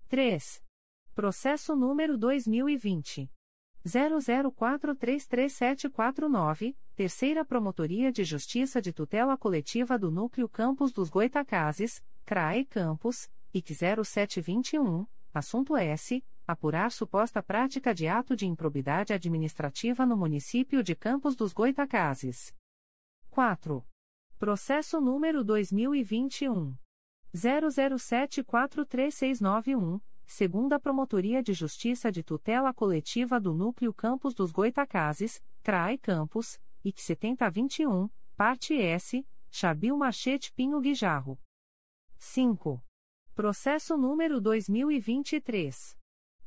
3. 0.10 0.62
Processo 1.16 1.74
número 1.76 2.18
2020. 2.18 3.32
00433749, 3.86 6.76
Terceira 6.96 7.46
Promotoria 7.46 8.12
de 8.12 8.24
Justiça 8.24 8.82
de 8.82 8.92
Tutela 8.92 9.38
Coletiva 9.38 10.00
do 10.00 10.10
Núcleo 10.10 10.50
Campos 10.50 10.92
dos 10.92 11.10
Goitacazes, 11.10 12.04
CRAE 12.26 12.66
Campos, 12.66 13.30
IC 13.54 13.76
0721, 14.04 15.06
Assunto 15.34 15.76
S. 15.76 16.24
Apurar 16.46 16.92
suposta 16.92 17.42
prática 17.42 17.92
de 17.92 18.08
ato 18.08 18.36
de 18.36 18.46
improbidade 18.46 19.14
administrativa 19.14 20.06
no 20.06 20.16
município 20.16 20.84
de 20.84 20.96
Campos 20.96 21.36
dos 21.36 21.54
Goitacazes. 21.54 22.56
4. 23.32 23.84
Processo 24.38 25.02
número 25.02 25.44
2021. 25.44 26.78
00743691, 27.34 30.00
segunda 30.24 30.80
Promotoria 30.80 31.42
de 31.42 31.54
Justiça 31.54 32.12
de 32.12 32.22
Tutela 32.22 32.72
Coletiva 32.72 33.40
do 33.40 33.56
Núcleo 33.56 33.92
Campos 33.92 34.36
dos 34.36 34.52
Goitacazes, 34.52 35.42
CRAI 35.64 35.98
Campos, 35.98 36.62
IC 36.84 37.02
7021, 37.02 38.08
parte 38.36 38.76
S, 38.76 39.26
Chabil 39.50 39.98
Machete 39.98 40.54
Pinho 40.54 40.80
Guijarro. 40.80 41.40
5. 42.20 42.84
Processo 43.36 43.98
número 43.98 44.40
2023. 44.40 45.98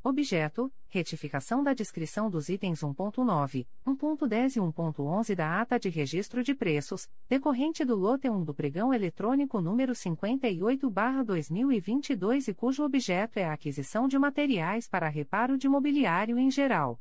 Objeto: 0.07 0.71
retificação 0.87 1.65
da 1.65 1.73
descrição 1.73 2.29
dos 2.29 2.51
itens 2.51 2.81
1.9, 2.81 3.67
1.10 3.87 4.57
e 4.57 4.61
1.11 4.61 5.35
da 5.35 5.63
Ata 5.63 5.81
de 5.81 5.89
Registro 5.89 6.45
de 6.45 6.55
Preços, 6.55 7.09
decorrente 7.27 7.87
do 7.87 7.97
lote 7.97 8.29
1 8.29 8.45
do 8.45 8.53
pregão 8.53 8.93
eletrônico 8.93 9.63
número 9.63 9.95
58/2022 9.95 12.49
e 12.49 12.55
cujo 12.55 12.85
objeto 12.85 13.39
é 13.39 13.47
a 13.47 13.55
aquisição 13.55 14.07
de 14.07 14.19
materiais 14.19 14.87
para 14.87 15.09
reparo 15.09 15.57
de 15.57 15.71
mobiliário 15.71 16.39
em 16.39 16.51
geral. 16.51 17.01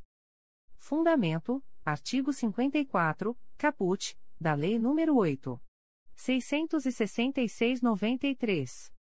Fundamento: 0.77 1.61
artigo 1.83 2.31
54, 2.31 3.37
caput, 3.57 4.17
da 4.39 4.53
Lei 4.53 4.79
nº 4.79 5.13
8. 5.13 5.59
666-93. 6.15 8.93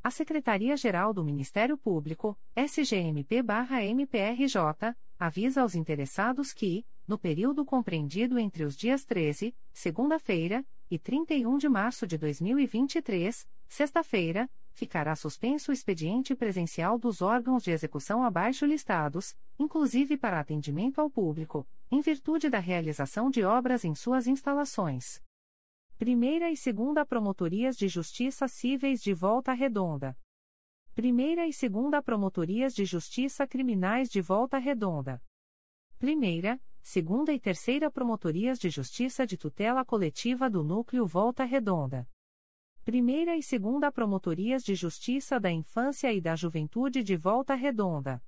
A 0.02 0.10
Secretaria-Geral 0.10 1.14
do 1.14 1.22
Ministério 1.24 1.77
Público, 1.77 2.40
SGMP-MPRJ, 2.56 4.95
avisa 5.19 5.61
aos 5.61 5.76
interessados 5.76 6.53
que, 6.53 6.85
no 7.08 7.17
período 7.17 7.64
compreendido 7.64 8.40
entre 8.40 8.64
os 8.64 8.75
dias 8.75 9.06
13, 9.06 9.56
segunda-feira, 9.72 10.66
e 10.90 11.00
31 11.00 11.58
de 11.58 11.67
março 11.69 12.06
de 12.06 12.17
2023, 12.17 13.48
sexta-feira, 13.67 14.50
ficará 14.72 15.16
suspenso 15.16 15.72
o 15.72 15.74
expediente 15.74 16.35
presencial 16.35 17.00
dos 17.00 17.22
órgãos 17.22 17.64
de 17.64 17.72
execução 17.72 18.24
abaixo 18.24 18.66
listados, 18.66 19.35
inclusive 19.58 20.17
para 20.17 20.40
atendimento 20.40 21.00
ao 21.00 21.09
público, 21.09 21.67
em 21.90 22.01
virtude 22.01 22.50
da 22.50 22.59
realização 22.59 23.30
de 23.30 23.43
obras 23.43 23.85
em 23.85 23.95
suas 23.95 24.27
instalações. 24.27 25.22
Primeira 25.98 26.51
e 26.51 26.58
Segunda 26.58 27.06
Promotorias 27.06 27.77
de 27.77 27.88
Justiça 27.88 28.50
Cíveis 28.50 29.01
de 29.01 29.14
Volta 29.14 29.53
Redonda. 29.53 30.17
Primeira 30.93 31.48
e 31.48 31.53
Segunda 31.53 32.01
Promotorias 32.01 32.75
de 32.75 32.84
Justiça 32.84 33.48
Criminais 33.48 34.09
de 34.09 34.22
Volta 34.22 34.58
Redonda. 34.58 35.22
Primeira, 35.98 36.59
Segunda 36.88 37.33
e 37.33 37.39
Terceira 37.39 37.89
Promotorias 37.89 38.59
de 38.59 38.69
Justiça 38.69 39.25
de 39.25 39.35
Tutela 39.35 39.83
Coletiva 39.83 40.47
do 40.47 40.64
Núcleo 40.64 41.07
Volta 41.07 41.43
Redonda. 41.43 42.07
Primeira 42.83 43.35
e 43.35 43.41
Segunda 43.41 43.91
Promotorias 43.91 44.64
de 44.64 44.75
Justiça 44.75 45.39
da 45.39 45.51
Infância 45.51 46.14
e 46.14 46.22
da 46.22 46.35
Juventude 46.35 47.01
de 47.01 47.17
Volta 47.17 47.55
Redonda. 47.55 48.23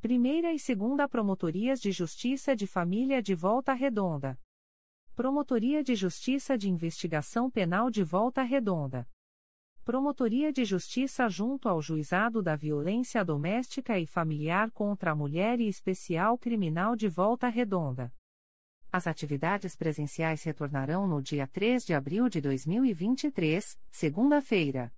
Primeira 0.00 0.52
e 0.52 0.58
Segunda 0.58 1.08
Promotorias 1.08 1.80
de 1.80 1.92
Justiça 1.92 2.56
de 2.56 2.66
Família 2.66 3.22
de 3.22 3.36
Volta 3.36 3.72
Redonda. 3.72 4.36
Promotoria 5.14 5.84
de 5.84 5.94
Justiça 5.94 6.58
de 6.58 6.68
Investigação 6.68 7.48
Penal 7.48 7.88
de 7.88 8.02
Volta 8.02 8.42
Redonda. 8.42 9.08
Promotoria 9.86 10.52
de 10.52 10.64
Justiça 10.64 11.28
junto 11.28 11.68
ao 11.68 11.80
Juizado 11.80 12.42
da 12.42 12.56
Violência 12.56 13.24
Doméstica 13.24 13.96
e 14.00 14.04
Familiar 14.04 14.68
contra 14.72 15.12
a 15.12 15.14
Mulher 15.14 15.60
e 15.60 15.68
Especial 15.68 16.36
Criminal 16.36 16.96
de 16.96 17.08
Volta 17.08 17.46
Redonda. 17.46 18.12
As 18.90 19.06
atividades 19.06 19.76
presenciais 19.76 20.42
retornarão 20.42 21.06
no 21.06 21.22
dia 21.22 21.46
3 21.46 21.86
de 21.86 21.94
abril 21.94 22.28
de 22.28 22.40
2023, 22.40 23.78
segunda-feira. 23.88 24.92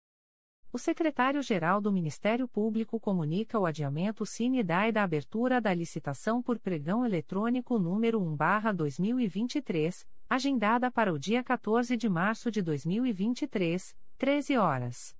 O 0.72 0.78
secretário-geral 0.78 1.82
do 1.82 1.92
Ministério 1.92 2.48
Público 2.48 2.98
comunica 2.98 3.58
o 3.58 3.66
adiamento 3.66 4.24
sine 4.24 4.62
die 4.62 4.90
da 4.90 5.02
abertura 5.02 5.60
da 5.60 5.74
licitação 5.74 6.42
por 6.42 6.58
pregão 6.58 7.04
eletrônico 7.04 7.78
número 7.78 8.18
1/2023, 8.22 10.06
agendada 10.30 10.90
para 10.90 11.12
o 11.12 11.18
dia 11.18 11.44
14 11.44 11.94
de 11.94 12.08
março 12.08 12.50
de 12.50 12.62
2023 12.62 13.94
13 14.18 14.56
horas. 14.56 15.16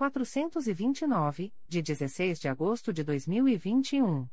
429, 0.00 1.52
de 1.68 1.82
16 1.82 2.40
de 2.40 2.48
agosto 2.48 2.90
de 2.90 3.04
2021. 3.04 4.26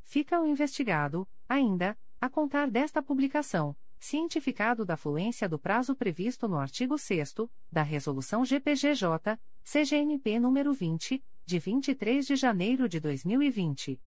Fica 0.02 0.42
o 0.42 0.46
investigado, 0.46 1.26
ainda, 1.48 1.98
a 2.20 2.30
contar 2.30 2.70
desta 2.70 3.02
publicação 3.02 3.74
cientificado 4.02 4.84
da 4.84 4.98
fluência 4.98 5.48
do 5.48 5.58
prazo 5.60 5.96
previsto 5.96 6.48
no 6.48 6.58
artigo 6.58 6.98
6 6.98 7.36
da 7.72 7.84
Resolução 7.84 8.44
GPGJ, 8.44 9.38
CGNP 9.64 10.40
nº 10.40 10.74
20, 10.74 11.24
de 11.46 11.60
23 11.60 12.26
de 12.26 12.36
janeiro 12.36 12.90
de 12.90 13.00
2020. 13.00 14.02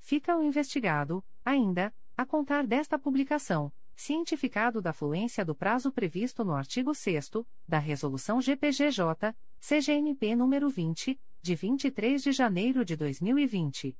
Fica 0.00 0.36
o 0.36 0.42
investigado, 0.42 1.24
ainda, 1.44 1.94
a 2.22 2.26
contar 2.26 2.66
desta 2.66 2.98
publicação, 2.98 3.70
cientificado 3.96 4.80
da 4.80 4.92
fluência 4.92 5.44
do 5.44 5.56
prazo 5.56 5.90
previsto 5.90 6.44
no 6.44 6.54
artigo 6.54 6.94
6 6.94 7.30
da 7.66 7.78
Resolução 7.78 8.40
GPGJ, 8.40 9.34
CGNP 9.60 10.36
nº 10.36 10.70
20, 10.70 11.20
de 11.42 11.54
23 11.56 12.22
de 12.22 12.32
janeiro 12.32 12.84
de 12.84 12.94
2020. 12.96 13.96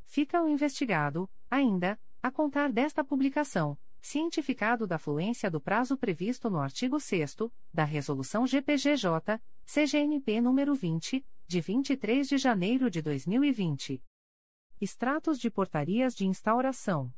Fica 0.03 0.41
o 0.41 0.49
investigado, 0.49 1.29
ainda, 1.47 1.99
a 2.21 2.29
contar 2.29 2.71
desta 2.71 3.03
publicação, 3.03 3.75
cientificado 3.99 4.85
da 4.85 4.99
fluência 4.99 5.49
do 5.49 5.59
prazo 5.59 5.97
previsto 5.97 6.47
no 6.49 6.59
artigo 6.59 6.99
6 6.99 7.37
da 7.73 7.83
Resolução 7.83 8.45
GPGJ, 8.45 9.41
CGNP 9.65 10.39
nº 10.41 10.75
20, 10.75 11.25
de 11.47 11.61
23 11.61 12.27
de 12.27 12.37
janeiro 12.37 12.91
de 12.91 13.01
2020. 13.01 14.03
Extratos 14.79 15.39
de 15.39 15.49
portarias 15.49 16.15
de 16.15 16.27
instauração. 16.27 17.11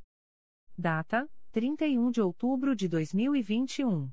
Data: 0.75 1.29
31 1.51 2.09
de 2.09 2.21
outubro 2.21 2.75
de 2.75 2.87
2021. 2.87 4.09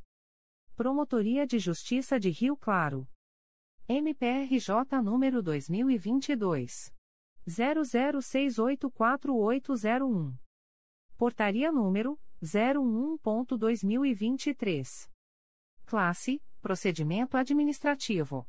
Promotoria 0.75 1.47
de 1.47 1.59
Justiça 1.59 2.19
de 2.19 2.29
Rio 2.29 2.57
Claro. 2.57 3.07
MPRJ 3.87 5.01
número 5.01 5.41
2022. 5.41 6.93
00684801. 7.47 10.35
Portaria 11.15 11.71
número 11.71 12.19
011.2023. 12.43 15.09
Classe: 15.85 16.41
Procedimento 16.61 17.37
Administrativo. 17.37 18.45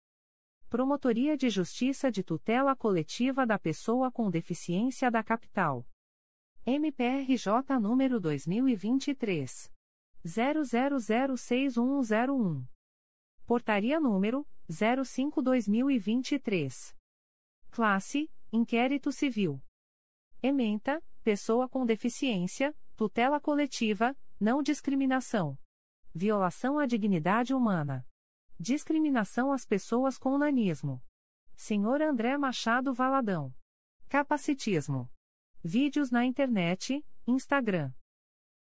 Promotoria 0.70 1.38
de 1.38 1.50
Justiça 1.50 2.12
de 2.12 2.22
Tutela 2.22 2.76
Coletiva 2.76 3.48
da 3.48 3.58
Pessoa 3.58 4.12
com 4.12 4.30
Deficiência 4.30 5.10
da 5.10 5.24
Capital. 5.24 5.88
MPRJ 6.66 7.80
número 7.80 8.20
2023. 8.20 9.72
00061101. 10.26 12.66
Portaria 13.46 13.98
número 13.98 14.46
05-2023. 14.70 16.94
Classe 17.72 18.30
Inquérito 18.52 19.14
Civil. 19.14 19.62
Ementa, 20.44 21.02
pessoa 21.24 21.70
com 21.70 21.86
deficiência, 21.86 22.76
tutela 22.98 23.40
coletiva, 23.40 24.14
não 24.38 24.62
discriminação. 24.62 25.58
Violação 26.14 26.78
à 26.78 26.86
dignidade 26.86 27.54
humana. 27.54 28.06
Discriminação 28.60 29.52
às 29.52 29.68
pessoas 29.68 30.18
com 30.18 30.36
nanismo. 30.36 31.00
Senhor 31.56 32.02
André 32.02 32.36
Machado 32.40 32.92
Valadão. 32.92 33.54
Capacitismo. 34.10 35.08
Vídeos 35.64 36.10
na 36.10 36.26
internet, 36.26 37.06
Instagram. 37.28 37.94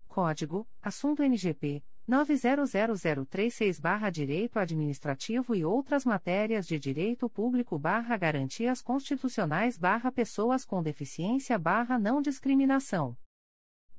Código: 0.09 0.67
Assunto 0.81 1.23
NGP 1.23 1.85
900036-Direito 2.09 4.59
Administrativo 4.59 5.55
e 5.55 5.63
outras 5.63 6.07
matérias 6.07 6.67
de 6.67 6.79
Direito 6.79 7.29
Público-Garantias 7.29 8.81
Constitucionais 8.81 9.77
Pessoas 10.11 10.65
com 10.65 10.83
Deficiência 10.83 11.59
Não 12.01 12.23
Discriminação. 12.23 13.15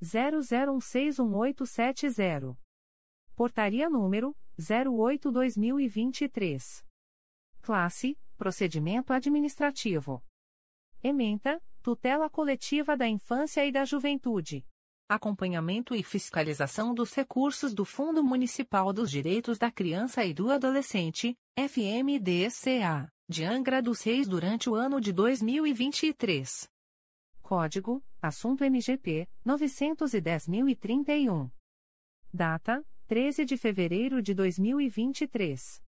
00161870. 0.00 2.56
Portaria 3.34 3.90
número 3.90 4.36
08/2023. 4.56 6.84
Classe: 7.60 8.16
Procedimento 8.42 9.12
administrativo. 9.12 10.20
Ementa: 11.00 11.62
Tutela 11.80 12.28
coletiva 12.28 12.96
da 12.96 13.06
infância 13.06 13.64
e 13.64 13.70
da 13.70 13.84
juventude 13.84 14.66
acompanhamento 15.08 15.94
e 15.94 16.02
fiscalização 16.02 16.92
dos 16.92 17.14
recursos 17.14 17.72
do 17.72 17.84
Fundo 17.84 18.24
Municipal 18.24 18.92
dos 18.94 19.10
Direitos 19.10 19.58
da 19.58 19.70
Criança 19.70 20.24
e 20.24 20.32
do 20.32 20.50
Adolescente, 20.50 21.36
FMDCA, 21.54 23.12
de 23.28 23.44
Angra 23.44 23.82
dos 23.82 24.02
Reis 24.02 24.26
durante 24.26 24.70
o 24.70 24.74
ano 24.74 25.00
de 25.00 25.12
2023. 25.12 26.68
Código: 27.42 28.02
Assunto 28.20 28.64
MGP 28.64 29.28
910.031. 29.46 31.48
Data: 32.32 32.84
13 33.06 33.44
de 33.44 33.56
fevereiro 33.58 34.20
de 34.20 34.34
2023. 34.34 35.80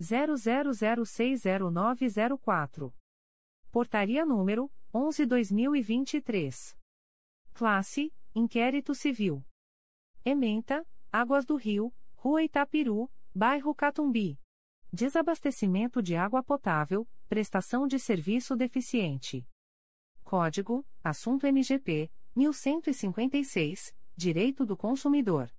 00060904. 0.00 2.92
Portaria 3.70 4.26
número 4.26 4.68
11/2023. 4.92 6.76
Classe 7.54 8.12
Inquérito 8.32 8.94
Civil. 8.94 9.44
Ementa, 10.24 10.86
Águas 11.10 11.44
do 11.44 11.56
Rio, 11.56 11.92
Rua 12.14 12.44
Itapiru, 12.44 13.10
Bairro 13.34 13.74
Catumbi. 13.74 14.38
Desabastecimento 14.92 16.00
de 16.00 16.14
água 16.14 16.40
potável, 16.40 17.08
prestação 17.28 17.88
de 17.88 17.98
serviço 17.98 18.54
deficiente. 18.54 19.44
Código: 20.22 20.86
Assunto 21.02 21.44
MGP 21.44 22.08
1156, 22.36 23.92
Direito 24.16 24.64
do 24.64 24.76
Consumidor. 24.76 25.52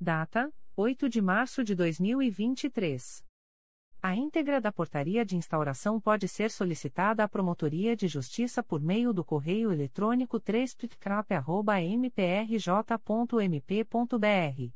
Data: 0.00 0.54
8 0.76 1.08
de 1.08 1.20
março 1.20 1.64
de 1.64 1.74
2023. 1.74 3.27
A 4.00 4.14
íntegra 4.14 4.60
da 4.60 4.70
portaria 4.70 5.24
de 5.24 5.36
instauração 5.36 6.00
pode 6.00 6.28
ser 6.28 6.52
solicitada 6.52 7.24
à 7.24 7.28
Promotoria 7.28 7.96
de 7.96 8.06
Justiça 8.06 8.62
por 8.62 8.80
meio 8.80 9.12
do 9.12 9.24
correio 9.24 9.72
eletrônico 9.72 10.38
3 10.38 10.76
mprj.mp.br. 11.96 14.72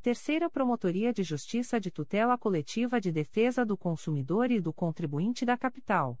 Terceira 0.00 0.48
Promotoria 0.48 1.12
de 1.12 1.22
Justiça 1.22 1.78
de 1.78 1.90
Tutela 1.90 2.38
Coletiva 2.38 2.98
de 2.98 3.12
Defesa 3.12 3.66
do 3.66 3.76
Consumidor 3.76 4.50
e 4.50 4.58
do 4.60 4.72
Contribuinte 4.72 5.44
da 5.44 5.58
Capital. 5.58 6.18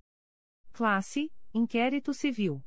Classe: 0.72 1.30
Inquérito 1.54 2.14
Civil. 2.14 2.64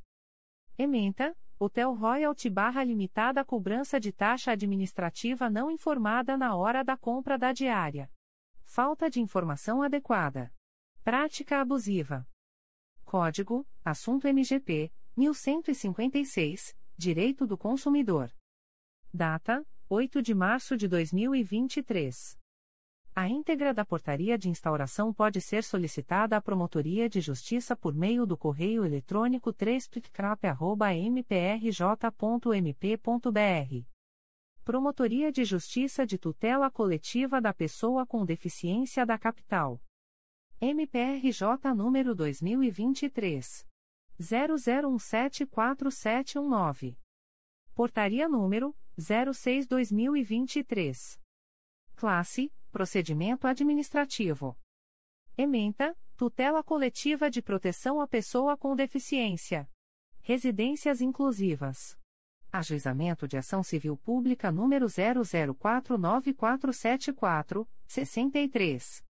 Ementa: 0.77 1.35
Hotel 1.59 1.93
Royalty 1.93 2.49
Barra 2.49 2.83
Limitada 2.83 3.45
Cobrança 3.45 3.99
de 3.99 4.11
taxa 4.11 4.51
administrativa 4.51 5.49
não 5.49 5.71
informada 5.71 6.37
na 6.37 6.55
hora 6.55 6.83
da 6.83 6.97
compra 6.97 7.37
da 7.37 7.53
diária. 7.53 8.11
Falta 8.63 9.09
de 9.09 9.21
informação 9.21 9.81
adequada. 9.81 10.53
Prática 11.03 11.61
abusiva. 11.61 12.27
Código: 13.05 13.65
Assunto 13.83 14.27
MGP 14.27 14.91
1156, 15.15 16.75
Direito 16.97 17.45
do 17.45 17.57
Consumidor. 17.57 18.31
Data: 19.13 19.65
8 19.89 20.21
de 20.21 20.33
março 20.33 20.75
de 20.75 20.87
2023. 20.87 22.37
A 23.15 23.29
íntegra 23.29 23.75
da 23.75 23.85
portaria 23.85 24.39
de 24.39 24.49
instauração 24.49 25.13
pode 25.13 25.39
ser 25.39 25.63
solicitada 25.63 26.35
à 26.35 26.41
Promotoria 26.41 27.07
de 27.07 27.21
Justiça 27.21 27.75
por 27.75 27.93
meio 27.93 28.25
do 28.25 28.35
correio 28.35 28.83
eletrônico 28.83 29.53
3 29.53 29.87
mprj.mp.br. 31.11 33.85
Promotoria 34.63 35.31
de 35.31 35.45
Justiça 35.45 36.07
de 36.07 36.17
Tutela 36.17 36.71
Coletiva 36.71 37.39
da 37.39 37.53
Pessoa 37.53 38.03
com 38.03 38.25
Deficiência 38.25 39.05
da 39.05 39.19
Capital. 39.19 39.79
MPRJ 40.59 41.71
número 41.75 42.15
2023. 42.15 43.67
00174719. 44.19 46.97
Portaria 47.75 48.27
número 48.27 48.75
06-2023. 48.97 51.19
Classe 51.95 52.51
Procedimento 52.73 53.45
Administrativo. 53.45 54.57
Ementa, 55.37 55.95
Tutela 56.17 56.63
Coletiva 56.63 57.29
de 57.29 57.39
Proteção 57.39 58.01
à 58.01 58.07
Pessoa 58.07 58.57
com 58.57 58.75
Deficiência. 58.75 59.69
Residências 60.21 60.99
Inclusivas. 60.99 61.95
Ajuizamento 62.51 63.27
de 63.27 63.37
Ação 63.37 63.61
Civil 63.61 63.95
Pública 63.95 64.51
número 64.51 64.87
00494474, 64.87 67.67
63. 67.85 69.03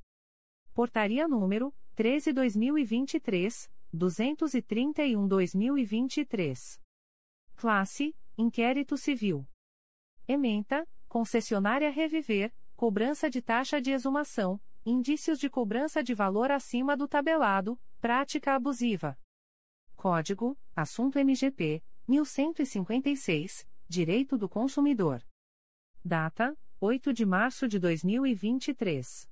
Portaria 0.74 1.26
número 1.26 1.72
13/2023, 1.96 3.70
231/2023. 3.94 6.80
Classe: 7.54 8.16
Inquérito 8.36 8.96
Civil. 8.96 9.46
Ementa: 10.26 10.88
Concessionária 11.08 11.90
Reviver, 11.90 12.52
cobrança 12.74 13.28
de 13.28 13.42
taxa 13.42 13.78
de 13.80 13.92
exumação, 13.92 14.60
indícios 14.84 15.38
de 15.38 15.48
cobrança 15.50 16.02
de 16.02 16.14
valor 16.14 16.50
acima 16.50 16.96
do 16.96 17.06
tabelado, 17.06 17.78
prática 18.00 18.54
abusiva. 18.54 19.18
Código: 19.94 20.58
Assunto 20.74 21.18
MGP 21.18 21.82
1156, 22.08 23.68
Direito 23.88 24.36
do 24.36 24.48
Consumidor. 24.48 25.24
Data: 26.04 26.58
8 26.80 27.12
de 27.12 27.24
março 27.24 27.68
de 27.68 27.78
2023. 27.78 29.30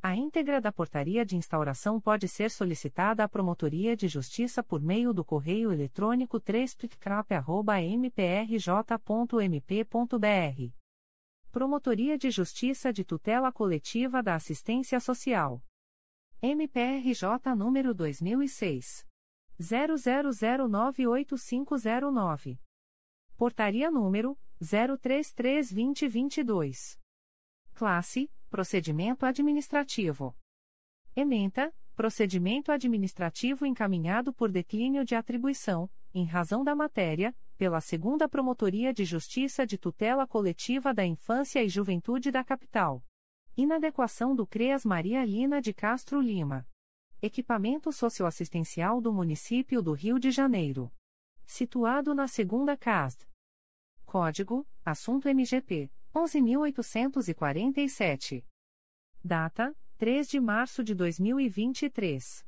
A 0.00 0.14
íntegra 0.14 0.60
da 0.60 0.70
portaria 0.70 1.26
de 1.26 1.36
instauração 1.36 2.00
pode 2.00 2.28
ser 2.28 2.52
solicitada 2.52 3.24
à 3.24 3.28
Promotoria 3.28 3.96
de 3.96 4.06
Justiça 4.06 4.62
por 4.62 4.80
meio 4.80 5.12
do 5.12 5.24
correio 5.24 5.72
eletrônico 5.72 6.38
3 6.38 6.76
mprj.mp.br. 7.96 10.72
Promotoria 11.50 12.16
de 12.16 12.30
Justiça 12.30 12.92
de 12.92 13.04
Tutela 13.04 13.50
Coletiva 13.50 14.22
da 14.22 14.36
Assistência 14.36 15.00
Social. 15.00 15.60
MPRJ 16.40 17.56
número 17.56 17.92
2006. 17.92 19.04
00098509. 19.60 22.60
Portaria 23.36 23.90
número 23.90 24.38
033-2022. 24.62 26.96
Classe 27.74 28.30
Procedimento 28.48 29.26
Administrativo. 29.26 30.34
Ementa, 31.14 31.70
procedimento 31.94 32.72
administrativo 32.72 33.66
encaminhado 33.66 34.32
por 34.32 34.50
declínio 34.50 35.04
de 35.04 35.14
atribuição, 35.14 35.90
em 36.14 36.24
razão 36.24 36.64
da 36.64 36.74
matéria, 36.74 37.36
pela 37.58 37.80
Segunda 37.82 38.26
Promotoria 38.26 38.94
de 38.94 39.04
Justiça 39.04 39.66
de 39.66 39.76
Tutela 39.76 40.26
Coletiva 40.26 40.94
da 40.94 41.04
Infância 41.04 41.62
e 41.62 41.68
Juventude 41.68 42.30
da 42.30 42.42
Capital. 42.42 43.04
Inadequação 43.54 44.34
do 44.34 44.46
CREAS 44.46 44.82
Maria 44.82 45.22
Lina 45.26 45.60
de 45.60 45.74
Castro 45.74 46.18
Lima. 46.18 46.66
Equipamento 47.20 47.92
socioassistencial 47.92 48.98
do 48.98 49.12
município 49.12 49.82
do 49.82 49.92
Rio 49.92 50.18
de 50.18 50.30
Janeiro. 50.30 50.90
Situado 51.44 52.14
na 52.14 52.26
Segunda 52.26 52.78
CASD. 52.78 53.26
Código: 54.06 54.66
Assunto 54.82 55.28
MGP 55.28 55.90
11.847. 56.18 58.44
Data: 59.22 59.72
3 59.96 60.28
de 60.28 60.40
março 60.40 60.82
de 60.82 60.92
2023. 60.94 62.44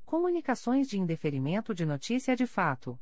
Comunicações 0.05 0.89
de 0.89 0.99
indeferimento 0.99 1.73
de 1.75 1.87
notícia 1.87 2.35
de 2.35 2.47
fato. 2.47 2.99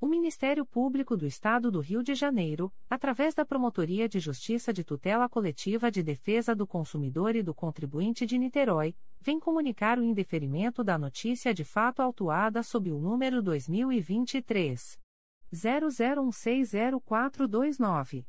O 0.00 0.06
Ministério 0.06 0.64
Público 0.64 1.14
do 1.14 1.26
Estado 1.26 1.70
do 1.70 1.78
Rio 1.78 2.02
de 2.02 2.14
Janeiro, 2.14 2.72
através 2.88 3.34
da 3.34 3.44
Promotoria 3.44 4.08
de 4.08 4.18
Justiça 4.18 4.72
de 4.72 4.82
Tutela 4.82 5.28
Coletiva 5.28 5.90
de 5.90 6.02
Defesa 6.02 6.54
do 6.54 6.66
Consumidor 6.66 7.36
e 7.36 7.42
do 7.42 7.54
Contribuinte 7.54 8.24
de 8.24 8.38
Niterói, 8.38 8.96
vem 9.20 9.38
comunicar 9.38 9.98
o 9.98 10.02
indeferimento 10.02 10.82
da 10.82 10.96
notícia 10.96 11.52
de 11.52 11.64
fato 11.64 12.00
autuada 12.00 12.62
sob 12.62 12.90
o 12.90 12.98
número 12.98 13.42
2023 13.42 14.98
00160429. 15.52 18.24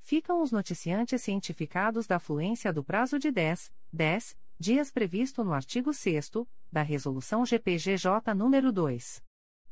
Ficam 0.00 0.40
os 0.42 0.52
noticiantes 0.52 1.22
cientificados 1.22 2.06
da 2.06 2.18
fluência 2.18 2.70
do 2.72 2.84
prazo 2.84 3.18
de 3.18 3.32
10, 3.32 3.72
10 3.90 4.36
dias 4.58 4.90
previsto 4.90 5.44
no 5.44 5.52
artigo 5.52 5.92
6 5.92 6.30
da 6.70 6.82
Resolução 6.82 7.44
GPGJ 7.44 8.34
nº 8.34 8.70
2. 8.70 9.22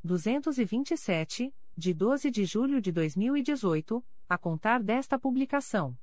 227, 0.05 1.55
de 1.77 1.95
12 1.95 2.29
de 2.31 2.45
julho 2.45 2.81
de 2.81 2.91
2018, 2.91 4.05
a 4.29 4.37
contar 4.37 4.83
desta 4.83 5.17
publicação. 5.19 5.97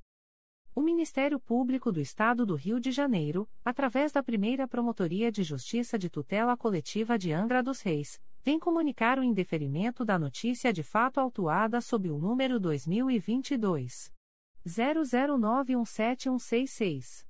O 0.74 0.80
Ministério 0.80 1.38
Público 1.38 1.92
do 1.92 2.00
Estado 2.00 2.46
do 2.46 2.54
Rio 2.54 2.80
de 2.80 2.90
Janeiro, 2.90 3.46
através 3.64 4.12
da 4.12 4.22
primeira 4.22 4.66
Promotoria 4.66 5.30
de 5.30 5.42
Justiça 5.42 5.98
de 5.98 6.08
Tutela 6.08 6.56
Coletiva 6.56 7.18
de 7.18 7.32
Angra 7.32 7.62
dos 7.62 7.82
Reis, 7.82 8.18
vem 8.42 8.58
comunicar 8.58 9.18
o 9.18 9.22
indeferimento 9.22 10.02
da 10.04 10.18
notícia 10.18 10.72
de 10.72 10.82
fato 10.82 11.20
autuada 11.20 11.80
sob 11.80 12.10
o 12.10 12.18
número 12.18 12.58
2022. 12.58 14.10
00917166. 14.66 17.29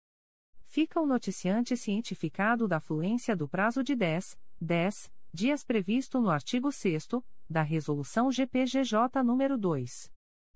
fica 0.75 0.99
o 0.99 1.05
noticiante 1.05 1.77
cientificado 1.77 2.67
da 2.67 2.81
fluência 2.81 3.33
do 3.33 3.47
prazo 3.47 3.81
de 3.81 3.95
10, 3.95 4.37
10 4.59 5.09
dias 5.31 5.63
previsto 5.63 6.19
no 6.19 6.29
artigo 6.29 6.69
6 6.69 7.07
da 7.49 7.61
Resolução 7.61 8.29
GPGJ 8.29 9.23
nº 9.23 9.55
2. 9.55 10.11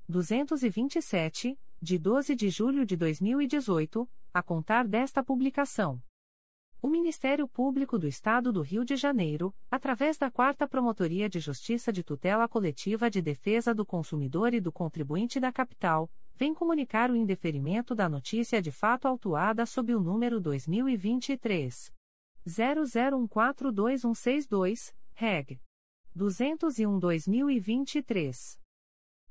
227, 0.10 1.58
de 1.82 1.98
12 1.98 2.36
de 2.36 2.50
julho 2.50 2.86
de 2.86 2.98
2018, 2.98 4.10
a 4.34 4.44
contar 4.44 4.86
desta 4.86 5.24
publicação. 5.24 6.04
O 6.82 6.90
Ministério 6.90 7.48
Público 7.48 7.98
do 7.98 8.06
Estado 8.06 8.52
do 8.52 8.62
Rio 8.62 8.84
de 8.84 8.98
Janeiro, 8.98 9.56
através 9.72 10.18
da 10.18 10.30
Quarta 10.30 10.68
Promotoria 10.68 11.30
de 11.30 11.40
Justiça 11.40 11.94
de 11.94 12.04
Tutela 12.04 12.46
Coletiva 12.46 13.10
de 13.10 13.22
Defesa 13.22 13.74
do 13.74 13.86
Consumidor 13.86 14.54
e 14.54 14.60
do 14.60 14.70
Contribuinte 14.70 15.40
da 15.40 15.50
Capital, 15.50 16.12
vem 16.40 16.54
comunicar 16.54 17.12
o 17.12 17.18
indeferimento 17.18 17.94
da 17.94 18.08
notícia 18.08 18.62
de 18.62 18.72
fato 18.72 19.10
autuada 19.10 19.66
sob 19.66 19.94
o 19.94 20.00
número 20.00 20.40
2023 20.40 21.94
00142162, 22.48 24.96
reg. 25.14 25.60
201/2023. 26.16 28.58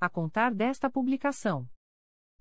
a 0.00 0.08
contar 0.08 0.54
desta 0.54 0.90
publicação. 0.90 1.68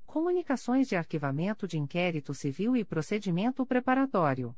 Comunicações 0.06 0.88
de 0.88 0.96
arquivamento 0.96 1.68
de 1.68 1.78
inquérito 1.78 2.34
civil 2.34 2.76
e 2.76 2.86
procedimento 2.86 3.66
preparatório. 3.66 4.56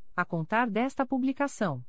a 0.15 0.25
contar 0.25 0.69
desta 0.69 1.05
publicação. 1.05 1.83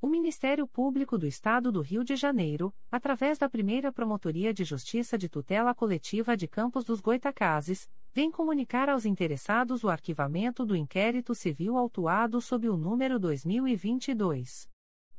O 0.00 0.06
Ministério 0.06 0.64
Público 0.66 1.18
do 1.18 1.26
Estado 1.26 1.72
do 1.72 1.80
Rio 1.80 2.04
de 2.04 2.14
Janeiro, 2.14 2.72
através 2.88 3.36
da 3.36 3.48
primeira 3.48 3.92
Promotoria 3.92 4.54
de 4.54 4.62
Justiça 4.62 5.18
de 5.18 5.28
Tutela 5.28 5.74
Coletiva 5.74 6.36
de 6.36 6.46
Campos 6.46 6.84
dos 6.84 7.00
Goitacazes, 7.00 7.90
vem 8.12 8.30
comunicar 8.30 8.88
aos 8.88 9.04
interessados 9.04 9.82
o 9.82 9.88
arquivamento 9.88 10.64
do 10.64 10.76
inquérito 10.76 11.34
civil 11.34 11.76
autuado 11.76 12.40
sob 12.40 12.68
o 12.68 12.76
número 12.76 13.18
2022. 13.18 14.68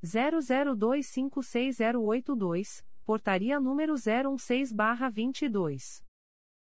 00256082, 0.02 2.82
portaria 3.06 3.60
número 3.60 3.96
016-22. 3.96 6.02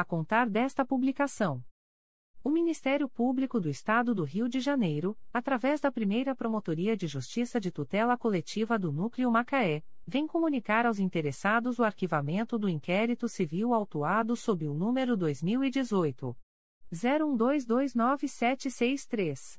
a 0.00 0.04
contar 0.04 0.48
desta 0.48 0.84
publicação. 0.84 1.60
O 2.44 2.50
Ministério 2.50 3.08
Público 3.08 3.58
do 3.58 3.68
Estado 3.68 4.14
do 4.14 4.22
Rio 4.22 4.48
de 4.48 4.60
Janeiro, 4.60 5.18
através 5.32 5.80
da 5.80 5.90
primeira 5.90 6.36
Promotoria 6.36 6.96
de 6.96 7.08
Justiça 7.08 7.60
de 7.60 7.72
Tutela 7.72 8.16
Coletiva 8.16 8.78
do 8.78 8.92
Núcleo 8.92 9.28
Macaé, 9.28 9.82
vem 10.06 10.24
comunicar 10.24 10.86
aos 10.86 11.00
interessados 11.00 11.80
o 11.80 11.84
arquivamento 11.84 12.56
do 12.56 12.68
inquérito 12.68 13.28
civil 13.28 13.74
autuado 13.74 14.36
sob 14.36 14.68
o 14.68 14.72
número 14.72 15.16
2018. 15.16 16.36
01229763. 16.92 19.58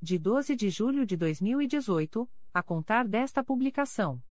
de 0.00 0.18
12 0.18 0.54
de 0.54 0.70
julho 0.70 1.04
de 1.04 1.16
2018 1.16 2.28
a 2.54 2.62
contar 2.62 3.06
desta 3.06 3.42
publicação. 3.42 4.22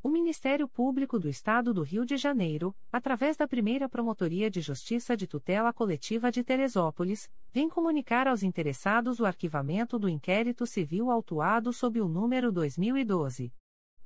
O 0.00 0.08
Ministério 0.08 0.68
Público 0.68 1.18
do 1.18 1.28
Estado 1.28 1.74
do 1.74 1.82
Rio 1.82 2.06
de 2.06 2.16
Janeiro, 2.16 2.72
através 2.92 3.36
da 3.36 3.48
primeira 3.48 3.88
Promotoria 3.88 4.48
de 4.48 4.60
Justiça 4.60 5.16
de 5.16 5.26
Tutela 5.26 5.72
Coletiva 5.72 6.30
de 6.30 6.44
Teresópolis, 6.44 7.28
vem 7.52 7.68
comunicar 7.68 8.28
aos 8.28 8.44
interessados 8.44 9.18
o 9.18 9.26
arquivamento 9.26 9.98
do 9.98 10.08
inquérito 10.08 10.64
civil 10.66 11.10
autuado 11.10 11.72
sob 11.72 12.00
o 12.00 12.06
número 12.06 12.52
2012. 12.52 13.52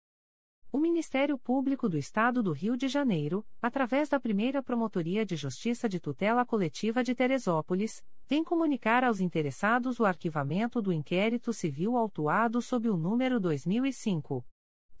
O 0.73 0.79
Ministério 0.79 1.37
Público 1.37 1.89
do 1.89 1.97
Estado 1.97 2.41
do 2.41 2.53
Rio 2.53 2.77
de 2.77 2.87
Janeiro, 2.87 3.45
através 3.61 4.07
da 4.07 4.21
primeira 4.21 4.63
Promotoria 4.63 5.25
de 5.25 5.35
Justiça 5.35 5.89
de 5.89 5.99
Tutela 5.99 6.45
Coletiva 6.45 7.03
de 7.03 7.13
Teresópolis, 7.13 8.01
vem 8.25 8.41
comunicar 8.41 9.03
aos 9.03 9.19
interessados 9.19 9.99
o 9.99 10.05
arquivamento 10.05 10.81
do 10.81 10.93
inquérito 10.93 11.51
civil 11.51 11.97
autuado 11.97 12.61
sob 12.61 12.89
o 12.89 12.95
número 12.95 13.37
2005. 13.37 14.45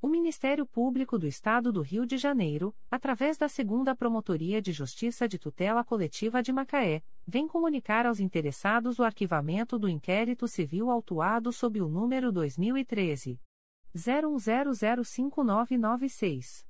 O 0.00 0.08
Ministério 0.08 0.64
Público 0.66 1.18
do 1.18 1.26
Estado 1.26 1.72
do 1.72 1.80
Rio 1.80 2.04
de 2.04 2.18
Janeiro, 2.18 2.76
através 2.90 3.38
da 3.38 3.48
Segunda 3.48 3.96
Promotoria 3.96 4.60
de 4.60 4.70
Justiça 4.70 5.26
de 5.26 5.38
Tutela 5.38 5.82
Coletiva 5.82 6.42
de 6.42 6.52
Macaé, 6.52 7.02
vem 7.26 7.48
comunicar 7.48 8.04
aos 8.04 8.20
interessados 8.20 8.98
o 8.98 9.04
arquivamento 9.04 9.78
do 9.78 9.88
inquérito 9.88 10.46
civil 10.46 10.90
autuado 10.90 11.50
sob 11.50 11.80
o 11.80 11.88
número 11.88 12.30
2013 12.30 13.40
01005996. 13.94 16.66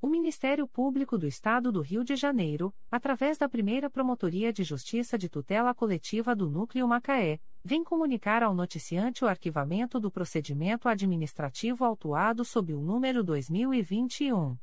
O 0.00 0.08
Ministério 0.08 0.66
Público 0.66 1.16
do 1.16 1.28
Estado 1.28 1.70
do 1.70 1.80
Rio 1.80 2.02
de 2.02 2.16
Janeiro, 2.16 2.74
através 2.90 3.38
da 3.38 3.48
primeira 3.48 3.88
Promotoria 3.88 4.52
de 4.52 4.64
Justiça 4.64 5.16
de 5.16 5.28
Tutela 5.28 5.72
Coletiva 5.72 6.34
do 6.34 6.50
Núcleo 6.50 6.88
Macaé, 6.88 7.38
vem 7.62 7.84
comunicar 7.84 8.42
ao 8.42 8.52
noticiante 8.52 9.24
o 9.24 9.28
arquivamento 9.28 10.00
do 10.00 10.10
procedimento 10.10 10.88
administrativo 10.88 11.84
autuado 11.84 12.44
sob 12.44 12.74
o 12.74 12.80
número 12.80 13.22
2021. 13.22 14.58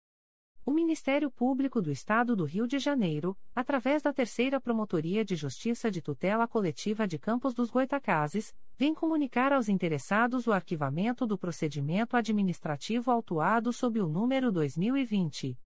O 0.63 0.69
Ministério 0.69 1.31
Público 1.31 1.81
do 1.81 1.91
Estado 1.91 2.35
do 2.35 2.45
Rio 2.45 2.67
de 2.67 2.77
Janeiro, 2.77 3.35
através 3.55 4.03
da 4.03 4.13
Terceira 4.13 4.61
Promotoria 4.61 5.25
de 5.25 5.35
Justiça 5.35 5.89
de 5.89 6.03
Tutela 6.03 6.47
Coletiva 6.47 7.07
de 7.07 7.17
Campos 7.17 7.55
dos 7.55 7.71
Goitacazes, 7.71 8.53
vem 8.77 8.93
comunicar 8.93 9.51
aos 9.51 9.67
interessados 9.67 10.45
o 10.45 10.53
arquivamento 10.53 11.25
do 11.25 11.35
procedimento 11.35 12.15
administrativo 12.15 13.09
autuado 13.09 13.73
sob 13.73 13.99
o 13.99 14.07
número 14.07 14.51
2020 14.51 15.57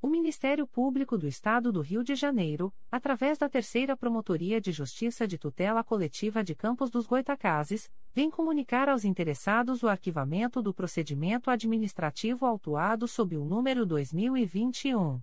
O 0.00 0.08
Ministério 0.08 0.66
Público 0.66 1.16
do 1.16 1.26
Estado 1.26 1.72
do 1.72 1.80
Rio 1.80 2.04
de 2.04 2.14
Janeiro, 2.14 2.72
através 2.90 3.38
da 3.38 3.48
Terceira 3.48 3.96
Promotoria 3.96 4.60
de 4.60 4.70
Justiça 4.70 5.26
de 5.26 5.38
Tutela 5.38 5.82
Coletiva 5.82 6.44
de 6.44 6.54
Campos 6.54 6.90
dos 6.90 7.06
Goitacazes, 7.06 7.90
vem 8.14 8.30
comunicar 8.30 8.88
aos 8.88 9.04
interessados 9.04 9.82
o 9.82 9.88
arquivamento 9.88 10.62
do 10.62 10.74
procedimento 10.74 11.50
administrativo 11.50 12.44
autuado 12.44 13.08
sob 13.08 13.36
o 13.36 13.44
número 13.44 13.86
2021 13.86 15.20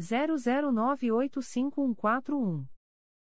00985141. 0.00 2.73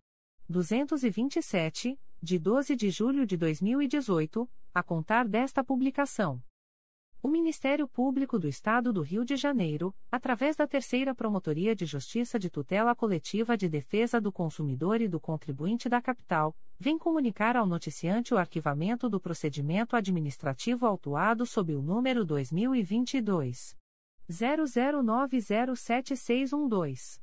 227, 0.49 1.97
de 2.23 2.39
12 2.39 2.75
de 2.77 2.89
julho 2.89 3.27
de 3.27 3.35
2018, 3.35 4.49
a 4.73 4.81
contar 4.81 5.27
desta 5.27 5.61
publicação. 5.61 6.41
O 7.21 7.27
Ministério 7.27 7.85
Público 7.85 8.39
do 8.39 8.47
Estado 8.47 8.93
do 8.93 9.01
Rio 9.01 9.25
de 9.25 9.35
Janeiro, 9.35 9.93
através 10.09 10.55
da 10.55 10.65
Terceira 10.65 11.13
Promotoria 11.13 11.75
de 11.75 11.85
Justiça 11.85 12.39
de 12.39 12.49
Tutela 12.49 12.95
Coletiva 12.95 13.57
de 13.57 13.67
Defesa 13.67 14.21
do 14.21 14.31
Consumidor 14.31 15.01
e 15.01 15.09
do 15.09 15.19
Contribuinte 15.19 15.89
da 15.89 16.01
Capital, 16.01 16.55
vem 16.79 16.97
comunicar 16.97 17.57
ao 17.57 17.65
noticiante 17.65 18.33
o 18.33 18.37
arquivamento 18.37 19.09
do 19.09 19.19
procedimento 19.19 19.93
administrativo 19.93 20.85
autuado 20.85 21.45
sob 21.45 21.75
o 21.75 21.81
número 21.81 22.23
2022 22.23 23.75
00907612. 24.31 27.22